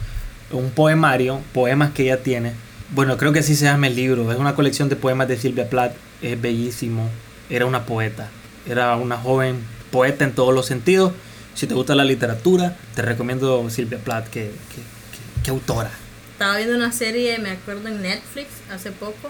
un 0.52 0.72
poemario, 0.72 1.42
poemas 1.54 1.92
que 1.92 2.04
ella 2.06 2.24
tiene. 2.24 2.54
Bueno, 2.96 3.18
creo 3.18 3.32
que 3.34 3.40
así 3.40 3.56
se 3.56 3.66
llama 3.66 3.88
el 3.88 3.96
libro, 3.96 4.32
es 4.32 4.40
una 4.40 4.56
colección 4.56 4.90
de 4.90 4.96
poemas 4.96 5.28
de 5.28 5.38
Silvia 5.38 5.70
Plath, 5.70 5.94
es 6.24 6.42
bellísimo, 6.42 7.10
era 7.50 7.66
una 7.68 7.86
poeta, 7.86 8.30
era 8.68 8.96
una 8.96 9.18
joven 9.18 9.58
poeta 9.92 10.24
en 10.24 10.32
todos 10.32 10.54
los 10.56 10.66
sentidos. 10.66 11.14
Si 11.54 11.68
te 11.68 11.74
gusta 11.74 11.94
la 11.94 12.04
literatura, 12.06 12.76
te 12.96 13.02
recomiendo 13.02 13.70
Silvia 13.70 13.98
Plath, 14.00 14.30
que, 14.30 14.42
que, 14.42 14.76
que- 14.78 15.42
que 15.44 15.50
autora. 15.52 15.92
Estaba 16.32 16.58
viendo 16.58 16.76
una 16.76 16.92
serie, 16.92 17.38
me 17.40 17.52
acuerdo, 17.52 17.88
en 17.88 18.02
Netflix 18.02 18.48
hace 18.72 18.92
poco. 18.92 19.30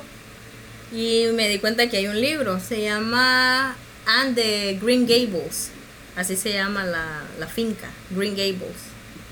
Y 0.93 1.25
me 1.35 1.49
di 1.49 1.59
cuenta 1.59 1.89
que 1.89 1.97
hay 1.97 2.07
un 2.07 2.19
libro. 2.21 2.59
Se 2.59 2.81
llama 2.81 3.75
Anne 4.05 4.33
de 4.33 4.79
Green 4.81 5.05
Gables. 5.07 5.71
Así 6.15 6.35
se 6.37 6.53
llama 6.53 6.83
la, 6.85 7.23
la 7.39 7.47
finca, 7.47 7.89
Green 8.11 8.35
Gables. 8.35 8.77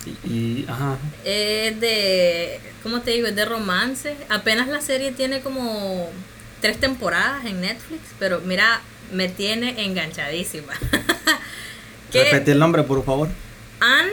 Y, 0.06 0.10
y- 0.34 0.66
ajá, 0.68 0.98
Es 1.24 1.80
de, 1.80 2.60
¿cómo 2.84 3.02
te 3.02 3.12
digo? 3.12 3.28
Es 3.28 3.36
de 3.36 3.46
romance. 3.46 4.16
Apenas 4.30 4.68
la 4.68 4.82
serie 4.82 5.12
tiene 5.14 5.40
como 5.42 6.10
tres 6.62 6.78
temporadas 6.80 7.46
en 7.46 7.62
Netflix, 7.62 8.02
pero 8.20 8.42
mira, 8.42 8.82
me 9.14 9.30
tiene 9.30 9.86
enganchadísima. 9.86 10.74
¿Qué? 12.12 12.26
repete 12.26 12.52
el 12.52 12.60
nombre 12.60 12.84
por 12.84 13.04
favor. 13.06 13.30
Anne 13.80 14.12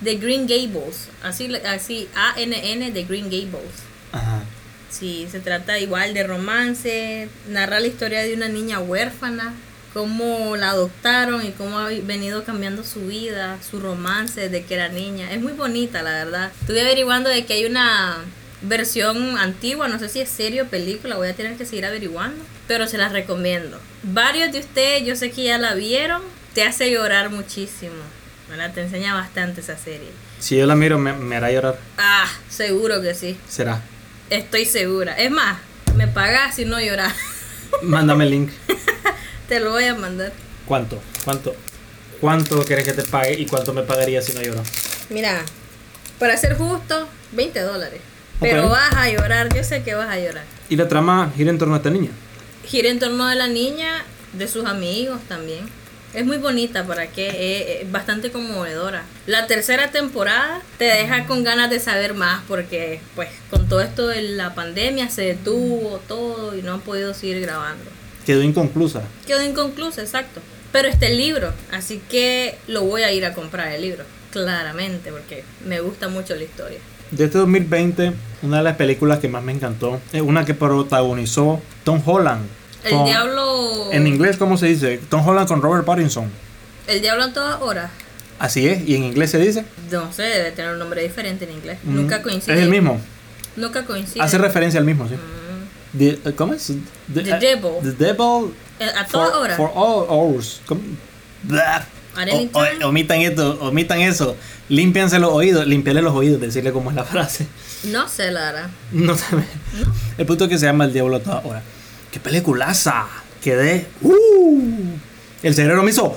de 0.00 0.16
Green 0.16 0.46
Gables. 0.46 1.08
Así, 1.22 1.54
así 1.66 2.08
A-N-N 2.14 2.90
de 2.90 3.04
Green 3.04 3.24
Gables. 3.24 3.72
Ajá. 4.12 4.42
Sí, 4.90 5.28
se 5.30 5.40
trata 5.40 5.78
igual 5.78 6.14
de 6.14 6.24
romance, 6.26 7.28
narra 7.48 7.78
la 7.78 7.86
historia 7.86 8.20
de 8.22 8.34
una 8.34 8.48
niña 8.48 8.80
huérfana, 8.80 9.54
cómo 9.94 10.56
la 10.56 10.70
adoptaron 10.70 11.44
y 11.44 11.50
cómo 11.52 11.78
ha 11.78 11.88
venido 11.88 12.44
cambiando 12.44 12.84
su 12.84 13.06
vida, 13.06 13.58
su 13.68 13.80
romance 13.80 14.48
desde 14.48 14.64
que 14.64 14.74
era 14.74 14.88
niña. 14.88 15.32
Es 15.32 15.40
muy 15.40 15.52
bonita, 15.52 16.02
la 16.02 16.10
verdad. 16.10 16.52
Estuve 16.60 16.80
averiguando 16.80 17.30
de 17.30 17.44
que 17.44 17.54
hay 17.54 17.64
una 17.64 18.18
versión 18.62 19.38
antigua, 19.38 19.88
no 19.88 19.98
sé 19.98 20.08
si 20.08 20.20
es 20.20 20.28
serie 20.28 20.62
o 20.62 20.66
película, 20.66 21.16
voy 21.16 21.28
a 21.28 21.34
tener 21.34 21.56
que 21.56 21.64
seguir 21.64 21.86
averiguando, 21.86 22.44
pero 22.66 22.86
se 22.86 22.98
las 22.98 23.12
recomiendo. 23.12 23.78
Varios 24.02 24.52
de 24.52 24.60
ustedes, 24.60 25.04
yo 25.04 25.14
sé 25.16 25.30
que 25.30 25.44
ya 25.44 25.58
la 25.58 25.74
vieron, 25.74 26.22
te 26.54 26.64
hace 26.64 26.90
llorar 26.90 27.30
muchísimo. 27.30 27.94
¿verdad? 28.48 28.72
Te 28.72 28.80
enseña 28.82 29.14
bastante 29.14 29.60
esa 29.60 29.76
serie. 29.76 30.08
Si 30.38 30.56
yo 30.56 30.66
la 30.66 30.74
miro, 30.74 30.98
me, 30.98 31.12
me 31.12 31.36
hará 31.36 31.52
llorar. 31.52 31.78
Ah, 31.98 32.26
seguro 32.48 33.02
que 33.02 33.14
sí. 33.14 33.36
Será. 33.48 33.82
Estoy 34.30 34.64
segura. 34.64 35.12
Es 35.18 35.30
más, 35.30 35.58
me 35.96 36.08
pagas 36.08 36.54
si 36.54 36.64
no 36.64 36.80
lloras. 36.80 37.14
Mándame 37.82 38.24
el 38.24 38.30
link. 38.30 38.50
Te 39.48 39.60
lo 39.60 39.70
voy 39.70 39.84
a 39.84 39.94
mandar. 39.94 40.30
¿Cuánto? 40.66 41.00
¿Cuánto? 41.24 41.56
¿Cuánto 42.20 42.62
quieres 42.64 42.84
que 42.84 42.92
te 42.92 43.02
pague 43.02 43.32
y 43.32 43.46
cuánto 43.46 43.72
me 43.72 43.82
pagaría 43.82 44.20
si 44.20 44.34
no 44.34 44.42
lloro? 44.42 44.62
Mira, 45.08 45.42
para 46.18 46.36
ser 46.36 46.54
justo, 46.58 47.08
20 47.32 47.58
dólares. 47.60 48.02
Pero 48.40 48.68
vas 48.68 48.94
a 48.94 49.10
llorar, 49.10 49.48
yo 49.54 49.64
sé 49.64 49.82
que 49.82 49.94
vas 49.94 50.10
a 50.10 50.18
llorar. 50.18 50.44
Y 50.68 50.76
la 50.76 50.86
trama 50.86 51.32
gira 51.34 51.50
en 51.50 51.56
torno 51.56 51.74
a 51.74 51.78
esta 51.78 51.88
niña. 51.88 52.10
Gira 52.66 52.90
en 52.90 52.98
torno 52.98 53.24
a 53.24 53.34
la 53.34 53.48
niña, 53.48 54.04
de 54.34 54.48
sus 54.48 54.66
amigos 54.66 55.20
también. 55.28 55.66
Es 56.12 56.26
muy 56.26 56.36
bonita, 56.36 56.84
¿para 56.86 57.06
qué? 57.06 57.80
Es, 57.80 57.90
bastante 57.90 58.30
conmovedora. 58.30 59.04
La 59.26 59.46
tercera 59.46 59.90
temporada 59.90 60.60
te 60.76 60.84
deja 60.84 61.26
con 61.26 61.42
ganas 61.42 61.70
de 61.70 61.80
saber 61.80 62.12
más 62.12 62.42
porque, 62.46 63.00
pues, 63.14 63.30
con 63.50 63.66
todo 63.66 63.80
esto 63.80 64.08
de 64.08 64.20
la 64.22 64.54
pandemia 64.54 65.08
se 65.08 65.22
detuvo 65.22 66.00
todo 66.06 66.54
y 66.54 66.60
no 66.60 66.74
han 66.74 66.80
podido 66.80 67.14
seguir 67.14 67.40
grabando. 67.40 67.90
Quedó 68.28 68.42
inconclusa. 68.42 69.00
Quedó 69.26 69.42
inconclusa, 69.42 70.02
exacto. 70.02 70.42
Pero 70.70 70.86
está 70.86 71.06
el 71.06 71.16
libro, 71.16 71.50
así 71.72 71.98
que 72.10 72.58
lo 72.66 72.82
voy 72.82 73.00
a 73.00 73.10
ir 73.10 73.24
a 73.24 73.32
comprar 73.32 73.72
el 73.72 73.80
libro, 73.80 74.04
claramente, 74.32 75.10
porque 75.10 75.44
me 75.64 75.80
gusta 75.80 76.08
mucho 76.08 76.34
la 76.34 76.42
historia. 76.42 76.78
De 77.10 77.24
este 77.24 77.38
2020, 77.38 78.12
una 78.42 78.58
de 78.58 78.64
las 78.64 78.76
películas 78.76 79.20
que 79.20 79.30
más 79.30 79.42
me 79.42 79.52
encantó 79.52 79.98
es 80.12 80.20
una 80.20 80.44
que 80.44 80.52
protagonizó 80.52 81.62
Tom 81.84 82.02
Holland. 82.04 82.46
El 82.84 83.02
diablo. 83.06 83.90
En 83.92 84.06
inglés, 84.06 84.36
¿cómo 84.36 84.58
se 84.58 84.66
dice? 84.66 85.00
Tom 85.08 85.26
Holland 85.26 85.48
con 85.48 85.62
Robert 85.62 85.86
Pattinson. 85.86 86.30
El 86.86 87.00
diablo 87.00 87.24
en 87.24 87.32
todas 87.32 87.62
horas. 87.62 87.90
Así 88.38 88.68
es, 88.68 88.86
¿y 88.86 88.94
en 88.94 89.04
inglés 89.04 89.30
se 89.30 89.38
dice? 89.38 89.64
No 89.90 90.12
sé, 90.12 90.24
debe 90.24 90.50
tener 90.50 90.72
un 90.72 90.78
nombre 90.78 91.02
diferente 91.02 91.46
en 91.46 91.52
inglés. 91.52 91.78
Mm, 91.82 91.94
Nunca 91.94 92.20
coincide. 92.20 92.56
Es 92.56 92.60
el 92.60 92.68
mismo. 92.68 93.00
Nunca 93.56 93.86
coincide. 93.86 94.22
Hace 94.22 94.36
referencia 94.36 94.78
al 94.78 94.84
mismo, 94.84 95.08
sí. 95.08 95.14
Mm. 95.14 95.37
¿Cómo 96.36 96.54
es? 96.54 96.72
The, 97.12 97.22
Devil. 97.22 97.72
The 97.82 97.92
Devil. 97.92 98.52
Eh, 98.80 98.90
a 98.96 99.06
todas 99.06 99.34
horas. 99.34 99.56
For 99.56 99.70
all 99.74 100.06
hours. 100.08 100.60
omitan 102.84 103.20
esto, 103.20 103.58
omitan 103.60 104.00
eso. 104.00 104.36
Límpianse 104.68 105.18
los 105.18 105.32
oídos, 105.32 105.66
limpiarle 105.66 106.02
los 106.02 106.14
oídos, 106.14 106.40
decirle 106.40 106.72
cómo 106.72 106.90
es 106.90 106.96
la 106.96 107.04
frase. 107.12 107.46
No 107.84 108.08
sé, 108.08 108.30
Lara. 108.30 108.70
No 108.92 109.16
sé. 109.16 109.24
El 110.18 110.26
punto 110.26 110.44
es 110.44 110.50
que 110.50 110.58
se 110.58 110.66
llama 110.66 110.84
El 110.84 110.92
Diablo 110.92 111.16
a 111.16 111.20
toda 111.20 111.40
hora. 111.44 111.62
¡Qué 112.10 112.20
peliculaza! 112.20 113.06
Quedé. 113.42 113.86
¡Uh! 114.02 114.96
El 115.42 115.54
cerebro 115.54 115.82
me 115.82 115.90
hizo. 115.90 116.16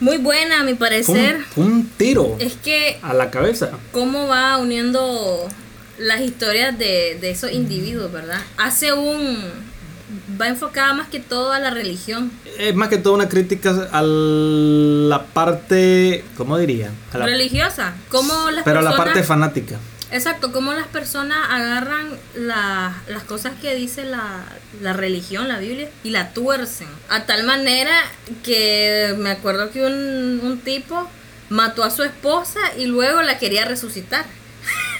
Muy 0.00 0.18
buena, 0.18 0.60
a 0.60 0.64
mi 0.64 0.74
parecer. 0.74 1.40
un, 1.56 1.88
tiro. 1.96 2.36
Es 2.38 2.54
que. 2.54 2.98
A 3.02 3.14
la 3.14 3.30
cabeza. 3.30 3.70
¿Cómo 3.92 4.28
va 4.28 4.58
uniendo 4.58 5.48
las 5.98 6.20
historias 6.20 6.78
de, 6.78 7.18
de 7.20 7.30
esos 7.30 7.52
individuos, 7.52 8.10
verdad? 8.12 8.40
Hace 8.56 8.92
un 8.92 9.68
va 10.40 10.48
enfocada 10.48 10.94
más 10.94 11.08
que 11.08 11.20
todo 11.20 11.52
a 11.52 11.58
la 11.58 11.70
religión. 11.70 12.30
Es 12.58 12.74
más 12.74 12.88
que 12.88 12.98
todo 12.98 13.14
una 13.14 13.28
crítica 13.28 13.88
a 13.92 14.02
la 14.02 15.24
parte, 15.26 16.24
¿cómo 16.36 16.56
diría? 16.58 16.90
Religiosa. 17.12 17.94
¿Cómo 18.08 18.50
las 18.50 18.64
Pero 18.64 18.80
a 18.80 18.82
la 18.82 18.96
parte 18.96 19.22
fanática. 19.22 19.76
Exacto, 20.10 20.52
cómo 20.52 20.72
las 20.72 20.86
personas 20.86 21.36
agarran 21.50 22.08
las 22.34 23.22
cosas 23.26 23.52
que 23.60 23.74
dice 23.74 24.04
la, 24.04 24.42
la, 24.80 24.94
religión, 24.94 25.48
la 25.48 25.58
Biblia, 25.58 25.90
y 26.02 26.10
la 26.10 26.32
tuercen. 26.32 26.88
A 27.10 27.24
tal 27.24 27.44
manera 27.44 27.92
que 28.42 29.14
me 29.18 29.30
acuerdo 29.30 29.70
que 29.70 29.84
un, 29.84 30.40
un 30.42 30.60
tipo 30.60 31.06
mató 31.50 31.84
a 31.84 31.90
su 31.90 32.04
esposa 32.04 32.60
y 32.78 32.86
luego 32.86 33.20
la 33.20 33.38
quería 33.38 33.66
resucitar. 33.66 34.24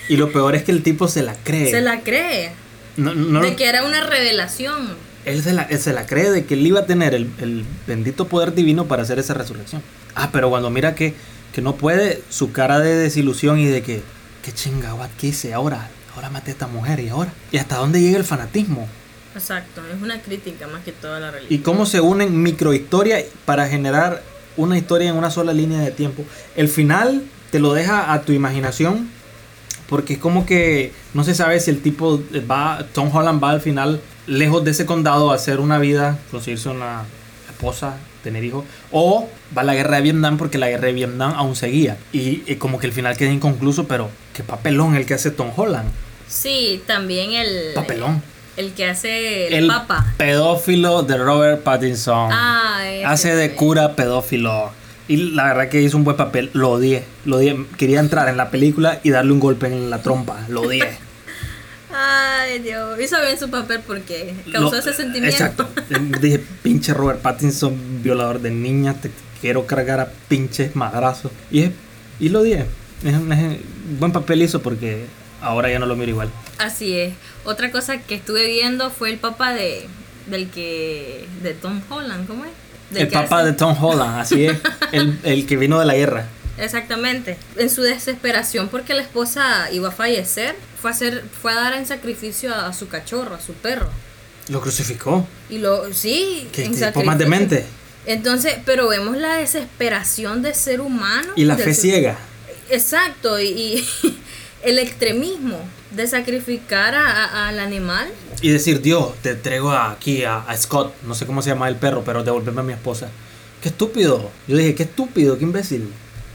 Y 0.08 0.16
lo 0.16 0.32
peor 0.32 0.54
es 0.54 0.62
que 0.64 0.72
el 0.72 0.82
tipo 0.82 1.06
se 1.08 1.22
la 1.22 1.34
cree. 1.34 1.70
Se 1.70 1.80
la 1.80 2.00
cree. 2.00 2.52
de 2.96 3.56
que 3.56 3.66
era 3.66 3.84
una 3.84 4.02
revelación. 4.04 4.96
Él 5.24 5.42
se, 5.42 5.52
la, 5.52 5.68
se 5.68 5.92
la 5.92 6.06
cree 6.06 6.30
de 6.30 6.46
que 6.46 6.54
él 6.54 6.66
iba 6.66 6.80
a 6.80 6.86
tener 6.86 7.14
el, 7.14 7.64
bendito 7.86 8.28
poder 8.28 8.54
divino 8.54 8.86
para 8.86 9.02
hacer 9.02 9.18
esa 9.18 9.34
resurrección. 9.34 9.82
Ah, 10.14 10.30
pero 10.32 10.48
cuando 10.48 10.70
mira 10.70 10.94
que, 10.94 11.14
que 11.52 11.60
no 11.60 11.76
puede, 11.76 12.22
su 12.30 12.52
cara 12.52 12.78
de 12.78 12.96
desilusión 12.96 13.58
y 13.58 13.66
de 13.66 13.82
que, 13.82 14.02
qué 14.42 14.52
chingado, 14.52 14.98
¿qué 15.20 15.28
hice 15.28 15.52
ahora? 15.52 15.90
Ahora 16.14 16.30
maté 16.30 16.50
a 16.50 16.54
esta 16.54 16.66
mujer 16.66 17.00
y 17.00 17.10
ahora. 17.10 17.32
¿Y 17.52 17.58
hasta 17.58 17.76
dónde 17.76 18.00
llega 18.00 18.16
el 18.16 18.24
fanatismo? 18.24 18.88
Exacto, 19.34 19.82
es 19.94 20.02
una 20.02 20.20
crítica 20.22 20.66
más 20.66 20.82
que 20.82 20.92
toda 20.92 21.20
la 21.20 21.30
religión. 21.30 21.60
Y 21.60 21.62
cómo 21.62 21.84
se 21.84 22.00
unen 22.00 22.42
microhistorias 22.42 23.24
para 23.44 23.68
generar 23.68 24.22
una 24.56 24.78
historia 24.78 25.10
en 25.10 25.16
una 25.16 25.30
sola 25.30 25.52
línea 25.52 25.80
de 25.80 25.90
tiempo. 25.90 26.24
El 26.56 26.68
final 26.68 27.22
te 27.50 27.60
lo 27.60 27.74
deja 27.74 28.12
a 28.12 28.22
tu 28.22 28.32
imaginación 28.32 29.08
porque 29.88 30.14
es 30.14 30.18
como 30.18 30.44
que 30.46 30.92
no 31.14 31.24
se 31.24 31.34
sabe 31.34 31.58
si 31.60 31.70
el 31.70 31.80
tipo 31.80 32.22
va, 32.50 32.86
Tom 32.92 33.14
Holland 33.14 33.42
va 33.42 33.50
al 33.50 33.60
final 33.60 34.00
lejos 34.26 34.64
de 34.64 34.72
ese 34.72 34.86
condado 34.86 35.32
a 35.32 35.34
hacer 35.34 35.60
una 35.60 35.78
vida, 35.78 36.18
conseguirse 36.30 36.68
una 36.68 37.04
esposa, 37.48 37.96
tener 38.22 38.44
hijos, 38.44 38.64
o 38.92 39.28
va 39.56 39.62
a 39.62 39.64
la 39.64 39.74
guerra 39.74 39.96
de 39.96 40.02
Vietnam 40.02 40.36
porque 40.36 40.58
la 40.58 40.68
guerra 40.68 40.86
de 40.86 40.92
Vietnam 40.92 41.32
aún 41.36 41.56
seguía. 41.56 41.96
Y, 42.12 42.54
como 42.56 42.78
que 42.78 42.86
el 42.86 42.92
final 42.92 43.16
queda 43.16 43.32
inconcluso, 43.32 43.88
pero 43.88 44.10
qué 44.34 44.42
papelón 44.42 44.94
el 44.94 45.06
que 45.06 45.14
hace 45.14 45.30
Tom 45.30 45.50
Holland. 45.56 45.90
Sí, 46.28 46.82
también 46.86 47.32
el... 47.32 47.72
Papelón. 47.74 48.22
El 48.58 48.72
que 48.72 48.86
hace 48.86 49.46
el, 49.46 49.54
el 49.54 49.66
papa. 49.68 50.14
Pedófilo 50.18 51.04
de 51.04 51.16
Robert 51.16 51.62
Pattinson. 51.62 52.30
Ah, 52.32 52.82
hace 53.06 53.34
de 53.34 53.54
cura 53.54 53.94
pedófilo. 53.94 54.72
Y 55.08 55.16
la 55.32 55.44
verdad 55.44 55.68
que 55.68 55.80
hizo 55.80 55.96
un 55.96 56.04
buen 56.04 56.16
papel. 56.16 56.50
Lo 56.52 56.70
odié. 56.70 57.04
Lo 57.24 57.36
odié. 57.36 57.64
Quería 57.76 58.00
entrar 58.00 58.28
en 58.28 58.36
la 58.36 58.50
película 58.50 59.00
y 59.02 59.10
darle 59.10 59.32
un 59.32 59.40
golpe 59.40 59.66
en 59.66 59.90
la 59.90 60.02
trompa. 60.02 60.44
Lo 60.48 60.62
odié. 60.62 60.86
Ay, 61.92 62.58
Dios. 62.58 63.00
Hizo 63.00 63.20
bien 63.20 63.38
su 63.38 63.48
papel 63.48 63.80
porque 63.86 64.34
causó 64.52 64.76
ese 64.76 64.92
sentimiento. 64.92 65.28
Exacto. 65.28 65.68
Dije, 66.20 66.40
pinche 66.62 66.92
Robert 66.92 67.20
Pattinson, 67.20 68.02
violador 68.02 68.40
de 68.40 68.50
niñas. 68.50 69.00
Te 69.00 69.10
quiero 69.40 69.66
cargar 69.66 69.98
a 69.98 70.10
pinches 70.28 70.76
madrazos. 70.76 71.32
Y, 71.50 71.70
y 72.20 72.28
lo 72.28 72.40
odié. 72.40 72.66
Es, 73.02 73.14
un 73.14 73.58
buen 73.98 74.12
papel 74.12 74.42
hizo 74.42 74.60
porque 74.60 75.06
ahora 75.40 75.70
ya 75.70 75.78
no 75.78 75.86
lo 75.86 75.96
miro 75.96 76.10
igual. 76.10 76.28
Así 76.58 76.98
es. 76.98 77.14
Otra 77.44 77.70
cosa 77.70 77.98
que 77.98 78.16
estuve 78.16 78.46
viendo 78.46 78.90
fue 78.90 79.10
el 79.10 79.18
papá 79.18 79.54
de 79.54 79.88
del 80.28 80.50
que 80.50 81.26
de 81.42 81.54
Tom 81.54 81.80
Holland, 81.88 82.26
¿cómo 82.26 82.44
es? 82.44 82.50
El 82.94 83.08
papá 83.08 83.44
de 83.44 83.52
Tom 83.52 83.76
Holland, 83.82 84.20
así 84.20 84.46
es, 84.46 84.58
el, 84.92 85.46
que 85.46 85.56
vino 85.56 85.78
de 85.78 85.86
la 85.86 85.94
guerra. 85.94 86.26
Exactamente. 86.58 87.38
En 87.56 87.70
su 87.70 87.82
desesperación 87.82 88.68
porque 88.68 88.94
la 88.94 89.02
esposa 89.02 89.70
iba 89.70 89.88
a 89.88 89.92
fallecer, 89.92 90.56
fue 90.80 90.90
a, 90.90 90.94
hacer, 90.94 91.24
fue 91.40 91.52
a 91.52 91.56
dar 91.56 91.74
en 91.74 91.86
sacrificio 91.86 92.54
a, 92.54 92.72
su 92.72 92.88
cachorro, 92.88 93.34
a 93.34 93.40
su 93.40 93.52
perro. 93.54 93.88
Lo 94.48 94.60
crucificó. 94.60 95.26
Y 95.50 95.58
lo, 95.58 95.92
sí, 95.92 96.48
¿Qué, 96.52 96.64
en 96.64 97.06
más 97.06 97.18
demente. 97.18 97.64
Entonces, 98.06 98.54
pero 98.64 98.88
vemos 98.88 99.18
la 99.18 99.34
desesperación 99.34 100.42
de 100.42 100.54
ser 100.54 100.80
humano. 100.80 101.32
Y 101.36 101.44
la 101.44 101.56
fe 101.56 101.74
ciega. 101.74 102.16
Exacto, 102.70 103.40
y, 103.40 103.86
el 104.62 104.78
extremismo 104.78 105.60
de 105.90 106.06
sacrificar 106.06 106.94
al 106.94 107.58
animal. 107.60 108.08
Y 108.40 108.50
decir, 108.50 108.80
Dios, 108.82 109.14
te 109.22 109.30
entrego 109.30 109.72
aquí 109.72 110.24
a, 110.24 110.44
Scott, 110.56 110.94
no 111.02 111.14
sé 111.14 111.26
cómo 111.26 111.42
se 111.42 111.50
llama 111.50 111.68
el 111.68 111.76
perro, 111.76 112.02
pero 112.04 112.24
devolverme 112.24 112.60
a 112.60 112.64
mi 112.64 112.72
esposa. 112.72 113.08
Qué 113.62 113.70
estúpido. 113.70 114.30
Yo 114.46 114.56
dije, 114.56 114.74
qué 114.74 114.84
estúpido, 114.84 115.38
qué 115.38 115.44
imbécil. 115.44 115.88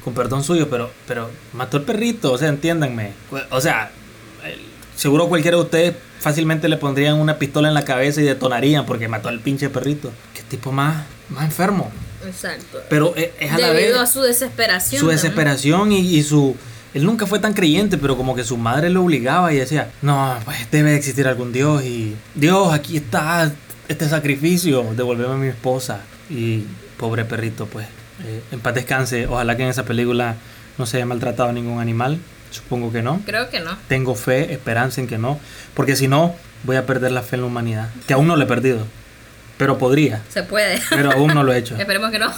Con 0.03 0.13
perdón 0.13 0.43
suyo, 0.43 0.69
pero, 0.69 0.91
pero 1.07 1.29
mató 1.53 1.77
el 1.77 1.83
perrito, 1.83 2.33
o 2.33 2.37
sea, 2.37 2.49
entiéndanme. 2.49 3.13
O 3.51 3.61
sea, 3.61 3.91
seguro 4.95 5.29
cualquiera 5.29 5.57
de 5.57 5.63
ustedes 5.63 5.95
fácilmente 6.19 6.67
le 6.67 6.77
pondrían 6.77 7.19
una 7.19 7.37
pistola 7.37 7.69
en 7.69 7.73
la 7.73 7.85
cabeza 7.85 8.21
y 8.21 8.25
detonarían 8.25 8.85
porque 8.85 9.07
mató 9.07 9.29
al 9.29 9.39
pinche 9.39 9.69
perrito. 9.69 10.11
Qué 10.33 10.41
tipo 10.43 10.71
más, 10.71 11.05
más 11.29 11.45
enfermo. 11.45 11.91
Exacto. 12.25 12.81
Pero 12.89 13.13
es, 13.15 13.51
a 13.51 13.57
la 13.57 13.69
vez. 13.71 13.83
Debido 13.83 14.01
a 14.01 14.07
su 14.07 14.21
desesperación. 14.21 14.99
Su 14.99 15.07
desesperación 15.07 15.91
y 15.93 16.21
su 16.23 16.57
él 16.93 17.05
nunca 17.05 17.25
fue 17.25 17.39
tan 17.39 17.53
creyente, 17.53 17.97
pero 17.97 18.15
como 18.15 18.35
que 18.35 18.43
su 18.43 18.57
madre 18.57 18.89
lo 18.89 19.03
obligaba 19.03 19.51
y 19.51 19.57
decía, 19.57 19.91
no, 20.01 20.37
pues 20.45 20.69
debe 20.71 20.95
existir 20.95 21.27
algún 21.27 21.51
Dios 21.51 21.83
y 21.83 22.15
Dios, 22.35 22.71
aquí 22.73 22.97
está 22.97 23.51
este 23.87 24.07
sacrificio, 24.07 24.83
devolveme 24.95 25.33
a 25.33 25.37
mi 25.37 25.47
esposa. 25.47 26.01
Y 26.29 26.65
pobre 26.97 27.25
perrito, 27.25 27.65
pues, 27.65 27.87
eh, 28.23 28.41
en 28.51 28.59
paz 28.59 28.75
descanse. 28.75 29.27
Ojalá 29.27 29.57
que 29.57 29.63
en 29.63 29.69
esa 29.69 29.85
película 29.85 30.35
no 30.77 30.85
se 30.85 30.97
haya 30.97 31.05
maltratado 31.05 31.49
a 31.49 31.53
ningún 31.53 31.79
animal. 31.79 32.19
Supongo 32.51 32.91
que 32.91 33.01
no. 33.01 33.21
Creo 33.25 33.49
que 33.49 33.59
no. 33.59 33.75
Tengo 33.87 34.15
fe, 34.15 34.53
esperanza 34.53 35.01
en 35.01 35.07
que 35.07 35.17
no. 35.17 35.39
Porque 35.73 35.95
si 35.95 36.07
no, 36.07 36.35
voy 36.63 36.75
a 36.75 36.85
perder 36.85 37.11
la 37.11 37.23
fe 37.23 37.35
en 37.35 37.41
la 37.41 37.47
humanidad. 37.47 37.89
Que 38.07 38.13
aún 38.13 38.27
no 38.27 38.35
lo 38.35 38.43
he 38.43 38.47
perdido. 38.47 38.85
Pero 39.57 39.77
podría. 39.77 40.21
Se 40.29 40.43
puede. 40.43 40.79
Pero 40.89 41.11
aún 41.11 41.33
no 41.33 41.43
lo 41.43 41.51
he 41.53 41.57
hecho. 41.57 41.75
Esperemos 41.79 42.11
que 42.11 42.19
no. 42.19 42.31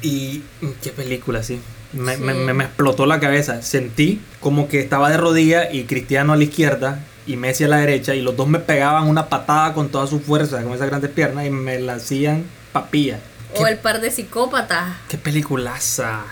Y 0.00 0.42
qué 0.82 0.90
película, 0.90 1.42
sí. 1.42 1.60
Me, 1.92 2.16
me, 2.16 2.64
explotó 2.64 3.06
la 3.06 3.20
cabeza. 3.20 3.62
Sentí 3.62 4.20
como 4.40 4.68
que 4.68 4.80
estaba 4.80 5.10
de 5.10 5.16
rodillas 5.16 5.68
y 5.72 5.84
Cristiano 5.84 6.32
a 6.32 6.36
la 6.36 6.44
izquierda 6.44 7.00
y 7.26 7.36
Messi 7.36 7.64
a 7.64 7.68
la 7.68 7.78
derecha 7.78 8.14
y 8.14 8.22
los 8.22 8.36
dos 8.36 8.48
me 8.48 8.58
pegaban 8.58 9.08
una 9.08 9.28
patada 9.28 9.74
con 9.74 9.88
toda 9.88 10.06
su 10.06 10.20
fuerza, 10.20 10.62
con 10.62 10.72
esas 10.72 10.88
grandes 10.88 11.10
piernas 11.10 11.46
y 11.46 11.50
me 11.50 11.78
la 11.78 11.94
hacían 11.94 12.44
papilla. 12.72 13.18
O 13.54 13.66
el 13.66 13.78
par 13.78 14.00
de 14.00 14.10
psicópatas. 14.10 14.96
Qué 15.08 15.18
peliculaza. 15.18 16.24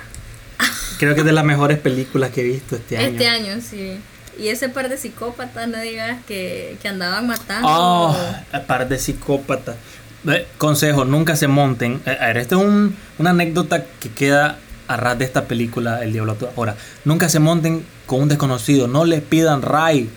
Creo 0.98 1.14
que 1.14 1.20
es 1.20 1.26
de 1.26 1.32
las 1.32 1.44
mejores 1.44 1.78
películas 1.78 2.30
que 2.30 2.40
he 2.42 2.44
visto 2.44 2.76
este 2.76 2.96
año. 2.96 3.08
Este 3.08 3.28
año, 3.28 3.61
sí. 3.61 4.00
Y 4.38 4.48
ese 4.48 4.68
par 4.68 4.88
de 4.88 4.96
psicópatas, 4.96 5.68
no 5.68 5.78
digas 5.80 6.18
que, 6.26 6.78
que 6.80 6.88
andaban 6.88 7.26
matando. 7.26 7.68
Oh, 7.70 8.16
el 8.52 8.62
par 8.62 8.88
de 8.88 8.98
psicópatas. 8.98 9.76
Consejo, 10.58 11.04
nunca 11.04 11.36
se 11.36 11.46
monten. 11.46 12.00
A 12.06 12.26
ver, 12.26 12.38
esta 12.38 12.56
es 12.56 12.62
un, 12.62 12.96
una 13.18 13.30
anécdota 13.30 13.84
que 14.00 14.11
queda 14.11 14.58
a 14.91 14.97
ras 14.97 15.16
de 15.16 15.24
esta 15.24 15.45
película 15.45 16.03
El 16.03 16.12
Diablo 16.12 16.36
Ahora, 16.57 16.74
nunca 17.05 17.28
se 17.28 17.38
monten 17.38 17.84
con 18.07 18.22
un 18.22 18.28
desconocido, 18.28 18.88
no 18.88 19.05
les 19.05 19.22
pidan 19.22 19.62
ray. 19.62 20.11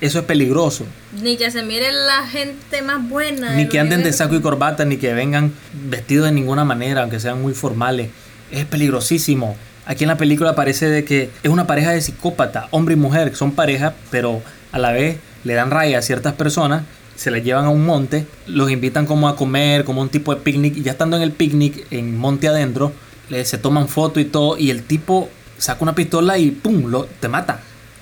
eso 0.00 0.18
es 0.18 0.24
peligroso. 0.24 0.86
Ni 1.22 1.36
que 1.36 1.52
se 1.52 1.62
mire 1.62 1.92
la 1.92 2.26
gente 2.26 2.82
más 2.82 3.08
buena. 3.08 3.54
Ni 3.54 3.68
que 3.68 3.78
anden 3.78 4.02
de 4.02 4.12
saco 4.12 4.34
y 4.34 4.40
corbata, 4.40 4.84
ni 4.84 4.96
que 4.96 5.14
vengan 5.14 5.52
vestidos 5.88 6.26
de 6.26 6.32
ninguna 6.32 6.64
manera, 6.64 7.02
aunque 7.02 7.20
sean 7.20 7.40
muy 7.40 7.54
formales. 7.54 8.10
Es 8.50 8.64
peligrosísimo. 8.64 9.56
Aquí 9.86 10.02
en 10.02 10.08
la 10.08 10.16
película 10.16 10.56
parece 10.56 10.88
de 10.88 11.04
que 11.04 11.30
es 11.44 11.50
una 11.50 11.68
pareja 11.68 11.92
de 11.92 12.00
psicópata, 12.00 12.66
hombre 12.72 12.94
y 12.94 12.98
mujer, 12.98 13.36
son 13.36 13.52
pareja, 13.52 13.94
pero 14.10 14.42
a 14.72 14.80
la 14.80 14.90
vez 14.90 15.18
le 15.44 15.54
dan 15.54 15.70
raya 15.70 15.98
a 15.98 16.02
ciertas 16.02 16.34
personas, 16.34 16.82
se 17.14 17.30
les 17.30 17.44
llevan 17.44 17.66
a 17.66 17.70
un 17.70 17.86
monte, 17.86 18.26
los 18.48 18.68
invitan 18.68 19.06
como 19.06 19.28
a 19.28 19.36
comer, 19.36 19.84
como 19.84 20.02
un 20.02 20.08
tipo 20.08 20.34
de 20.34 20.40
picnic, 20.40 20.76
y 20.76 20.82
ya 20.82 20.92
estando 20.92 21.16
en 21.16 21.22
el 21.22 21.30
picnic, 21.30 21.86
en 21.92 22.18
monte 22.18 22.48
adentro, 22.48 22.92
le, 23.28 23.44
se 23.44 23.58
toman 23.58 23.88
fotos 23.88 24.22
y 24.22 24.26
todo, 24.26 24.56
y 24.56 24.70
el 24.70 24.82
tipo 24.84 25.28
saca 25.58 25.82
una 25.82 25.94
pistola 25.94 26.38
y 26.38 26.50
¡pum! 26.50 26.86
Lo, 26.90 27.04
te 27.04 27.28
mata. 27.28 27.60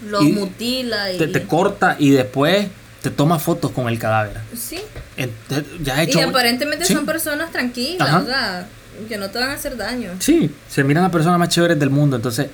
Los 0.08 0.22
y 0.24 0.32
mutila 0.32 1.12
y. 1.12 1.18
Te, 1.18 1.28
te 1.28 1.42
corta 1.44 1.96
y 1.98 2.10
después 2.10 2.66
te 3.02 3.10
toma 3.10 3.38
fotos 3.38 3.70
con 3.70 3.88
el 3.88 3.98
cadáver. 3.98 4.38
Sí. 4.56 4.78
Entonces, 5.16 5.64
ya 5.82 6.02
hecho, 6.02 6.18
y 6.18 6.22
aparentemente 6.22 6.84
Sí. 6.84 6.94
son 6.94 7.06
personas 7.06 7.50
tranquilas, 7.52 8.08
Ajá. 8.08 8.18
o 8.18 8.26
sea, 8.26 8.68
que 9.08 9.16
no 9.16 9.30
te 9.30 9.38
van 9.38 9.50
a 9.50 9.52
hacer 9.54 9.76
daño. 9.76 10.10
Sí, 10.18 10.50
se 10.68 10.82
miran 10.84 11.02
las 11.04 11.12
personas 11.12 11.38
más 11.38 11.48
chéveres 11.48 11.78
del 11.78 11.90
mundo, 11.90 12.16
entonces, 12.16 12.48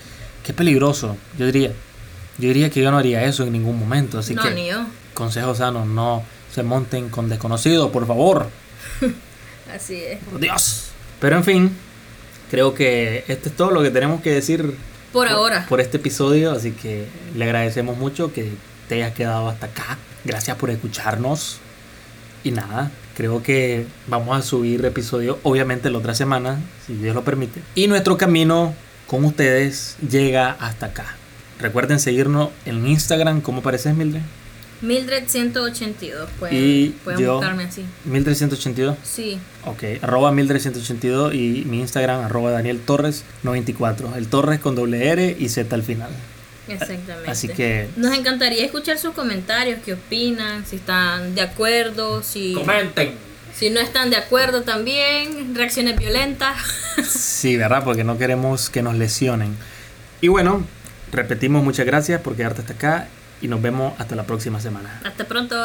qué 0.45 0.53
peligroso, 0.53 1.16
yo 1.39 1.47
diría. 1.47 1.73
Yo 2.39 2.49
diría 2.49 2.70
que 2.70 2.81
yo 2.81 2.91
no 2.91 2.99
haría 2.99 3.23
eso 3.25 3.43
en 3.45 3.53
ningún 3.53 3.79
momento, 3.79 4.18
así 4.18 4.35
no, 4.35 4.43
que 4.43 4.51
ni 4.53 4.68
yo. 4.68 4.85
consejos 5.14 5.59
sanos, 5.59 5.87
no 5.87 6.23
se 6.53 6.62
monten 6.62 7.09
con 7.11 7.29
desconocidos, 7.29 7.91
por 7.91 8.07
favor, 8.07 8.49
Así 9.75 9.95
es. 9.97 10.18
por 10.25 10.41
Dios. 10.41 10.85
Pero 11.20 11.37
en 11.37 11.45
fin, 11.45 11.77
creo 12.53 12.75
que 12.75 13.25
esto 13.29 13.49
es 13.49 13.57
todo 13.57 13.71
lo 13.71 13.83
que 13.83 13.91
tenemos 13.91 14.21
que 14.21 14.31
decir 14.31 14.75
Por 15.11 15.27
ahora. 15.27 15.65
por 15.71 15.81
este 15.81 15.97
episodio, 15.97 16.53
así 16.53 16.73
que 16.73 17.07
le 17.35 17.45
agradecemos 17.47 17.97
mucho 17.97 18.31
que 18.31 18.53
te 18.91 18.97
hayas 18.97 19.15
quedado 19.15 19.49
hasta 19.49 19.67
acá. 19.67 19.97
Gracias 20.23 20.59
por 20.59 20.69
escucharnos. 20.69 21.61
Y 22.45 22.51
nada, 22.51 22.91
creo 23.17 23.43
que 23.43 23.87
vamos 24.07 24.39
a 24.39 24.43
subir 24.43 24.85
episodio 24.85 25.39
obviamente 25.45 25.89
la 25.89 25.97
otra 25.97 26.15
semana, 26.15 26.61
si 26.87 26.93
Dios 26.93 27.15
lo 27.15 27.25
permite. 27.25 27.63
Y 27.75 27.87
nuestro 27.87 28.19
camino 28.19 28.75
con 29.07 29.25
ustedes 29.25 29.97
llega 30.07 30.51
hasta 30.61 30.87
acá. 30.87 31.17
Recuerden 31.59 32.01
seguirnos 32.01 32.51
en 32.67 32.87
Instagram, 32.87 33.41
¿cómo 33.41 33.63
pareces 33.63 33.97
Mildred? 33.97 34.21
Mildred 34.83 35.28
182, 35.28 36.28
pueden, 36.39 36.57
Y 36.59 36.89
pueden 37.05 37.20
yo- 37.20 37.35
buscarme 37.37 37.64
así. 37.64 37.85
Mildred 38.05 38.35
182. 38.35 38.97
Sí, 39.05 39.39
Ok, 39.64 39.85
arroba 40.03 40.33
Mildred 40.33 40.61
182 40.61 41.35
y 41.35 41.64
mi 41.66 41.80
Instagram 41.80 42.24
arroba 42.24 42.51
Daniel 42.51 42.80
Torres 42.80 43.24
94. 43.45 44.16
El 44.16 44.26
Torres 44.26 44.59
con 44.61 44.74
doble 44.74 45.09
R 45.09 45.37
y 45.39 45.49
Z 45.49 45.74
al 45.74 45.83
final. 45.85 46.11
exactamente. 46.68 47.30
Así 47.30 47.49
que 47.49 47.89
Nos 47.97 48.16
encantaría 48.16 48.64
escuchar 48.64 48.99
sus 48.99 49.12
comentarios, 49.14 49.80
qué 49.85 49.95
opinan, 49.95 50.64
si 50.66 50.76
están 50.76 51.35
de 51.35 51.43
acuerdo, 51.43 52.22
si, 52.22 52.55
comenten. 52.55 53.12
si 53.57 53.70
no 53.70 53.78
están 53.80 54.11
de 54.11 54.16
acuerdo 54.16 54.62
también, 54.62 55.55
reacciones 55.55 55.97
violentas. 55.99 56.57
Sí, 57.09 57.57
¿verdad? 57.57 57.85
Porque 57.85 58.05
no 58.05 58.18
queremos 58.18 58.68
que 58.68 58.83
nos 58.83 58.95
lesionen. 58.97 59.57
Y 60.20 60.28
bueno, 60.28 60.64
repetimos 61.11 61.64
muchas 61.64 61.87
gracias 61.87 62.20
por 62.20 62.37
quedarte 62.37 62.61
hasta 62.61 62.74
acá 62.74 63.09
y 63.43 63.49
nos 63.49 63.61
vemos 63.61 63.93
hasta 63.99 64.16
la 64.16 64.24
próxima 64.24 64.61
semana. 64.61 65.01
Hasta 65.05 65.24
pronto. 65.26 65.57